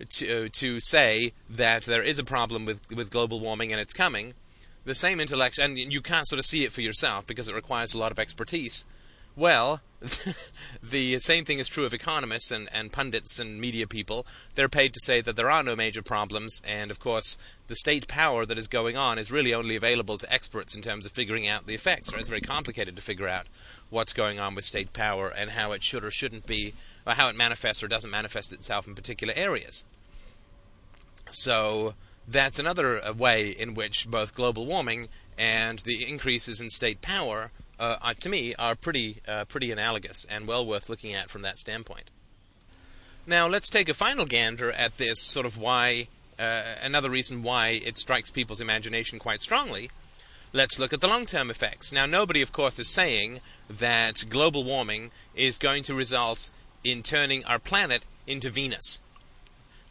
to, 0.09 0.47
uh, 0.47 0.49
to 0.53 0.81
say 0.81 1.33
that 1.49 1.85
there 1.85 2.03
is 2.03 2.19
a 2.19 2.25
problem 2.25 2.65
with, 2.65 2.81
with 2.91 3.11
global 3.11 3.41
warming 3.41 3.73
and 3.73 3.81
it's 3.81 3.93
coming, 3.93 4.35
the 4.85 4.95
same 4.95 5.21
intellect, 5.21 5.59
and 5.59 5.79
you 5.79 6.01
can't 6.01 6.27
sort 6.27 6.39
of 6.39 6.45
see 6.45 6.65
it 6.65 6.73
for 6.73 6.81
yourself 6.81 7.27
because 7.27 7.49
it 7.49 7.55
requires 7.55 7.95
a 7.95 7.99
lot 7.99 8.13
of 8.13 8.19
expertise. 8.19 8.85
Well, 9.35 9.81
the 10.83 11.19
same 11.21 11.45
thing 11.45 11.59
is 11.59 11.69
true 11.69 11.85
of 11.85 11.95
economists 11.95 12.51
and, 12.51 12.69
and 12.73 12.93
pundits 12.93 13.39
and 13.39 13.61
media 13.61 13.87
people. 13.87 14.27
They're 14.55 14.69
paid 14.69 14.93
to 14.95 15.01
say 15.01 15.21
that 15.21 15.37
there 15.37 15.51
are 15.51 15.63
no 15.63 15.77
major 15.77 16.03
problems, 16.03 16.61
and 16.67 16.91
of 16.91 16.99
course, 16.99 17.39
the 17.69 17.77
state 17.77 18.09
power 18.09 18.45
that 18.45 18.59
is 18.59 18.69
going 18.69 18.97
on 18.97 19.19
is 19.19 19.31
really 19.31 19.55
only 19.55 19.77
available 19.77 20.19
to 20.19 20.33
experts 20.33 20.75
in 20.75 20.83
terms 20.83 21.07
of 21.07 21.13
figuring 21.13 21.49
out 21.49 21.67
the 21.67 21.75
effects. 21.75 22.13
Right? 22.13 22.21
It's 22.21 22.29
very 22.29 22.41
complicated 22.41 22.97
to 22.97 23.03
figure 23.03 23.29
out 23.29 23.47
what's 23.91 24.13
going 24.13 24.39
on 24.39 24.55
with 24.55 24.65
state 24.65 24.93
power 24.93 25.29
and 25.29 25.51
how 25.51 25.73
it 25.73 25.83
should 25.83 26.05
or 26.05 26.11
shouldn't 26.11 26.47
be, 26.47 26.75
or 27.07 27.15
how 27.15 27.29
it 27.29 27.37
manifests 27.37 27.83
or 27.83 27.89
doesn't 27.89 28.11
manifest 28.11 28.53
itself 28.53 28.87
in 28.87 28.95
particular 28.95 29.33
areas. 29.37 29.85
So 31.31 31.95
that's 32.29 32.59
another 32.59 33.03
uh, 33.03 33.13
way 33.13 33.51
in 33.51 33.75
which 33.75 34.11
both 34.11 34.35
global 34.35 34.67
warming 34.67 35.09
and 35.39 35.79
the 35.81 36.09
increases 36.09 36.61
in 36.61 36.71
state 36.71 37.01
power 37.01 37.51
uh, 37.83 38.15
to 38.15 38.29
me, 38.29 38.55
are 38.55 38.77
pretty 38.77 39.17
uh, 39.27 39.45
pretty 39.47 39.73
analogous 39.73 40.25
and 40.31 40.47
well 40.47 40.65
worth 40.65 40.89
looking 40.89 41.15
at 41.15 41.29
from 41.29 41.43
that 41.43 41.59
standpoint. 41.59 42.11
Now, 43.27 43.49
let's 43.49 43.69
take 43.69 43.89
a 43.89 43.95
final 43.95 44.25
gander 44.25 44.71
at 44.71 44.99
this 44.99 45.21
sort 45.21 45.47
of 45.47 45.59
why, 45.59 46.09
uh, 46.39 46.63
another 46.81 47.11
reason 47.11 47.43
why 47.43 47.81
it 47.85 47.99
strikes 47.99 48.31
people's 48.31 48.61
imagination 48.61 49.19
quite 49.19 49.43
strongly. 49.43 49.91
Let's 50.53 50.79
look 50.79 50.93
at 50.93 51.01
the 51.01 51.09
long 51.09 51.27
term 51.27 51.51
effects. 51.51 51.93
Now, 51.93 52.07
nobody, 52.07 52.41
of 52.41 52.53
course, 52.53 52.79
is 52.79 52.89
saying 52.89 53.41
that 53.69 54.27
global 54.29 54.65
warming 54.65 55.11
is 55.35 55.59
going 55.59 55.83
to 55.85 55.95
result 55.95 56.51
in 56.85 57.03
turning 57.03 57.45
our 57.45 57.59
planet 57.59 58.07
into 58.27 58.49
Venus 58.49 59.01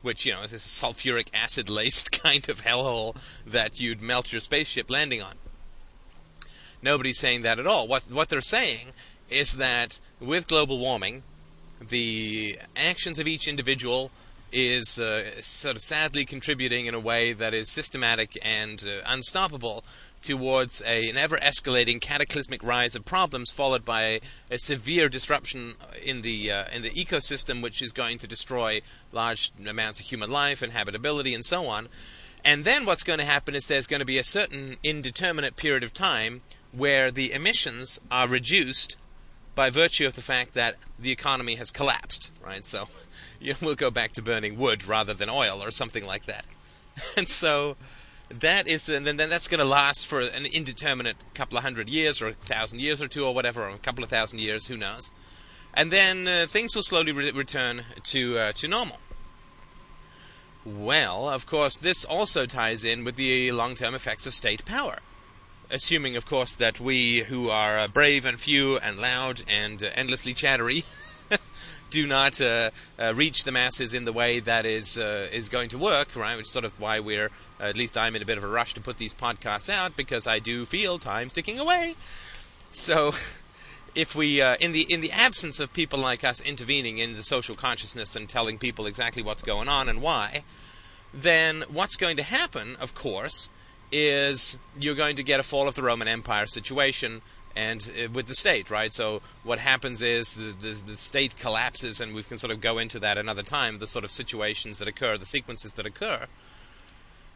which 0.02 0.26
you 0.26 0.34
know 0.34 0.42
is 0.42 0.52
a 0.52 0.58
sulfuric 0.58 1.28
acid 1.32 1.70
laced 1.70 2.12
kind 2.24 2.50
of 2.50 2.64
hellhole 2.64 3.16
that 3.46 3.80
you'd 3.80 4.02
melt 4.02 4.32
your 4.32 4.42
spaceship 4.42 4.90
landing 4.90 5.22
on. 5.22 5.36
Nobody's 6.82 7.20
saying 7.20 7.42
that 7.42 7.60
at 7.60 7.68
all. 7.68 7.88
What 7.88 8.04
what 8.12 8.30
they're 8.30 8.42
saying 8.42 8.94
is 9.30 9.54
that 9.54 10.00
with 10.20 10.48
global 10.48 10.80
warming, 10.80 11.24
the 11.80 12.60
actions 12.76 13.20
of 13.20 13.28
each 13.28 13.48
individual 13.48 14.12
is 14.52 15.00
uh, 15.00 15.42
sort 15.42 15.76
of 15.76 15.82
sadly 15.82 16.26
contributing 16.26 16.86
in 16.86 16.94
a 16.94 17.00
way 17.00 17.34
that 17.34 17.54
is 17.54 17.72
systematic 17.72 18.38
and 18.42 18.84
uh, 18.86 19.02
unstoppable 19.08 19.84
towards 20.22 20.82
a, 20.86 21.10
an 21.10 21.18
ever 21.18 21.38
escalating 21.38 22.00
cataclysmic 22.00 22.62
rise 22.64 22.96
of 22.96 23.06
problems, 23.06 23.50
followed 23.50 23.84
by 23.84 24.02
a, 24.04 24.22
a 24.52 24.58
severe 24.58 25.10
disruption 25.10 25.76
in 26.04 26.22
the 26.22 26.52
uh, 26.52 26.66
in 26.74 26.82
the 26.82 26.92
ecosystem, 26.92 27.62
which 27.62 27.82
is 27.82 27.92
going 27.92 28.18
to 28.18 28.28
destroy 28.28 28.82
large 29.12 29.52
amounts 29.68 30.00
of 30.00 30.06
human 30.08 30.30
life 30.30 30.62
and 30.62 30.74
habitability 30.74 31.34
and 31.34 31.46
so 31.46 31.68
on. 31.68 31.88
And 32.44 32.66
then 32.66 32.86
what's 32.86 33.04
going 33.04 33.20
to 33.20 33.26
happen 33.26 33.56
is 33.56 33.68
there's 33.68 33.88
going 33.88 34.00
to 34.00 34.06
be 34.06 34.18
a 34.18 34.24
certain 34.24 34.78
indeterminate 34.84 35.56
period 35.56 35.84
of 35.84 35.94
time 35.94 36.42
where 36.72 37.12
the 37.12 37.34
emissions 37.34 38.00
are 38.10 38.28
reduced 38.28 38.96
by 39.56 39.70
virtue 39.70 40.08
of 40.08 40.16
the 40.16 40.22
fact 40.22 40.54
that 40.54 40.76
the 40.98 41.12
economy 41.12 41.56
has 41.56 41.72
collapsed, 41.72 42.32
right? 42.44 42.66
So 42.66 42.88
you 43.40 43.54
know, 43.54 43.60
we'll 43.62 43.76
go 43.76 43.92
back 43.92 44.14
to 44.14 44.22
burning 44.22 44.58
wood 44.58 44.88
rather 44.88 45.14
than 45.14 45.30
oil 45.30 45.64
or 45.64 45.72
something 45.72 46.06
like 46.06 46.26
that. 46.26 46.46
And 47.18 47.28
so 47.28 47.78
that 48.30 48.68
is, 48.68 48.88
and 48.90 49.08
then, 49.08 49.18
that's 49.18 49.48
going 49.48 49.60
to 49.60 49.66
last 49.66 50.06
for 50.06 50.20
an 50.20 50.46
indeterminate 50.46 51.16
couple 51.34 51.58
of 51.58 51.64
hundred 51.64 51.90
years 51.90 52.22
or 52.22 52.28
a 52.28 52.34
thousand 52.34 52.80
years 52.80 53.02
or 53.02 53.08
two 53.08 53.26
or 53.26 53.34
whatever, 53.34 53.64
or 53.64 53.70
a 53.70 53.78
couple 53.78 54.04
of 54.04 54.10
thousand 54.10 54.40
years, 54.40 54.68
who 54.68 54.78
knows? 54.78 55.12
And 55.74 55.90
then 55.90 56.28
uh, 56.28 56.46
things 56.48 56.76
will 56.76 56.84
slowly 56.84 57.12
re- 57.14 57.32
return 57.32 57.86
to 58.04 58.38
uh, 58.38 58.52
to 58.54 58.68
normal. 58.68 58.98
Well, 60.66 61.30
of 61.30 61.46
course, 61.46 61.80
this 61.80 62.06
also 62.06 62.46
ties 62.46 62.84
in 62.84 63.04
with 63.04 63.16
the 63.16 63.52
long-term 63.52 63.96
effects 63.96 64.28
of 64.28 64.34
state 64.34 64.64
power 64.66 65.00
assuming, 65.72 66.16
of 66.16 66.26
course, 66.26 66.54
that 66.56 66.80
we 66.80 67.22
who 67.22 67.50
are 67.50 67.80
uh, 67.80 67.88
brave 67.88 68.26
and 68.26 68.40
few 68.40 68.78
and 68.78 69.00
loud 69.00 69.42
and 69.48 69.82
uh, 69.82 69.88
endlessly 69.96 70.34
chattery 70.34 70.84
do 71.90 72.06
not 72.06 72.40
uh, 72.42 72.70
uh, 73.00 73.14
reach 73.16 73.46
the 73.46 73.52
masses 73.52 73.94
in 73.94 74.04
the 74.04 74.14
way 74.14 74.40
that 74.42 74.66
is 74.66 74.98
uh, 74.98 75.28
is 75.32 75.50
going 75.50 75.70
to 75.70 75.78
work, 75.78 76.16
right? 76.16 76.36
Which 76.36 76.46
is 76.46 76.52
sort 76.52 76.66
of 76.66 76.80
why 76.80 77.00
we're, 77.00 77.32
uh, 77.60 77.64
at 77.64 77.78
least 77.78 77.98
I'm 77.98 78.16
in 78.16 78.22
a 78.22 78.26
bit 78.26 78.38
of 78.38 78.44
a 78.44 78.48
rush 78.48 78.74
to 78.76 78.82
put 78.82 78.98
these 78.98 79.14
podcasts 79.14 79.70
out 79.70 79.96
because 79.96 80.28
I 80.28 80.40
do 80.40 80.66
feel 80.66 81.00
time's 81.00 81.34
ticking 81.34 81.60
away. 81.60 81.96
So. 82.72 83.14
If 83.94 84.16
we, 84.16 84.42
in 84.42 84.72
the 84.72 84.84
in 84.84 85.02
the 85.02 85.12
absence 85.12 85.60
of 85.60 85.74
people 85.74 86.00
like 86.00 86.24
us 86.24 86.40
intervening 86.40 87.00
in 87.00 87.16
the 87.16 87.24
social 87.24 87.56
consciousness 87.56 88.16
and 88.16 88.30
telling 88.30 88.58
people 88.58 88.86
exactly 88.86 89.22
what's 89.22 89.44
going 89.44 89.68
on 89.68 89.90
and 89.90 90.02
why, 90.02 90.46
then 91.14 91.66
what's 91.68 91.98
going 91.98 92.16
to 92.16 92.24
happen, 92.24 92.78
of 92.80 92.96
course, 92.96 93.50
is 93.92 94.58
you're 94.80 94.96
going 94.96 95.16
to 95.18 95.24
get 95.24 95.40
a 95.40 95.44
fall 95.44 95.68
of 95.68 95.76
the 95.76 95.84
Roman 95.84 96.08
Empire 96.08 96.46
situation 96.46 97.22
and 97.56 97.92
uh, 97.98 98.10
with 98.12 98.28
the 98.28 98.34
state, 98.34 98.70
right? 98.70 98.94
So 98.94 99.22
what 99.44 99.60
happens 99.60 100.02
is 100.02 100.36
the, 100.36 100.56
the, 100.60 100.84
the, 100.92 100.98
state 100.98 101.38
collapses, 101.38 102.00
and 102.00 102.14
we 102.14 102.24
can 102.24 102.38
sort 102.38 102.52
of 102.52 102.62
go 102.62 102.78
into 102.78 103.00
that 103.00 103.18
another 103.18 103.44
time. 103.44 103.80
The 103.80 103.88
sort 103.88 104.06
of 104.06 104.12
situations 104.12 104.80
that 104.80 104.88
occur, 104.88 105.18
the 105.18 105.26
sequences 105.26 105.74
that 105.74 105.86
occur. 105.86 106.28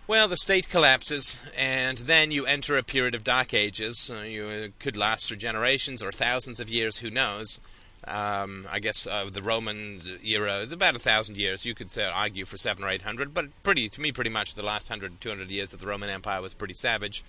Well, 0.07 0.27
the 0.27 0.37
state 0.37 0.69
collapses, 0.69 1.39
and 1.57 1.97
then 1.97 2.29
you 2.29 2.45
enter 2.45 2.77
a 2.77 2.83
period 2.83 3.15
of 3.15 3.23
dark 3.23 3.53
ages. 3.53 4.11
Uh, 4.13 4.21
you 4.21 4.47
uh, 4.47 4.67
could 4.79 4.95
last 4.95 5.27
for 5.27 5.35
generations 5.35 6.03
or 6.03 6.11
thousands 6.11 6.59
of 6.59 6.69
years, 6.69 6.97
who 6.97 7.09
knows? 7.09 7.59
Um, 8.07 8.67
I 8.71 8.79
guess 8.79 9.07
uh, 9.07 9.27
the 9.31 9.41
Roman 9.41 9.99
era 10.23 10.57
is 10.57 10.71
about 10.71 10.95
a 10.95 10.99
thousand 10.99 11.37
years. 11.37 11.65
You 11.65 11.73
could 11.73 11.89
say, 11.89 12.03
argue 12.03 12.45
for 12.45 12.55
seven 12.55 12.83
or 12.83 12.89
eight 12.89 13.01
hundred, 13.01 13.33
but 13.33 13.47
pretty 13.63 13.89
to 13.89 14.01
me, 14.01 14.11
pretty 14.11 14.29
much 14.29 14.53
the 14.53 14.61
last 14.61 14.87
hundred, 14.89 15.19
two 15.19 15.29
hundred 15.29 15.49
years 15.49 15.73
of 15.73 15.81
the 15.81 15.87
Roman 15.87 16.09
Empire 16.09 16.41
was 16.41 16.53
pretty 16.53 16.75
savage. 16.75 17.23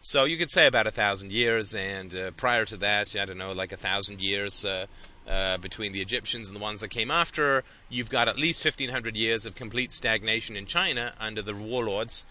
So 0.00 0.24
you 0.24 0.36
could 0.36 0.50
say 0.50 0.66
about 0.66 0.86
a 0.86 0.90
thousand 0.90 1.32
years, 1.32 1.74
and 1.74 2.14
uh, 2.14 2.30
prior 2.32 2.64
to 2.66 2.76
that, 2.76 3.16
I 3.16 3.24
don't 3.24 3.38
know, 3.38 3.52
like 3.52 3.72
a 3.72 3.78
thousand 3.78 4.20
years 4.20 4.64
uh, 4.64 4.86
uh, 5.26 5.56
between 5.56 5.92
the 5.92 6.02
Egyptians 6.02 6.48
and 6.48 6.56
the 6.56 6.62
ones 6.62 6.80
that 6.80 6.88
came 6.88 7.10
after. 7.10 7.64
You've 7.88 8.10
got 8.10 8.28
at 8.28 8.38
least 8.38 8.62
fifteen 8.62 8.90
hundred 8.90 9.16
years 9.16 9.46
of 9.46 9.54
complete 9.54 9.92
stagnation 9.92 10.56
in 10.56 10.66
China 10.66 11.14
under 11.18 11.40
the 11.40 11.54
warlords. 11.54 12.26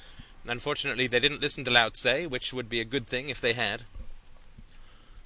Unfortunately, 0.45 1.07
they 1.07 1.19
didn't 1.19 1.41
listen 1.41 1.65
to 1.65 1.71
Lao 1.71 1.89
Tse, 1.89 2.27
which 2.27 2.53
would 2.53 2.69
be 2.69 2.79
a 2.79 2.85
good 2.85 3.07
thing 3.07 3.29
if 3.29 3.41
they 3.41 3.53
had. 3.53 3.81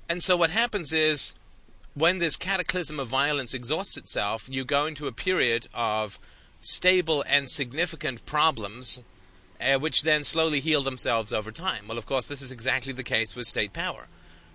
And 0.10 0.24
so 0.24 0.36
what 0.36 0.50
happens 0.50 0.92
is 0.94 1.36
when 1.94 2.20
this 2.20 2.38
cataclysm 2.38 3.00
of 3.00 3.08
violence 3.08 3.54
exhausts 3.54 3.98
itself, 3.98 4.48
you 4.50 4.64
go 4.64 4.86
into 4.86 5.08
a 5.08 5.12
period 5.12 5.68
of 5.74 6.20
stable 6.62 7.24
and 7.28 7.50
significant 7.50 8.26
problems, 8.26 9.02
uh, 9.60 9.78
which 9.78 10.04
then 10.04 10.24
slowly 10.24 10.60
heal 10.60 10.82
themselves 10.82 11.34
over 11.34 11.52
time. 11.52 11.88
Well, 11.88 11.98
of 11.98 12.06
course, 12.06 12.28
this 12.28 12.42
is 12.42 12.52
exactly 12.52 12.94
the 12.94 13.04
case 13.04 13.36
with 13.36 13.48
state 13.48 13.74
power. 13.74 14.08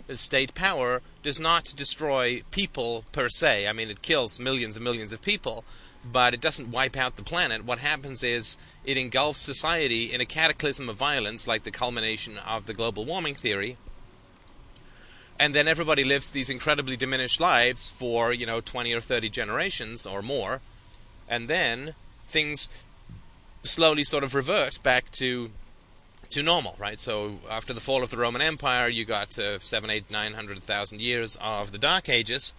The 0.06 0.16
state 0.16 0.54
power 0.54 1.02
does 1.22 1.40
not 1.40 1.74
destroy 1.76 2.42
people 2.52 3.04
per 3.12 3.28
se. 3.28 3.66
I 3.66 3.72
mean, 3.72 3.90
it 3.90 4.02
kills 4.02 4.40
millions 4.40 4.76
and 4.76 4.84
millions 4.84 5.12
of 5.12 5.20
people, 5.20 5.64
but 6.04 6.32
it 6.32 6.40
doesn't 6.40 6.70
wipe 6.70 6.96
out 6.96 7.16
the 7.16 7.24
planet. 7.24 7.64
What 7.64 7.80
happens 7.80 8.22
is 8.22 8.56
it 8.84 8.96
engulfs 8.96 9.40
society 9.42 10.12
in 10.12 10.20
a 10.20 10.26
cataclysm 10.26 10.88
of 10.88 10.96
violence, 10.96 11.48
like 11.48 11.64
the 11.64 11.72
culmination 11.72 12.38
of 12.38 12.66
the 12.66 12.74
global 12.74 13.04
warming 13.04 13.34
theory, 13.34 13.76
and 15.38 15.54
then 15.54 15.68
everybody 15.68 16.04
lives 16.04 16.30
these 16.30 16.50
incredibly 16.50 16.96
diminished 16.96 17.40
lives 17.40 17.90
for 17.90 18.32
you 18.32 18.46
know 18.46 18.60
20 18.60 18.92
or 18.92 19.00
30 19.00 19.28
generations 19.28 20.06
or 20.06 20.22
more 20.22 20.60
and 21.28 21.48
then 21.48 21.94
things 22.28 22.68
slowly 23.62 24.04
sort 24.04 24.24
of 24.24 24.34
revert 24.34 24.82
back 24.82 25.10
to 25.10 25.50
to 26.30 26.42
normal, 26.42 26.74
right? 26.78 26.98
So 26.98 27.38
after 27.48 27.72
the 27.72 27.80
fall 27.80 28.02
of 28.02 28.10
the 28.10 28.16
Roman 28.16 28.42
Empire, 28.42 28.88
you 28.88 29.04
got 29.04 29.38
uh, 29.38 29.58
seven, 29.58 29.90
eight, 29.90 30.10
nine 30.10 30.34
hundred 30.34 30.62
thousand 30.62 31.00
years 31.00 31.38
of 31.40 31.72
the 31.72 31.78
Dark 31.78 32.08
Ages, 32.08 32.54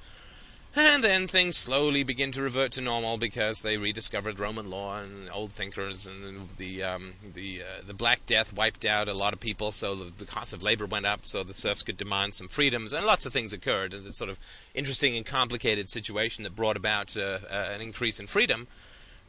and 0.76 1.04
then 1.04 1.28
things 1.28 1.58
slowly 1.58 2.04
begin 2.04 2.32
to 2.32 2.42
revert 2.42 2.72
to 2.74 2.82
normal 2.82 3.18
because 3.18 3.62
they 3.62 3.78
rediscovered 3.78 4.40
Roman 4.40 4.70
law 4.70 5.00
and 5.00 5.30
old 5.32 5.52
thinkers, 5.54 6.06
and 6.06 6.50
the 6.58 6.84
um, 6.84 7.14
the 7.34 7.62
uh, 7.62 7.82
the 7.86 7.94
Black 7.94 8.26
Death 8.26 8.54
wiped 8.54 8.86
out 8.86 9.08
a 9.08 9.14
lot 9.14 9.34
of 9.34 9.40
people, 9.40 9.72
so 9.72 9.96
the, 9.96 10.12
the 10.18 10.26
cost 10.26 10.54
of 10.54 10.64
labor 10.64 10.86
went 10.86 11.06
up, 11.06 11.26
so 11.26 11.44
the 11.44 11.54
serfs 11.54 11.84
could 11.84 11.98
demand 11.98 12.36
some 12.36 12.48
freedoms, 12.48 12.94
and 12.94 13.06
lots 13.06 13.26
of 13.26 13.34
things 13.34 13.54
occurred. 13.54 13.94
And 13.94 14.06
it's 14.06 14.18
sort 14.18 14.30
of 14.30 14.40
interesting 14.74 15.16
and 15.18 15.26
complicated 15.26 15.90
situation 15.90 16.44
that 16.44 16.56
brought 16.56 16.78
about 16.78 17.18
uh, 17.18 17.40
uh, 17.50 17.70
an 17.74 17.82
increase 17.82 18.20
in 18.20 18.28
freedom, 18.28 18.68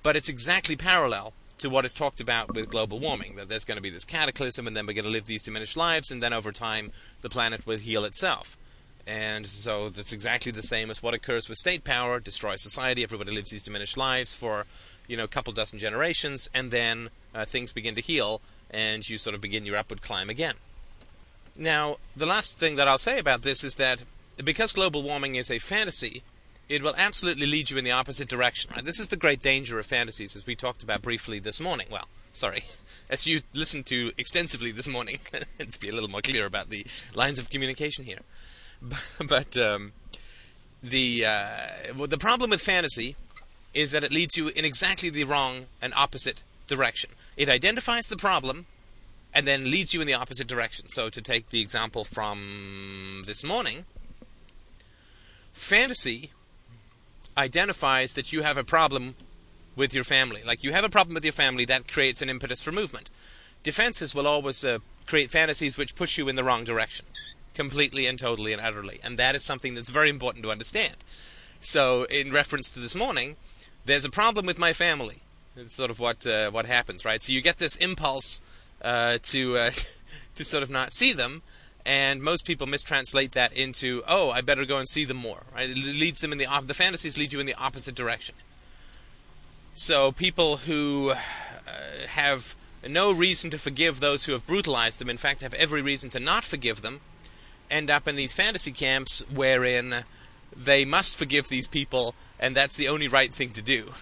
but 0.02 0.16
it's 0.16 0.28
exactly 0.28 0.76
parallel 0.76 1.32
to 1.58 1.68
what 1.68 1.84
is 1.84 1.92
talked 1.92 2.20
about 2.20 2.54
with 2.54 2.70
global 2.70 3.00
warming 3.00 3.34
that 3.36 3.48
there's 3.48 3.64
going 3.64 3.76
to 3.76 3.82
be 3.82 3.90
this 3.90 4.04
cataclysm, 4.04 4.66
and 4.66 4.76
then 4.76 4.86
we're 4.86 4.92
going 4.92 5.04
to 5.04 5.10
live 5.10 5.26
these 5.26 5.42
diminished 5.42 5.76
lives, 5.76 6.10
and 6.10 6.22
then 6.22 6.32
over 6.32 6.52
time 6.52 6.92
the 7.22 7.28
planet 7.28 7.66
will 7.66 7.78
heal 7.78 8.04
itself. 8.04 8.56
And 9.08 9.46
so 9.46 9.88
that's 9.88 10.12
exactly 10.12 10.52
the 10.52 10.62
same 10.62 10.90
as 10.90 11.02
what 11.02 11.14
occurs 11.14 11.48
with 11.48 11.56
state 11.56 11.82
power, 11.82 12.20
destroys 12.20 12.60
society, 12.60 13.02
everybody 13.02 13.32
lives 13.32 13.50
these 13.50 13.62
diminished 13.62 13.96
lives 13.96 14.34
for, 14.34 14.66
you 15.06 15.16
know, 15.16 15.24
a 15.24 15.28
couple 15.28 15.50
dozen 15.54 15.78
generations, 15.78 16.50
and 16.52 16.70
then 16.70 17.08
uh, 17.34 17.46
things 17.46 17.72
begin 17.72 17.94
to 17.94 18.02
heal, 18.02 18.42
and 18.70 19.08
you 19.08 19.16
sort 19.16 19.34
of 19.34 19.40
begin 19.40 19.64
your 19.64 19.78
upward 19.78 20.02
climb 20.02 20.28
again. 20.28 20.56
Now, 21.56 21.96
the 22.14 22.26
last 22.26 22.58
thing 22.58 22.76
that 22.76 22.86
I'll 22.86 22.98
say 22.98 23.18
about 23.18 23.40
this 23.40 23.64
is 23.64 23.76
that 23.76 24.02
because 24.44 24.74
global 24.74 25.02
warming 25.02 25.36
is 25.36 25.50
a 25.50 25.58
fantasy, 25.58 26.22
it 26.68 26.82
will 26.82 26.94
absolutely 26.98 27.46
lead 27.46 27.70
you 27.70 27.78
in 27.78 27.84
the 27.84 27.92
opposite 27.92 28.28
direction. 28.28 28.70
Right? 28.74 28.84
This 28.84 29.00
is 29.00 29.08
the 29.08 29.16
great 29.16 29.40
danger 29.40 29.78
of 29.78 29.86
fantasies, 29.86 30.36
as 30.36 30.46
we 30.46 30.54
talked 30.54 30.82
about 30.82 31.00
briefly 31.00 31.38
this 31.38 31.62
morning. 31.62 31.86
Well, 31.90 32.08
sorry, 32.34 32.64
as 33.10 33.26
you 33.26 33.40
listened 33.54 33.86
to 33.86 34.12
extensively 34.18 34.70
this 34.70 34.86
morning, 34.86 35.18
to 35.58 35.80
be 35.80 35.88
a 35.88 35.92
little 35.92 36.10
more 36.10 36.20
clear 36.20 36.44
about 36.44 36.68
the 36.68 36.86
lines 37.14 37.38
of 37.38 37.48
communication 37.48 38.04
here. 38.04 38.20
but 39.28 39.56
um, 39.56 39.92
the 40.82 41.24
uh, 41.24 41.56
well, 41.96 42.06
the 42.06 42.18
problem 42.18 42.50
with 42.50 42.60
fantasy 42.60 43.16
is 43.74 43.90
that 43.92 44.04
it 44.04 44.12
leads 44.12 44.36
you 44.36 44.48
in 44.48 44.64
exactly 44.64 45.10
the 45.10 45.24
wrong 45.24 45.66
and 45.82 45.92
opposite 45.94 46.42
direction. 46.66 47.10
It 47.36 47.48
identifies 47.48 48.08
the 48.08 48.16
problem 48.16 48.66
and 49.34 49.46
then 49.46 49.70
leads 49.70 49.92
you 49.94 50.00
in 50.00 50.06
the 50.06 50.14
opposite 50.14 50.46
direction. 50.46 50.88
So 50.88 51.10
to 51.10 51.20
take 51.20 51.50
the 51.50 51.60
example 51.60 52.04
from 52.04 53.24
this 53.26 53.44
morning, 53.44 53.84
fantasy 55.52 56.30
identifies 57.36 58.14
that 58.14 58.32
you 58.32 58.42
have 58.42 58.56
a 58.56 58.64
problem 58.64 59.14
with 59.76 59.94
your 59.94 60.02
family. 60.02 60.42
Like 60.44 60.64
you 60.64 60.72
have 60.72 60.82
a 60.82 60.88
problem 60.88 61.14
with 61.14 61.24
your 61.24 61.32
family, 61.32 61.64
that 61.66 61.86
creates 61.86 62.22
an 62.22 62.30
impetus 62.30 62.62
for 62.62 62.72
movement. 62.72 63.10
Defenses 63.62 64.14
will 64.14 64.26
always 64.26 64.64
uh, 64.64 64.78
create 65.06 65.30
fantasies 65.30 65.76
which 65.76 65.94
push 65.94 66.18
you 66.18 66.28
in 66.28 66.36
the 66.36 66.44
wrong 66.44 66.64
direction 66.64 67.06
completely 67.58 68.06
and 68.06 68.18
totally 68.20 68.52
and 68.52 68.62
utterly. 68.62 69.00
And 69.02 69.18
that 69.18 69.34
is 69.34 69.44
something 69.44 69.74
that's 69.74 69.88
very 69.88 70.08
important 70.08 70.44
to 70.44 70.50
understand. 70.52 70.94
So, 71.60 72.04
in 72.04 72.30
reference 72.30 72.70
to 72.70 72.78
this 72.78 72.94
morning, 72.94 73.34
there's 73.84 74.04
a 74.04 74.10
problem 74.10 74.46
with 74.46 74.60
my 74.60 74.72
family. 74.72 75.18
It's 75.56 75.74
sort 75.74 75.90
of 75.90 75.98
what 75.98 76.24
uh, 76.24 76.52
what 76.52 76.66
happens, 76.66 77.04
right? 77.04 77.20
So 77.20 77.32
you 77.32 77.40
get 77.40 77.58
this 77.58 77.74
impulse 77.76 78.40
uh, 78.80 79.18
to 79.22 79.56
uh, 79.56 79.70
to 80.36 80.44
sort 80.44 80.62
of 80.62 80.70
not 80.70 80.92
see 80.92 81.12
them, 81.12 81.42
and 81.84 82.22
most 82.22 82.44
people 82.44 82.68
mistranslate 82.68 83.32
that 83.32 83.52
into, 83.52 84.04
"Oh, 84.06 84.30
I 84.30 84.40
better 84.40 84.64
go 84.64 84.78
and 84.78 84.88
see 84.88 85.04
them 85.04 85.16
more." 85.16 85.42
Right? 85.52 85.68
It 85.68 85.76
leads 85.76 86.20
them 86.20 86.30
in 86.30 86.38
the 86.38 86.46
op- 86.46 86.68
the 86.68 86.74
fantasies 86.74 87.18
lead 87.18 87.32
you 87.32 87.40
in 87.40 87.46
the 87.46 87.54
opposite 87.54 87.96
direction. 87.96 88.36
So 89.74 90.12
people 90.12 90.58
who 90.58 91.10
uh, 91.10 91.16
have 92.06 92.54
no 92.86 93.10
reason 93.10 93.50
to 93.50 93.58
forgive 93.58 93.98
those 93.98 94.26
who 94.26 94.32
have 94.32 94.46
brutalized 94.46 95.00
them, 95.00 95.10
in 95.10 95.16
fact, 95.16 95.40
have 95.40 95.54
every 95.54 95.82
reason 95.82 96.08
to 96.10 96.20
not 96.20 96.44
forgive 96.44 96.82
them, 96.82 97.00
end 97.70 97.90
up 97.90 98.08
in 98.08 98.16
these 98.16 98.32
fantasy 98.32 98.72
camps 98.72 99.24
wherein 99.32 100.04
they 100.56 100.84
must 100.84 101.16
forgive 101.16 101.48
these 101.48 101.66
people, 101.66 102.14
and 102.38 102.54
that's 102.54 102.76
the 102.76 102.88
only 102.88 103.08
right 103.08 103.32
thing 103.32 103.50
to 103.50 103.62
do. 103.62 103.92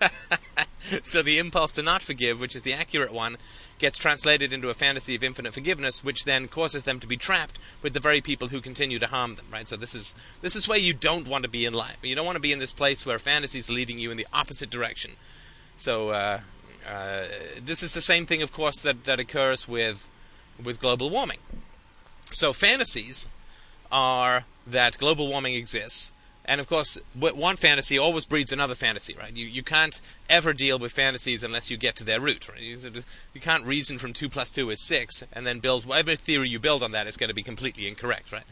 so 1.02 1.22
the 1.22 1.38
impulse 1.38 1.72
to 1.72 1.82
not 1.82 2.02
forgive, 2.02 2.40
which 2.40 2.56
is 2.56 2.62
the 2.62 2.72
accurate 2.72 3.12
one, 3.12 3.36
gets 3.78 3.98
translated 3.98 4.52
into 4.52 4.70
a 4.70 4.74
fantasy 4.74 5.14
of 5.14 5.22
infinite 5.22 5.52
forgiveness, 5.54 6.02
which 6.02 6.24
then 6.24 6.48
causes 6.48 6.84
them 6.84 7.00
to 7.00 7.06
be 7.06 7.16
trapped 7.16 7.58
with 7.82 7.92
the 7.92 8.00
very 8.00 8.20
people 8.20 8.48
who 8.48 8.60
continue 8.60 8.98
to 8.98 9.06
harm 9.06 9.36
them. 9.36 9.46
Right. 9.52 9.68
So 9.68 9.76
this 9.76 9.94
is 9.94 10.14
this 10.40 10.56
is 10.56 10.68
where 10.68 10.78
you 10.78 10.94
don't 10.94 11.28
want 11.28 11.44
to 11.44 11.50
be 11.50 11.66
in 11.66 11.74
life. 11.74 11.96
You 12.02 12.14
don't 12.14 12.26
want 12.26 12.36
to 12.36 12.40
be 12.40 12.52
in 12.52 12.58
this 12.58 12.72
place 12.72 13.04
where 13.04 13.18
fantasy 13.18 13.58
is 13.58 13.70
leading 13.70 13.98
you 13.98 14.10
in 14.10 14.16
the 14.16 14.26
opposite 14.32 14.70
direction. 14.70 15.12
So 15.76 16.10
uh, 16.10 16.40
uh, 16.88 17.24
this 17.62 17.82
is 17.82 17.92
the 17.92 18.00
same 18.00 18.26
thing, 18.26 18.42
of 18.42 18.52
course, 18.52 18.80
that 18.80 19.04
that 19.04 19.20
occurs 19.20 19.68
with 19.68 20.08
with 20.62 20.80
global 20.80 21.10
warming. 21.10 21.38
So 22.30 22.52
fantasies 22.52 23.28
are 23.90 24.44
that 24.66 24.98
global 24.98 25.28
warming 25.28 25.54
exists, 25.54 26.12
and 26.44 26.60
of 26.60 26.68
course, 26.68 26.96
one 27.14 27.56
fantasy 27.56 27.98
always 27.98 28.24
breeds 28.24 28.52
another 28.52 28.76
fantasy, 28.76 29.14
right? 29.18 29.34
You 29.34 29.46
you 29.46 29.62
can't 29.62 30.00
ever 30.30 30.52
deal 30.52 30.78
with 30.78 30.92
fantasies 30.92 31.42
unless 31.42 31.70
you 31.70 31.76
get 31.76 31.96
to 31.96 32.04
their 32.04 32.20
root. 32.20 32.48
Right? 32.48 32.62
You, 32.62 33.40
can't 33.40 33.64
reason 33.64 33.98
from 33.98 34.12
two 34.12 34.28
plus 34.28 34.50
two 34.50 34.70
is 34.70 34.80
six, 34.80 35.24
and 35.32 35.46
then 35.46 35.58
build 35.58 35.86
whatever 35.86 36.14
theory 36.14 36.48
you 36.48 36.60
build 36.60 36.82
on 36.82 36.92
that 36.92 37.08
is 37.08 37.16
going 37.16 37.28
to 37.28 37.34
be 37.34 37.42
completely 37.42 37.88
incorrect, 37.88 38.32
right? 38.32 38.44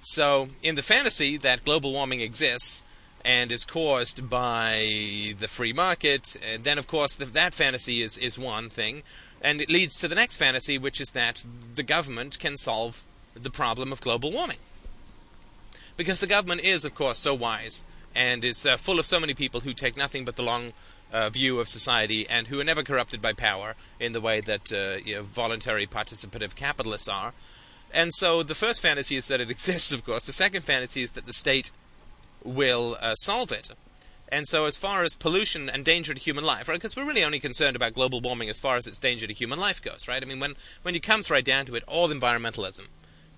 So, 0.00 0.48
in 0.62 0.76
the 0.76 0.82
fantasy 0.82 1.36
that 1.36 1.64
global 1.64 1.92
warming 1.92 2.20
exists 2.20 2.84
and 3.24 3.50
is 3.50 3.64
caused 3.64 4.30
by 4.30 5.34
the 5.38 5.48
free 5.48 5.72
market, 5.72 6.36
and 6.46 6.64
then 6.64 6.78
of 6.78 6.86
course 6.86 7.14
the, 7.14 7.26
that 7.26 7.52
fantasy 7.52 8.00
is 8.00 8.16
is 8.16 8.38
one 8.38 8.70
thing, 8.70 9.02
and 9.46 9.60
it 9.60 9.70
leads 9.70 9.94
to 9.94 10.08
the 10.08 10.16
next 10.16 10.38
fantasy, 10.38 10.76
which 10.76 11.00
is 11.00 11.12
that 11.12 11.46
the 11.76 11.84
government 11.84 12.36
can 12.40 12.56
solve 12.56 13.04
the 13.32 13.48
problem 13.48 13.92
of 13.92 14.00
global 14.00 14.32
warming. 14.32 14.56
Because 15.96 16.18
the 16.18 16.26
government 16.26 16.64
is, 16.64 16.84
of 16.84 16.96
course, 16.96 17.20
so 17.20 17.32
wise 17.32 17.84
and 18.12 18.44
is 18.44 18.66
uh, 18.66 18.76
full 18.76 18.98
of 18.98 19.06
so 19.06 19.20
many 19.20 19.34
people 19.34 19.60
who 19.60 19.72
take 19.72 19.96
nothing 19.96 20.24
but 20.24 20.34
the 20.34 20.42
long 20.42 20.72
uh, 21.12 21.30
view 21.30 21.60
of 21.60 21.68
society 21.68 22.28
and 22.28 22.48
who 22.48 22.58
are 22.58 22.64
never 22.64 22.82
corrupted 22.82 23.22
by 23.22 23.32
power 23.32 23.76
in 24.00 24.10
the 24.10 24.20
way 24.20 24.40
that 24.40 24.72
uh, 24.72 24.98
you 25.04 25.14
know, 25.14 25.22
voluntary 25.22 25.86
participative 25.86 26.56
capitalists 26.56 27.08
are. 27.08 27.32
And 27.94 28.12
so 28.12 28.42
the 28.42 28.56
first 28.56 28.82
fantasy 28.82 29.14
is 29.14 29.28
that 29.28 29.40
it 29.40 29.48
exists, 29.56 29.92
of 29.92 30.04
course. 30.04 30.26
The 30.26 30.32
second 30.32 30.62
fantasy 30.62 31.02
is 31.02 31.12
that 31.12 31.26
the 31.26 31.32
state 31.32 31.70
will 32.42 32.96
uh, 33.00 33.14
solve 33.14 33.52
it. 33.52 33.70
And 34.28 34.48
so, 34.48 34.64
as 34.64 34.76
far 34.76 35.04
as 35.04 35.14
pollution 35.14 35.70
and 35.70 35.84
danger 35.84 36.12
to 36.12 36.20
human 36.20 36.44
life, 36.44 36.68
right? 36.68 36.74
Because 36.74 36.96
we're 36.96 37.06
really 37.06 37.22
only 37.22 37.38
concerned 37.38 37.76
about 37.76 37.94
global 37.94 38.20
warming 38.20 38.48
as 38.48 38.58
far 38.58 38.76
as 38.76 38.86
its 38.86 38.98
danger 38.98 39.26
to 39.26 39.32
human 39.32 39.60
life 39.60 39.80
goes, 39.80 40.08
right? 40.08 40.22
I 40.22 40.26
mean, 40.26 40.40
when 40.40 40.56
when 40.82 40.94
it 40.96 41.02
comes 41.02 41.30
right 41.30 41.44
down 41.44 41.66
to 41.66 41.76
it, 41.76 41.84
all 41.86 42.08
environmentalism 42.08 42.86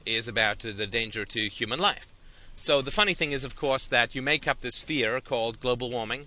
is 0.07 0.27
about 0.27 0.65
uh, 0.65 0.73
the 0.75 0.87
danger 0.87 1.25
to 1.27 1.49
human 1.49 1.79
life. 1.79 2.09
So 2.57 2.83
the 2.83 2.91
funny 2.91 3.15
thing 3.15 3.33
is, 3.33 3.45
of 3.45 3.55
course, 3.55 3.87
that 3.87 4.15
you 4.15 4.23
make 4.23 4.49
up 4.49 4.63
this 4.63 4.81
fear 4.81 5.21
called 5.21 5.61
global 5.61 5.91
warming, 5.91 6.27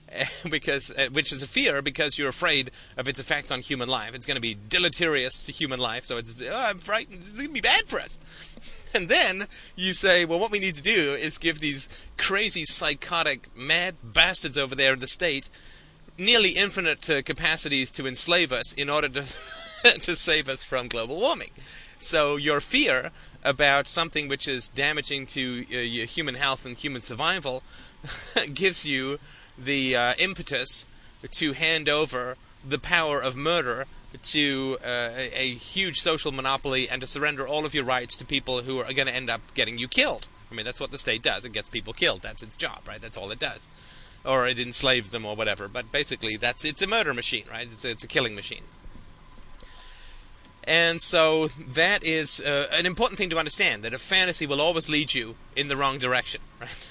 because 0.48 0.90
uh, 0.92 1.08
which 1.12 1.32
is 1.32 1.42
a 1.42 1.46
fear 1.48 1.82
because 1.82 2.18
you're 2.18 2.28
afraid 2.28 2.70
of 2.96 3.08
its 3.08 3.20
effect 3.20 3.50
on 3.50 3.60
human 3.60 3.88
life. 3.88 4.14
It's 4.14 4.26
going 4.26 4.36
to 4.36 4.40
be 4.40 4.56
deleterious 4.68 5.44
to 5.46 5.52
human 5.52 5.80
life, 5.80 6.04
so 6.04 6.16
it's 6.16 6.32
oh, 6.48 6.56
I'm 6.56 6.78
frightened. 6.78 7.22
It's 7.24 7.34
going 7.34 7.48
to 7.48 7.52
be 7.52 7.60
bad 7.60 7.84
for 7.86 8.00
us. 8.00 8.18
And 9.00 9.10
then 9.10 9.46
you 9.74 9.92
say, 9.92 10.24
well, 10.24 10.38
what 10.38 10.50
we 10.50 10.58
need 10.58 10.76
to 10.76 10.82
do 10.82 11.14
is 11.14 11.36
give 11.36 11.60
these 11.60 11.88
crazy, 12.16 12.64
psychotic, 12.64 13.54
mad 13.54 13.96
bastards 14.02 14.56
over 14.56 14.74
there 14.74 14.94
in 14.94 15.00
the 15.00 15.06
state 15.06 15.50
nearly 16.18 16.50
infinite 16.50 17.10
uh, 17.10 17.20
capacities 17.20 17.90
to 17.92 18.06
enslave 18.06 18.52
us 18.52 18.72
in 18.72 18.88
order 18.88 19.08
to 19.08 19.24
to 20.00 20.16
save 20.16 20.48
us 20.48 20.64
from 20.64 20.88
global 20.88 21.20
warming. 21.20 21.50
So 21.98 22.36
your 22.36 22.60
fear 22.60 23.10
about 23.44 23.88
something 23.88 24.28
which 24.28 24.48
is 24.48 24.68
damaging 24.68 25.26
to 25.26 25.66
uh, 25.70 26.06
human 26.06 26.34
health 26.34 26.64
and 26.64 26.76
human 26.76 27.00
survival 27.00 27.62
gives 28.54 28.86
you 28.86 29.18
the 29.58 29.94
uh, 29.94 30.14
impetus 30.18 30.86
to 31.30 31.52
hand 31.52 31.88
over 31.88 32.36
the 32.66 32.78
power 32.78 33.20
of 33.20 33.36
murder 33.36 33.86
to 34.24 34.78
uh, 34.84 35.10
a, 35.14 35.54
huge 35.54 36.00
social 36.00 36.32
monopoly 36.32 36.88
and 36.88 37.00
to 37.00 37.06
surrender 37.06 37.46
all 37.46 37.64
of 37.64 37.74
your 37.74 37.84
rights 37.84 38.16
to 38.16 38.24
people 38.24 38.62
who 38.62 38.78
are 38.78 38.92
going 38.92 39.06
to 39.06 39.14
end 39.14 39.30
up 39.30 39.40
getting 39.54 39.78
you 39.78 39.88
killed. 39.88 40.28
I 40.50 40.54
mean, 40.54 40.64
that's 40.64 40.80
what 40.80 40.90
the 40.90 40.98
state 40.98 41.22
does. 41.22 41.44
It 41.44 41.52
gets 41.52 41.68
people 41.68 41.92
killed. 41.92 42.22
That's 42.22 42.42
its 42.42 42.56
job, 42.56 42.80
right? 42.86 43.00
That's 43.00 43.16
all 43.16 43.30
it 43.30 43.38
does. 43.38 43.70
Or 44.24 44.46
it 44.46 44.58
enslaves 44.58 45.10
them 45.10 45.24
or 45.24 45.36
whatever. 45.36 45.68
But 45.68 45.92
basically, 45.92 46.36
that's 46.36 46.64
it's 46.64 46.82
a 46.82 46.86
murder 46.86 47.14
machine, 47.14 47.44
right? 47.50 47.66
It's 47.66 47.84
a, 47.84 47.90
it's 47.90 48.04
a 48.04 48.08
killing 48.08 48.34
machine. 48.34 48.62
And 50.64 51.00
so 51.00 51.48
that 51.48 52.02
is 52.02 52.40
uh, 52.40 52.66
an 52.72 52.86
important 52.86 53.18
thing 53.18 53.30
to 53.30 53.38
understand 53.38 53.84
that 53.84 53.94
a 53.94 53.98
fantasy 53.98 54.46
will 54.46 54.60
always 54.60 54.88
lead 54.88 55.14
you 55.14 55.36
in 55.54 55.68
the 55.68 55.76
wrong 55.76 55.98
direction. 55.98 56.40
Right? 56.60 56.86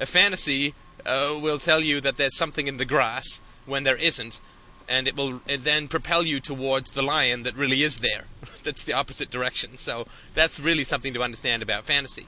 A 0.00 0.06
fantasy 0.06 0.74
uh, 1.04 1.40
will 1.42 1.58
tell 1.58 1.80
you 1.80 2.00
that 2.00 2.16
there's 2.16 2.36
something 2.36 2.68
in 2.68 2.76
the 2.76 2.84
grass 2.84 3.42
when 3.66 3.82
there 3.82 3.96
isn't, 3.96 4.40
and 4.88 5.06
it 5.06 5.16
will 5.16 5.40
then 5.46 5.88
propel 5.88 6.24
you 6.24 6.40
towards 6.40 6.92
the 6.92 7.02
lion 7.02 7.42
that 7.42 7.54
really 7.56 7.82
is 7.82 7.98
there. 7.98 8.24
that's 8.62 8.84
the 8.84 8.92
opposite 8.92 9.30
direction. 9.30 9.78
So 9.78 10.06
that's 10.34 10.58
really 10.58 10.84
something 10.84 11.14
to 11.14 11.22
understand 11.22 11.62
about 11.62 11.84
fantasy. 11.84 12.26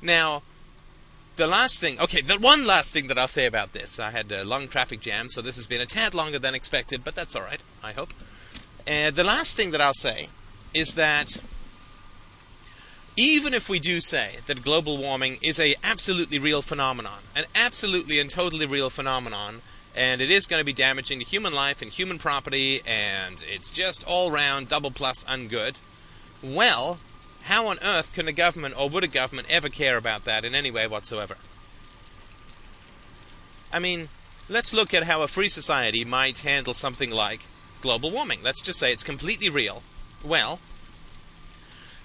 Now, 0.00 0.42
the 1.36 1.46
last 1.46 1.80
thing, 1.80 1.98
okay, 2.00 2.20
the 2.20 2.38
one 2.38 2.64
last 2.64 2.92
thing 2.92 3.08
that 3.08 3.18
I'll 3.18 3.28
say 3.28 3.46
about 3.46 3.72
this, 3.72 3.98
I 3.98 4.10
had 4.10 4.30
a 4.30 4.44
long 4.44 4.68
traffic 4.68 5.00
jam, 5.00 5.28
so 5.28 5.42
this 5.42 5.56
has 5.56 5.66
been 5.66 5.80
a 5.80 5.86
tad 5.86 6.14
longer 6.14 6.38
than 6.38 6.54
expected, 6.54 7.02
but 7.02 7.14
that's 7.14 7.34
all 7.34 7.42
right, 7.42 7.60
I 7.82 7.92
hope. 7.92 8.12
And 8.86 9.16
the 9.16 9.24
last 9.24 9.56
thing 9.56 9.70
that 9.72 9.80
I'll 9.80 9.94
say 9.94 10.28
is 10.72 10.94
that 10.94 11.38
even 13.16 13.54
if 13.54 13.68
we 13.68 13.78
do 13.78 14.00
say 14.00 14.38
that 14.46 14.62
global 14.62 14.98
warming 14.98 15.38
is 15.40 15.58
a 15.58 15.74
absolutely 15.82 16.38
real 16.38 16.62
phenomenon, 16.62 17.20
an 17.34 17.44
absolutely 17.54 18.18
and 18.18 18.30
totally 18.30 18.66
real 18.66 18.90
phenomenon, 18.90 19.62
and 19.96 20.20
it 20.20 20.30
is 20.30 20.46
going 20.46 20.60
to 20.60 20.64
be 20.64 20.72
damaging 20.72 21.20
to 21.20 21.24
human 21.24 21.52
life 21.52 21.80
and 21.82 21.90
human 21.90 22.18
property, 22.18 22.82
and 22.86 23.44
it's 23.48 23.70
just 23.70 24.04
all 24.06 24.30
round 24.30 24.68
double 24.68 24.90
plus 24.90 25.24
ungood, 25.24 25.80
well, 26.42 26.98
how 27.44 27.66
on 27.68 27.78
earth 27.82 28.12
can 28.12 28.26
a 28.28 28.32
government 28.32 28.78
or 28.78 28.88
would 28.88 29.04
a 29.04 29.08
government 29.08 29.48
ever 29.50 29.68
care 29.68 29.96
about 29.96 30.24
that 30.24 30.44
in 30.44 30.54
any 30.54 30.70
way 30.70 30.86
whatsoever? 30.86 31.36
I 33.72 33.78
mean, 33.78 34.08
let's 34.48 34.74
look 34.74 34.94
at 34.94 35.04
how 35.04 35.22
a 35.22 35.28
free 35.28 35.48
society 35.48 36.04
might 36.04 36.40
handle 36.40 36.74
something 36.74 37.10
like 37.10 37.40
global 37.80 38.10
warming. 38.10 38.40
Let's 38.42 38.62
just 38.62 38.78
say 38.78 38.92
it's 38.92 39.04
completely 39.04 39.50
real. 39.50 39.82
Well, 40.24 40.60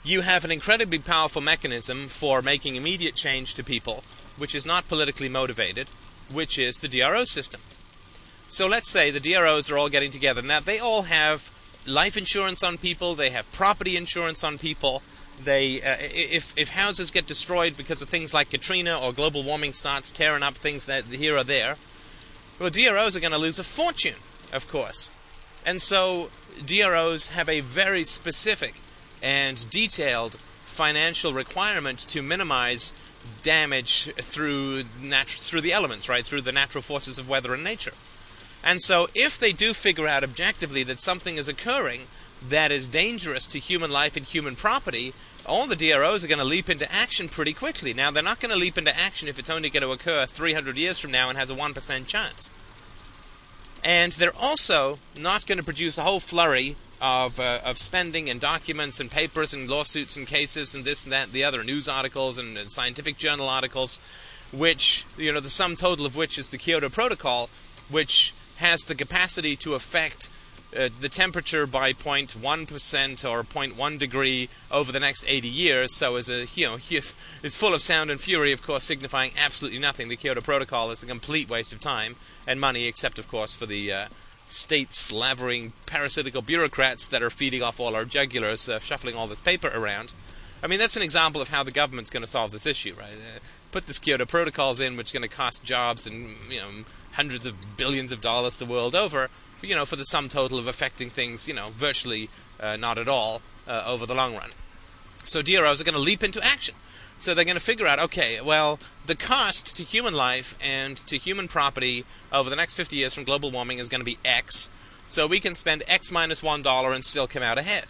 you 0.03 0.21
have 0.21 0.45
an 0.45 0.51
incredibly 0.51 0.99
powerful 0.99 1.41
mechanism 1.41 2.07
for 2.07 2.41
making 2.41 2.75
immediate 2.75 3.15
change 3.15 3.53
to 3.55 3.63
people, 3.63 4.03
which 4.37 4.55
is 4.55 4.65
not 4.65 4.87
politically 4.87 5.29
motivated, 5.29 5.87
which 6.31 6.57
is 6.57 6.79
the 6.79 6.87
DRO 6.87 7.25
system. 7.25 7.61
So 8.51 8.65
let's 8.65 8.89
say 8.89 9.11
the 9.11 9.19
DROs 9.19 9.69
are 9.69 9.77
all 9.77 9.89
getting 9.89 10.09
together. 10.09 10.41
Now, 10.41 10.59
they 10.59 10.79
all 10.79 11.03
have 11.03 11.51
life 11.85 12.17
insurance 12.17 12.63
on 12.63 12.79
people, 12.79 13.13
they 13.13 13.29
have 13.29 13.49
property 13.51 13.95
insurance 13.95 14.43
on 14.43 14.57
people. 14.57 15.03
They, 15.41 15.81
uh, 15.81 15.97
if 15.99 16.57
if 16.57 16.69
houses 16.69 17.11
get 17.11 17.27
destroyed 17.27 17.77
because 17.77 18.01
of 18.01 18.09
things 18.09 18.33
like 18.33 18.49
Katrina 18.49 18.99
or 18.99 19.13
global 19.13 19.43
warming 19.43 19.73
starts 19.73 20.09
tearing 20.11 20.43
up 20.43 20.55
things 20.55 20.85
that 20.85 21.05
here 21.05 21.37
or 21.37 21.43
there, 21.43 21.77
well, 22.57 22.71
DROs 22.71 23.15
are 23.15 23.19
going 23.19 23.31
to 23.31 23.37
lose 23.37 23.59
a 23.59 23.63
fortune, 23.63 24.15
of 24.51 24.67
course. 24.67 25.11
And 25.63 25.79
so 25.79 26.29
DROs 26.65 27.29
have 27.29 27.47
a 27.47 27.61
very 27.61 28.03
specific 28.03 28.73
and 29.21 29.69
detailed 29.69 30.37
financial 30.65 31.33
requirement 31.33 31.99
to 31.99 32.23
minimize 32.23 32.95
damage 33.43 34.11
through 34.15 34.83
natu- 35.01 35.39
through 35.39 35.61
the 35.61 35.71
elements, 35.71 36.09
right? 36.09 36.25
Through 36.25 36.41
the 36.41 36.51
natural 36.51 36.81
forces 36.81 37.19
of 37.19 37.29
weather 37.29 37.53
and 37.53 37.63
nature. 37.63 37.93
And 38.63 38.81
so 38.81 39.07
if 39.15 39.39
they 39.39 39.53
do 39.53 39.73
figure 39.73 40.07
out 40.07 40.23
objectively 40.23 40.83
that 40.83 40.99
something 40.99 41.37
is 41.37 41.47
occurring 41.47 42.07
that 42.47 42.71
is 42.71 42.87
dangerous 42.87 43.45
to 43.47 43.59
human 43.59 43.91
life 43.91 44.15
and 44.15 44.25
human 44.25 44.55
property, 44.55 45.13
all 45.45 45.67
the 45.67 45.75
DROs 45.75 46.23
are 46.23 46.27
going 46.27 46.39
to 46.39 46.45
leap 46.45 46.69
into 46.69 46.91
action 46.91 47.27
pretty 47.27 47.53
quickly. 47.53 47.93
Now, 47.93 48.11
they're 48.11 48.23
not 48.23 48.39
going 48.39 48.51
to 48.51 48.59
leap 48.59 48.77
into 48.77 48.97
action 48.97 49.27
if 49.27 49.39
it's 49.39 49.49
only 49.49 49.69
going 49.69 49.83
to 49.83 49.91
occur 49.91 50.25
300 50.25 50.77
years 50.77 50.99
from 50.99 51.11
now 51.11 51.29
and 51.29 51.37
has 51.37 51.49
a 51.49 51.55
1% 51.55 52.05
chance. 52.05 52.51
And 53.83 54.13
they're 54.13 54.35
also 54.37 54.99
not 55.17 55.47
going 55.47 55.57
to 55.57 55.63
produce 55.63 55.97
a 55.97 56.03
whole 56.03 56.19
flurry 56.19 56.75
of, 57.01 57.39
uh, 57.39 57.61
of 57.63 57.77
spending 57.77 58.29
and 58.29 58.39
documents 58.39 58.99
and 58.99 59.09
papers 59.09 59.53
and 59.53 59.69
lawsuits 59.69 60.17
and 60.17 60.27
cases 60.27 60.75
and 60.75 60.83
this 60.83 61.03
and 61.03 61.13
that 61.13 61.25
and 61.25 61.33
the 61.33 61.45
other 61.45 61.63
news 61.63 61.87
articles 61.87 62.37
and, 62.37 62.57
and 62.57 62.69
scientific 62.69 63.17
journal 63.17 63.47
articles, 63.47 64.01
which, 64.51 65.05
you 65.17 65.31
know, 65.31 65.39
the 65.39 65.49
sum 65.49 65.75
total 65.75 66.05
of 66.05 66.15
which 66.15 66.37
is 66.37 66.49
the 66.49 66.57
Kyoto 66.57 66.89
Protocol, 66.89 67.49
which 67.89 68.33
has 68.59 68.83
the 68.83 68.95
capacity 68.95 69.55
to 69.55 69.73
affect 69.73 70.29
uh, 70.77 70.89
the 70.99 71.09
temperature 71.09 71.65
by 71.65 71.93
0.1% 71.93 73.29
or 73.29 73.43
0.1 73.43 73.99
degree 73.99 74.49
over 74.69 74.91
the 74.91 74.99
next 74.99 75.25
80 75.27 75.47
years. 75.47 75.95
So, 75.95 76.15
as 76.17 76.29
a 76.29 76.45
you 76.53 76.67
know, 76.67 76.77
is, 76.89 77.15
is 77.41 77.55
full 77.55 77.73
of 77.73 77.81
sound 77.81 78.11
and 78.11 78.19
fury, 78.19 78.51
of 78.51 78.61
course, 78.61 78.83
signifying 78.83 79.31
absolutely 79.37 79.79
nothing. 79.79 80.09
The 80.09 80.15
Kyoto 80.15 80.41
Protocol 80.41 80.91
is 80.91 81.01
a 81.01 81.07
complete 81.07 81.49
waste 81.49 81.73
of 81.73 81.79
time 81.79 82.17
and 82.45 82.59
money, 82.59 82.85
except, 82.85 83.17
of 83.17 83.27
course, 83.27 83.53
for 83.53 83.65
the 83.65 83.91
uh, 83.91 84.05
state 84.47 84.93
slavering 84.93 85.73
parasitical 85.85 86.41
bureaucrats 86.41 87.07
that 87.07 87.23
are 87.23 87.29
feeding 87.29 87.63
off 87.63 87.79
all 87.79 87.95
our 87.95 88.05
jugulars, 88.05 88.69
uh, 88.69 88.79
shuffling 88.79 89.15
all 89.15 89.27
this 89.27 89.39
paper 89.39 89.71
around. 89.73 90.13
I 90.61 90.67
mean, 90.67 90.79
that's 90.79 90.97
an 90.97 91.03
example 91.03 91.41
of 91.41 91.49
how 91.49 91.63
the 91.63 91.71
government's 91.71 92.09
going 92.09 92.23
to 92.23 92.27
solve 92.27 92.51
this 92.51 92.65
issue, 92.65 92.93
right? 92.99 93.13
Uh, 93.13 93.39
put 93.71 93.87
this 93.87 93.99
Kyoto 93.99 94.25
Protocols 94.25 94.79
in, 94.79 94.97
which 94.97 95.07
is 95.07 95.13
going 95.13 95.27
to 95.27 95.33
cost 95.33 95.63
jobs 95.63 96.05
and 96.05 96.35
you 96.49 96.59
know 96.59 96.69
hundreds 97.13 97.45
of 97.45 97.77
billions 97.77 98.11
of 98.11 98.21
dollars 98.21 98.57
the 98.57 98.65
world 98.65 98.95
over, 98.95 99.29
you 99.61 99.75
know, 99.75 99.85
for 99.85 99.95
the 99.95 100.05
sum 100.05 100.29
total 100.29 100.57
of 100.57 100.67
affecting 100.67 101.09
things, 101.09 101.47
you 101.47 101.53
know, 101.53 101.69
virtually 101.71 102.29
uh, 102.59 102.75
not 102.75 102.97
at 102.97 103.07
all 103.07 103.41
uh, 103.67 103.83
over 103.85 104.05
the 104.05 104.15
long 104.15 104.35
run. 104.35 104.51
So 105.23 105.41
DROs 105.41 105.81
are 105.81 105.83
going 105.83 105.93
to 105.93 105.99
leap 105.99 106.23
into 106.23 106.43
action. 106.43 106.75
So 107.19 107.33
they're 107.33 107.45
going 107.45 107.57
to 107.57 107.61
figure 107.61 107.85
out, 107.85 107.99
okay, 107.99 108.39
well, 108.39 108.79
the 109.05 109.15
cost 109.15 109.75
to 109.75 109.83
human 109.83 110.13
life 110.13 110.55
and 110.61 110.95
to 110.99 111.17
human 111.17 111.49
property 111.49 112.05
over 112.31 112.49
the 112.49 112.55
next 112.55 112.75
50 112.75 112.95
years 112.95 113.13
from 113.13 113.25
global 113.25 113.51
warming 113.51 113.79
is 113.79 113.89
going 113.89 113.99
to 113.99 114.05
be 114.05 114.17
X. 114.23 114.69
So 115.05 115.27
we 115.27 115.41
can 115.41 115.53
spend 115.55 115.83
X 115.87 116.11
minus 116.11 116.41
one 116.41 116.61
dollar 116.61 116.93
and 116.93 117.03
still 117.03 117.27
come 117.27 117.43
out 117.43 117.57
ahead. 117.57 117.87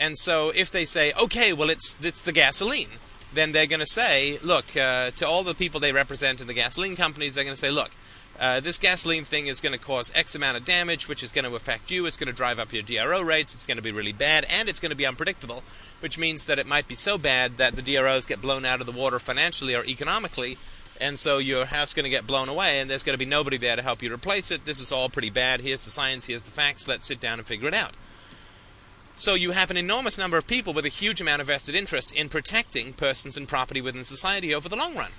And 0.00 0.16
so 0.16 0.50
if 0.50 0.70
they 0.70 0.84
say, 0.84 1.12
okay, 1.12 1.52
well, 1.52 1.68
it's 1.68 1.98
it's 2.02 2.20
the 2.20 2.32
gasoline, 2.32 2.88
then 3.34 3.52
they're 3.52 3.66
going 3.66 3.80
to 3.80 3.86
say, 3.86 4.38
look, 4.42 4.76
uh, 4.76 5.10
to 5.12 5.26
all 5.26 5.42
the 5.42 5.54
people 5.54 5.78
they 5.78 5.92
represent 5.92 6.40
in 6.40 6.46
the 6.46 6.54
gasoline 6.54 6.96
companies, 6.96 7.34
they're 7.34 7.44
going 7.44 7.54
to 7.54 7.60
say, 7.60 7.70
look, 7.70 7.90
uh, 8.38 8.60
this 8.60 8.78
gasoline 8.78 9.24
thing 9.24 9.46
is 9.46 9.60
going 9.60 9.72
to 9.72 9.78
cause 9.78 10.10
X 10.14 10.34
amount 10.34 10.56
of 10.56 10.64
damage, 10.64 11.08
which 11.08 11.22
is 11.22 11.30
going 11.30 11.44
to 11.44 11.54
affect 11.54 11.90
you. 11.90 12.06
It's 12.06 12.16
going 12.16 12.26
to 12.26 12.32
drive 12.32 12.58
up 12.58 12.72
your 12.72 12.82
DRO 12.82 13.22
rates. 13.22 13.54
It's 13.54 13.66
going 13.66 13.76
to 13.76 13.82
be 13.82 13.92
really 13.92 14.12
bad, 14.12 14.44
and 14.50 14.68
it's 14.68 14.80
going 14.80 14.90
to 14.90 14.96
be 14.96 15.06
unpredictable, 15.06 15.62
which 16.00 16.18
means 16.18 16.46
that 16.46 16.58
it 16.58 16.66
might 16.66 16.88
be 16.88 16.96
so 16.96 17.16
bad 17.16 17.58
that 17.58 17.76
the 17.76 17.82
DROs 17.82 18.26
get 18.26 18.42
blown 18.42 18.64
out 18.64 18.80
of 18.80 18.86
the 18.86 18.92
water 18.92 19.18
financially 19.18 19.74
or 19.74 19.84
economically, 19.84 20.58
and 21.00 21.18
so 21.18 21.38
your 21.38 21.66
house 21.66 21.88
is 21.88 21.94
going 21.94 22.04
to 22.04 22.10
get 22.10 22.26
blown 22.26 22.48
away, 22.48 22.80
and 22.80 22.90
there's 22.90 23.02
going 23.02 23.14
to 23.14 23.24
be 23.24 23.28
nobody 23.28 23.56
there 23.56 23.76
to 23.76 23.82
help 23.82 24.02
you 24.02 24.12
replace 24.12 24.50
it. 24.50 24.64
This 24.64 24.80
is 24.80 24.92
all 24.92 25.08
pretty 25.08 25.30
bad. 25.30 25.60
Here's 25.60 25.84
the 25.84 25.90
science. 25.90 26.26
Here's 26.26 26.42
the 26.42 26.50
facts. 26.50 26.86
Let's 26.88 27.06
sit 27.06 27.20
down 27.20 27.38
and 27.38 27.46
figure 27.46 27.68
it 27.68 27.74
out. 27.74 27.94
So 29.16 29.34
you 29.34 29.52
have 29.52 29.70
an 29.70 29.76
enormous 29.76 30.18
number 30.18 30.36
of 30.36 30.46
people 30.46 30.72
with 30.72 30.84
a 30.84 30.88
huge 30.88 31.20
amount 31.20 31.40
of 31.40 31.46
vested 31.46 31.76
interest 31.76 32.10
in 32.10 32.28
protecting 32.28 32.92
persons 32.94 33.36
and 33.36 33.46
property 33.46 33.80
within 33.80 34.02
society 34.02 34.52
over 34.52 34.68
the 34.68 34.76
long 34.76 34.96
run. 34.96 35.12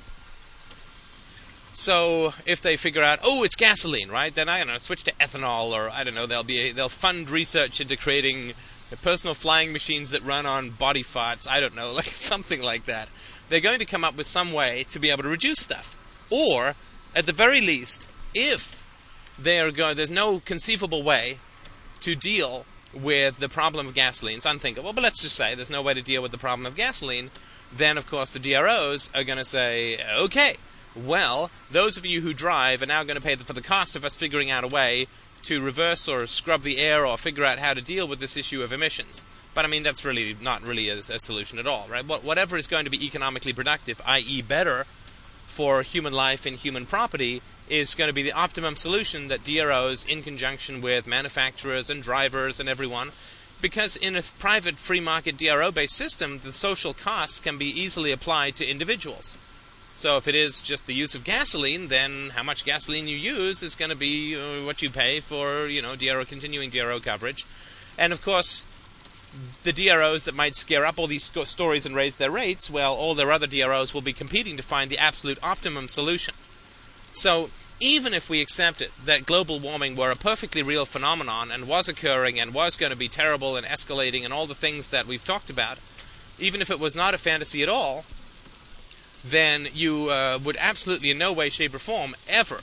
So 1.75 2.33
if 2.45 2.61
they 2.61 2.77
figure 2.77 3.03
out, 3.03 3.19
oh, 3.25 3.43
it's 3.43 3.57
gasoline, 3.57 4.09
right? 4.09 4.33
Then 4.33 4.47
I 4.47 4.59
don't 4.59 4.67
know, 4.67 4.77
switch 4.77 5.03
to 5.03 5.11
ethanol, 5.13 5.71
or 5.71 5.89
I 5.89 6.05
don't 6.05 6.13
know, 6.13 6.25
they'll 6.25 6.41
be 6.41 6.71
they'll 6.71 6.87
fund 6.87 7.29
research 7.29 7.81
into 7.81 7.97
creating 7.97 8.53
personal 9.01 9.33
flying 9.33 9.73
machines 9.73 10.11
that 10.11 10.23
run 10.23 10.45
on 10.45 10.69
body 10.69 11.03
farts. 11.03 11.49
I 11.49 11.59
don't 11.59 11.75
know, 11.75 11.91
like 11.93 12.05
something 12.05 12.61
like 12.61 12.85
that. 12.85 13.09
They're 13.49 13.59
going 13.59 13.79
to 13.79 13.85
come 13.85 14.05
up 14.05 14.15
with 14.15 14.25
some 14.25 14.53
way 14.53 14.85
to 14.89 14.99
be 14.99 15.11
able 15.11 15.23
to 15.23 15.29
reduce 15.29 15.59
stuff, 15.59 15.93
or 16.29 16.75
at 17.13 17.25
the 17.25 17.33
very 17.33 17.59
least, 17.59 18.07
if 18.33 18.81
they 19.37 19.59
are 19.59 19.69
there's 19.69 20.09
no 20.09 20.39
conceivable 20.39 21.03
way 21.03 21.39
to 21.99 22.15
deal 22.15 22.65
with 22.93 23.39
the 23.39 23.49
problem 23.49 23.85
of 23.85 23.93
gasoline. 23.93 24.37
It's 24.37 24.45
unthinkable, 24.45 24.93
but 24.93 25.03
let's 25.03 25.21
just 25.21 25.35
say 25.35 25.55
there's 25.55 25.69
no 25.69 25.81
way 25.81 25.93
to 25.93 26.01
deal 26.01 26.21
with 26.21 26.31
the 26.31 26.37
problem 26.37 26.65
of 26.65 26.75
gasoline. 26.75 27.31
Then, 27.75 27.97
of 27.97 28.07
course, 28.07 28.31
the 28.31 28.39
DROs 28.39 29.11
are 29.13 29.25
going 29.25 29.39
to 29.39 29.43
say, 29.43 29.99
okay 30.17 30.55
well, 30.95 31.51
those 31.69 31.97
of 31.97 32.05
you 32.05 32.21
who 32.21 32.33
drive 32.33 32.81
are 32.81 32.87
now 32.87 33.03
going 33.03 33.15
to 33.15 33.21
pay 33.21 33.35
for 33.35 33.53
the 33.53 33.61
cost 33.61 33.95
of 33.95 34.05
us 34.05 34.15
figuring 34.15 34.49
out 34.49 34.63
a 34.63 34.67
way 34.67 35.07
to 35.43 35.61
reverse 35.61 36.07
or 36.07 36.25
scrub 36.25 36.63
the 36.63 36.79
air 36.79 37.05
or 37.05 37.17
figure 37.17 37.45
out 37.45 37.59
how 37.59 37.73
to 37.73 37.81
deal 37.81 38.07
with 38.07 38.19
this 38.19 38.35
issue 38.37 38.63
of 38.63 38.73
emissions. 38.73 39.25
But 39.53 39.63
I 39.63 39.67
mean, 39.67 39.83
that's 39.83 40.03
really 40.03 40.35
not 40.41 40.65
really 40.65 40.89
a, 40.89 40.97
a 40.97 41.19
solution 41.19 41.59
at 41.59 41.67
all, 41.67 41.87
right? 41.89 42.05
Whatever 42.05 42.57
is 42.57 42.67
going 42.67 42.85
to 42.85 42.91
be 42.91 43.05
economically 43.05 43.53
productive, 43.53 44.01
i.e., 44.05 44.41
better 44.41 44.85
for 45.45 45.83
human 45.83 46.13
life 46.13 46.45
and 46.45 46.55
human 46.55 46.85
property, 46.85 47.41
is 47.69 47.95
going 47.95 48.07
to 48.07 48.13
be 48.13 48.23
the 48.23 48.31
optimum 48.31 48.75
solution 48.75 49.27
that 49.27 49.43
DROs, 49.43 50.05
in 50.05 50.23
conjunction 50.23 50.81
with 50.81 51.07
manufacturers 51.07 51.89
and 51.89 52.01
drivers 52.01 52.59
and 52.59 52.67
everyone, 52.67 53.11
because 53.61 53.95
in 53.95 54.15
a 54.15 54.21
private 54.39 54.77
free 54.77 54.99
market 54.99 55.37
DRO 55.37 55.71
based 55.71 55.95
system, 55.95 56.41
the 56.43 56.51
social 56.51 56.93
costs 56.93 57.39
can 57.39 57.57
be 57.57 57.67
easily 57.67 58.11
applied 58.11 58.55
to 58.55 58.65
individuals. 58.65 59.37
So 59.95 60.17
if 60.17 60.27
it 60.27 60.35
is 60.35 60.61
just 60.61 60.87
the 60.87 60.93
use 60.93 61.15
of 61.15 61.23
gasoline, 61.23 61.87
then 61.87 62.31
how 62.31 62.43
much 62.43 62.65
gasoline 62.65 63.07
you 63.07 63.15
use 63.15 63.63
is 63.63 63.75
going 63.75 63.89
to 63.89 63.95
be 63.95 64.35
uh, 64.35 64.65
what 64.65 64.81
you 64.81 64.89
pay 64.89 65.21
for, 65.21 65.67
you 65.67 65.81
know, 65.81 65.95
DRO 65.95 66.25
continuing 66.25 66.69
DRO 66.69 66.99
coverage. 66.99 67.45
And 67.97 68.11
of 68.11 68.21
course, 68.21 68.65
the 69.63 69.71
DROs 69.71 70.25
that 70.25 70.35
might 70.35 70.55
scare 70.55 70.85
up 70.85 70.99
all 70.99 71.07
these 71.07 71.31
stories 71.45 71.85
and 71.85 71.95
raise 71.95 72.17
their 72.17 72.29
rates, 72.29 72.69
well, 72.69 72.93
all 72.93 73.15
their 73.15 73.31
other 73.31 73.47
DROs 73.47 73.93
will 73.93 74.01
be 74.01 74.13
competing 74.13 74.57
to 74.57 74.63
find 74.63 74.91
the 74.91 74.97
absolute 74.97 75.39
optimum 75.41 75.87
solution. 75.87 76.35
So 77.13 77.49
even 77.79 78.13
if 78.13 78.29
we 78.29 78.41
accept 78.41 78.81
it 78.81 78.91
that 79.05 79.25
global 79.25 79.59
warming 79.59 79.95
were 79.95 80.11
a 80.11 80.15
perfectly 80.17 80.61
real 80.61 80.85
phenomenon 80.85 81.51
and 81.51 81.67
was 81.67 81.87
occurring 81.87 82.39
and 82.39 82.53
was 82.53 82.75
going 82.75 82.91
to 82.91 82.97
be 82.97 83.07
terrible 83.07 83.55
and 83.55 83.65
escalating 83.65 84.23
and 84.23 84.33
all 84.33 84.47
the 84.47 84.55
things 84.55 84.89
that 84.89 85.07
we've 85.07 85.23
talked 85.23 85.49
about, 85.49 85.77
even 86.37 86.61
if 86.61 86.69
it 86.69 86.79
was 86.79 86.95
not 86.95 87.13
a 87.13 87.17
fantasy 87.17 87.63
at 87.63 87.69
all, 87.69 88.03
then 89.29 89.67
you 89.73 90.09
uh, 90.09 90.39
would 90.43 90.57
absolutely 90.59 91.11
in 91.11 91.17
no 91.17 91.33
way, 91.33 91.49
shape, 91.49 91.73
or 91.73 91.79
form 91.79 92.15
ever, 92.27 92.61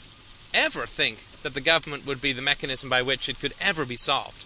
ever 0.54 0.86
think 0.86 1.18
that 1.42 1.54
the 1.54 1.60
government 1.60 2.06
would 2.06 2.20
be 2.20 2.32
the 2.32 2.42
mechanism 2.42 2.88
by 2.88 3.02
which 3.02 3.28
it 3.28 3.40
could 3.40 3.52
ever 3.60 3.84
be 3.84 3.96
solved. 3.96 4.44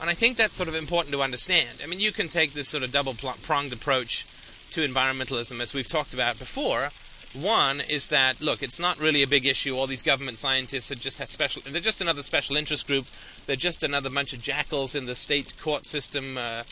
And 0.00 0.08
I 0.08 0.14
think 0.14 0.36
that's 0.36 0.54
sort 0.54 0.68
of 0.68 0.74
important 0.74 1.12
to 1.12 1.22
understand. 1.22 1.80
I 1.82 1.86
mean, 1.86 2.00
you 2.00 2.10
can 2.10 2.28
take 2.28 2.54
this 2.54 2.68
sort 2.68 2.82
of 2.82 2.90
double 2.90 3.14
pronged 3.14 3.72
approach 3.72 4.26
to 4.70 4.80
environmentalism, 4.80 5.60
as 5.60 5.74
we've 5.74 5.86
talked 5.86 6.14
about 6.14 6.38
before, 6.38 6.88
One 7.34 7.80
is 7.80 8.08
that 8.08 8.42
look, 8.42 8.62
it's 8.62 8.78
not 8.78 8.98
really 8.98 9.22
a 9.22 9.26
big 9.26 9.46
issue. 9.46 9.74
All 9.74 9.86
these 9.86 10.02
government 10.02 10.36
scientists 10.36 10.90
are 10.90 10.96
just 10.96 11.26
special. 11.28 11.62
They're 11.64 11.80
just 11.80 12.02
another 12.02 12.22
special 12.22 12.56
interest 12.56 12.86
group. 12.86 13.06
They're 13.46 13.56
just 13.56 13.82
another 13.82 14.10
bunch 14.10 14.34
of 14.34 14.42
jackals 14.42 14.94
in 14.94 15.06
the 15.06 15.14
state 15.14 15.54
court 15.58 15.86
system. 15.86 16.36
Uh, 16.36 16.64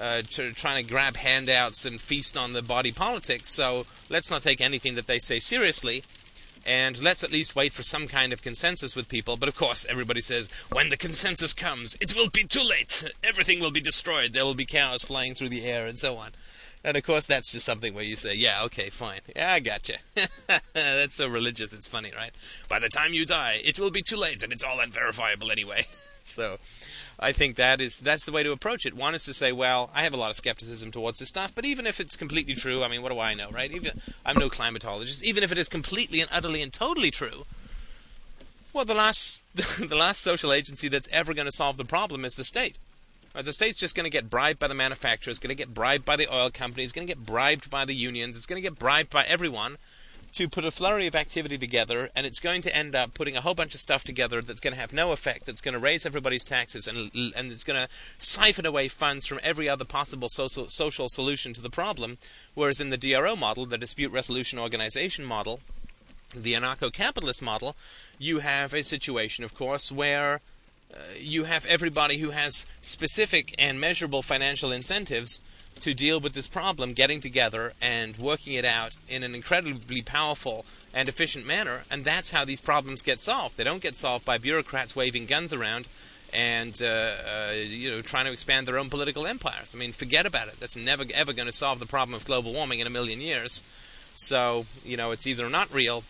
uh, 0.00 0.22
to, 0.22 0.52
trying 0.52 0.84
to 0.84 0.90
grab 0.90 1.16
handouts 1.16 1.84
and 1.84 2.00
feast 2.00 2.36
on 2.36 2.52
the 2.52 2.62
body 2.62 2.92
politics. 2.92 3.52
So 3.52 3.86
let's 4.08 4.30
not 4.30 4.42
take 4.42 4.60
anything 4.60 4.94
that 4.94 5.06
they 5.06 5.18
say 5.18 5.38
seriously. 5.38 6.04
And 6.66 7.00
let's 7.02 7.24
at 7.24 7.32
least 7.32 7.56
wait 7.56 7.72
for 7.72 7.82
some 7.82 8.08
kind 8.08 8.32
of 8.32 8.42
consensus 8.42 8.94
with 8.94 9.08
people. 9.08 9.36
But 9.36 9.48
of 9.48 9.56
course, 9.56 9.86
everybody 9.88 10.20
says, 10.20 10.50
when 10.70 10.90
the 10.90 10.98
consensus 10.98 11.54
comes, 11.54 11.96
it 12.00 12.14
will 12.14 12.28
be 12.28 12.44
too 12.44 12.66
late. 12.68 13.10
Everything 13.24 13.60
will 13.60 13.70
be 13.70 13.80
destroyed. 13.80 14.32
There 14.32 14.44
will 14.44 14.54
be 14.54 14.66
cows 14.66 15.02
flying 15.02 15.34
through 15.34 15.48
the 15.48 15.64
air 15.64 15.86
and 15.86 15.98
so 15.98 16.16
on. 16.16 16.32
And 16.84 16.96
of 16.96 17.02
course, 17.02 17.26
that's 17.26 17.50
just 17.50 17.66
something 17.66 17.94
where 17.94 18.04
you 18.04 18.16
say, 18.16 18.34
yeah, 18.34 18.62
okay, 18.64 18.90
fine. 18.90 19.20
Yeah, 19.34 19.52
I 19.52 19.60
gotcha. 19.60 19.94
that's 20.74 21.14
so 21.14 21.28
religious, 21.28 21.72
it's 21.72 21.88
funny, 21.88 22.12
right? 22.14 22.30
By 22.68 22.78
the 22.78 22.88
time 22.88 23.12
you 23.12 23.24
die, 23.24 23.60
it 23.64 23.78
will 23.78 23.90
be 23.90 24.02
too 24.02 24.16
late 24.16 24.42
and 24.42 24.52
it's 24.52 24.64
all 24.64 24.80
unverifiable 24.80 25.50
anyway. 25.50 25.84
so, 26.24 26.58
I 27.20 27.32
think 27.32 27.56
that 27.56 27.80
is 27.80 27.98
that's 27.98 28.26
the 28.26 28.32
way 28.32 28.44
to 28.44 28.52
approach 28.52 28.86
it. 28.86 28.94
One 28.94 29.14
is 29.14 29.24
to 29.24 29.34
say, 29.34 29.50
well, 29.50 29.90
I 29.92 30.04
have 30.04 30.14
a 30.14 30.16
lot 30.16 30.30
of 30.30 30.36
skepticism 30.36 30.92
towards 30.92 31.18
this 31.18 31.28
stuff, 31.28 31.52
but 31.54 31.64
even 31.64 31.86
if 31.86 31.98
it's 31.98 32.16
completely 32.16 32.54
true, 32.54 32.84
I 32.84 32.88
mean, 32.88 33.02
what 33.02 33.12
do 33.12 33.18
I 33.18 33.34
know, 33.34 33.50
right? 33.50 33.70
Even 33.72 34.00
I'm 34.24 34.36
no 34.36 34.48
climatologist. 34.48 35.22
Even 35.22 35.42
if 35.42 35.50
it 35.50 35.58
is 35.58 35.68
completely 35.68 36.20
and 36.20 36.30
utterly 36.32 36.62
and 36.62 36.72
totally 36.72 37.10
true, 37.10 37.44
well, 38.72 38.84
the 38.84 38.94
last 38.94 39.42
the 39.54 39.96
last 39.96 40.20
social 40.20 40.52
agency 40.52 40.88
that's 40.88 41.08
ever 41.10 41.34
going 41.34 41.46
to 41.46 41.52
solve 41.52 41.76
the 41.76 41.84
problem 41.84 42.24
is 42.24 42.36
the 42.36 42.44
state. 42.44 42.78
The 43.34 43.52
state's 43.52 43.78
just 43.78 43.94
going 43.94 44.04
to 44.04 44.10
get 44.10 44.30
bribed 44.30 44.58
by 44.58 44.66
the 44.68 44.74
manufacturers, 44.74 45.38
going 45.38 45.50
to 45.50 45.54
get 45.54 45.74
bribed 45.74 46.04
by 46.04 46.16
the 46.16 46.32
oil 46.32 46.50
companies, 46.50 46.92
going 46.92 47.06
to 47.06 47.12
get 47.12 47.24
bribed 47.24 47.70
by 47.70 47.84
the 47.84 47.94
unions, 47.94 48.36
it's 48.36 48.46
going 48.46 48.60
to 48.60 48.68
get 48.68 48.78
bribed 48.78 49.10
by 49.10 49.24
everyone 49.24 49.76
to 50.32 50.48
put 50.48 50.64
a 50.64 50.70
flurry 50.70 51.06
of 51.06 51.14
activity 51.14 51.58
together, 51.58 52.10
and 52.14 52.26
it's 52.26 52.40
going 52.40 52.62
to 52.62 52.74
end 52.74 52.94
up 52.94 53.14
putting 53.14 53.36
a 53.36 53.40
whole 53.40 53.54
bunch 53.54 53.74
of 53.74 53.80
stuff 53.80 54.04
together 54.04 54.42
that's 54.42 54.60
going 54.60 54.74
to 54.74 54.80
have 54.80 54.92
no 54.92 55.12
effect. 55.12 55.46
That's 55.46 55.60
going 55.60 55.74
to 55.74 55.80
raise 55.80 56.04
everybody's 56.04 56.44
taxes, 56.44 56.86
and 56.86 57.10
and 57.14 57.50
it's 57.50 57.64
going 57.64 57.80
to 57.80 57.88
siphon 58.18 58.66
away 58.66 58.88
funds 58.88 59.26
from 59.26 59.40
every 59.42 59.68
other 59.68 59.84
possible 59.84 60.28
social 60.28 60.68
social 60.68 61.08
solution 61.08 61.52
to 61.54 61.60
the 61.60 61.70
problem. 61.70 62.18
Whereas 62.54 62.80
in 62.80 62.90
the 62.90 62.96
DRO 62.96 63.36
model, 63.36 63.66
the 63.66 63.78
dispute 63.78 64.12
resolution 64.12 64.58
organization 64.58 65.24
model, 65.24 65.60
the 66.34 66.54
anarcho-capitalist 66.54 67.42
model, 67.42 67.74
you 68.18 68.40
have 68.40 68.74
a 68.74 68.82
situation, 68.82 69.44
of 69.44 69.54
course, 69.54 69.90
where 69.90 70.40
uh, 70.92 70.98
you 71.18 71.44
have 71.44 71.66
everybody 71.66 72.18
who 72.18 72.30
has 72.30 72.66
specific 72.80 73.54
and 73.58 73.80
measurable 73.80 74.22
financial 74.22 74.72
incentives 74.72 75.40
to 75.80 75.94
deal 75.94 76.20
with 76.20 76.32
this 76.34 76.46
problem 76.46 76.92
getting 76.92 77.20
together 77.20 77.72
and 77.80 78.16
working 78.16 78.54
it 78.54 78.64
out 78.64 78.96
in 79.08 79.22
an 79.22 79.34
incredibly 79.34 80.02
powerful 80.02 80.64
and 80.92 81.08
efficient 81.08 81.46
manner. 81.46 81.82
And 81.90 82.04
that's 82.04 82.30
how 82.30 82.44
these 82.44 82.60
problems 82.60 83.02
get 83.02 83.20
solved. 83.20 83.56
They 83.56 83.64
don't 83.64 83.82
get 83.82 83.96
solved 83.96 84.24
by 84.24 84.38
bureaucrats 84.38 84.96
waving 84.96 85.26
guns 85.26 85.52
around 85.52 85.86
and 86.32 86.80
uh, 86.82 86.86
uh, 86.86 87.52
you 87.52 87.90
know 87.90 88.02
trying 88.02 88.26
to 88.26 88.32
expand 88.32 88.66
their 88.68 88.78
own 88.78 88.90
political 88.90 89.26
empires. 89.26 89.74
I 89.74 89.78
mean, 89.78 89.92
forget 89.92 90.26
about 90.26 90.48
it. 90.48 90.60
That's 90.60 90.76
never 90.76 91.04
ever 91.14 91.32
going 91.32 91.46
to 91.46 91.52
solve 91.52 91.78
the 91.78 91.86
problem 91.86 92.14
of 92.14 92.24
global 92.24 92.52
warming 92.52 92.80
in 92.80 92.86
a 92.86 92.90
million 92.90 93.20
years. 93.20 93.62
So 94.14 94.66
you 94.84 94.96
know, 94.96 95.10
it's 95.10 95.26
either 95.26 95.48
not 95.48 95.72
real, 95.72 96.04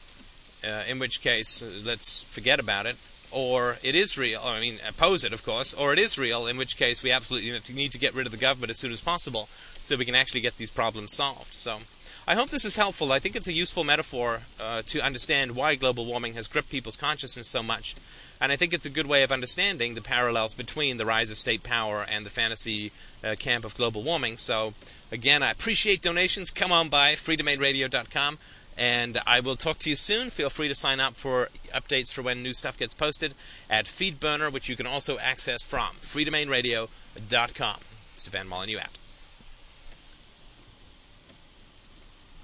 uh, 0.64 0.82
in 0.88 0.98
which 0.98 1.20
case 1.20 1.62
uh, 1.62 1.70
let's 1.84 2.22
forget 2.24 2.58
about 2.58 2.86
it, 2.86 2.96
or 3.30 3.78
it 3.82 3.94
is 3.94 4.16
real. 4.16 4.40
I 4.44 4.60
mean, 4.60 4.78
oppose 4.86 5.24
it, 5.24 5.32
of 5.32 5.44
course, 5.44 5.74
or 5.74 5.92
it 5.92 5.98
is 5.98 6.18
real, 6.18 6.46
in 6.46 6.56
which 6.56 6.76
case 6.76 7.02
we 7.02 7.10
absolutely 7.10 7.52
need 7.74 7.92
to 7.92 7.98
get 7.98 8.14
rid 8.14 8.26
of 8.26 8.32
the 8.32 8.38
government 8.38 8.70
as 8.70 8.78
soon 8.78 8.92
as 8.92 9.00
possible 9.00 9.48
so 9.82 9.96
we 9.96 10.04
can 10.04 10.14
actually 10.14 10.40
get 10.40 10.56
these 10.56 10.70
problems 10.70 11.14
solved. 11.14 11.54
So 11.54 11.78
I 12.26 12.34
hope 12.34 12.50
this 12.50 12.66
is 12.66 12.76
helpful. 12.76 13.10
I 13.10 13.20
think 13.20 13.36
it's 13.36 13.46
a 13.46 13.54
useful 13.54 13.84
metaphor 13.84 14.42
uh, 14.60 14.82
to 14.88 15.00
understand 15.00 15.56
why 15.56 15.76
global 15.76 16.04
warming 16.04 16.34
has 16.34 16.46
gripped 16.46 16.68
people's 16.68 16.96
consciousness 16.96 17.48
so 17.48 17.62
much. 17.62 17.96
And 18.38 18.52
I 18.52 18.56
think 18.56 18.74
it's 18.74 18.84
a 18.84 18.90
good 18.90 19.06
way 19.06 19.22
of 19.22 19.32
understanding 19.32 19.94
the 19.94 20.02
parallels 20.02 20.54
between 20.54 20.98
the 20.98 21.06
rise 21.06 21.30
of 21.30 21.38
state 21.38 21.62
power 21.62 22.04
and 22.06 22.26
the 22.26 22.30
fantasy 22.30 22.92
uh, 23.24 23.34
camp 23.38 23.64
of 23.64 23.74
global 23.74 24.02
warming. 24.02 24.36
So, 24.36 24.74
again, 25.10 25.42
I 25.42 25.50
appreciate 25.50 26.02
donations. 26.02 26.50
Come 26.50 26.70
on 26.70 26.90
by 26.90 27.14
freedomainradio.com. 27.14 28.38
And 28.78 29.20
I 29.26 29.40
will 29.40 29.56
talk 29.56 29.80
to 29.80 29.90
you 29.90 29.96
soon. 29.96 30.30
Feel 30.30 30.50
free 30.50 30.68
to 30.68 30.74
sign 30.74 31.00
up 31.00 31.16
for 31.16 31.48
updates 31.74 32.12
for 32.12 32.22
when 32.22 32.42
new 32.44 32.52
stuff 32.52 32.78
gets 32.78 32.94
posted 32.94 33.34
at 33.68 33.86
Feedburner, 33.86 34.52
which 34.52 34.68
you 34.68 34.76
can 34.76 34.86
also 34.86 35.18
access 35.18 35.64
from 35.64 35.96
freedomainradio.com. 36.00 37.80
Mr. 38.16 38.28
Van 38.28 38.48
out. 38.80 39.07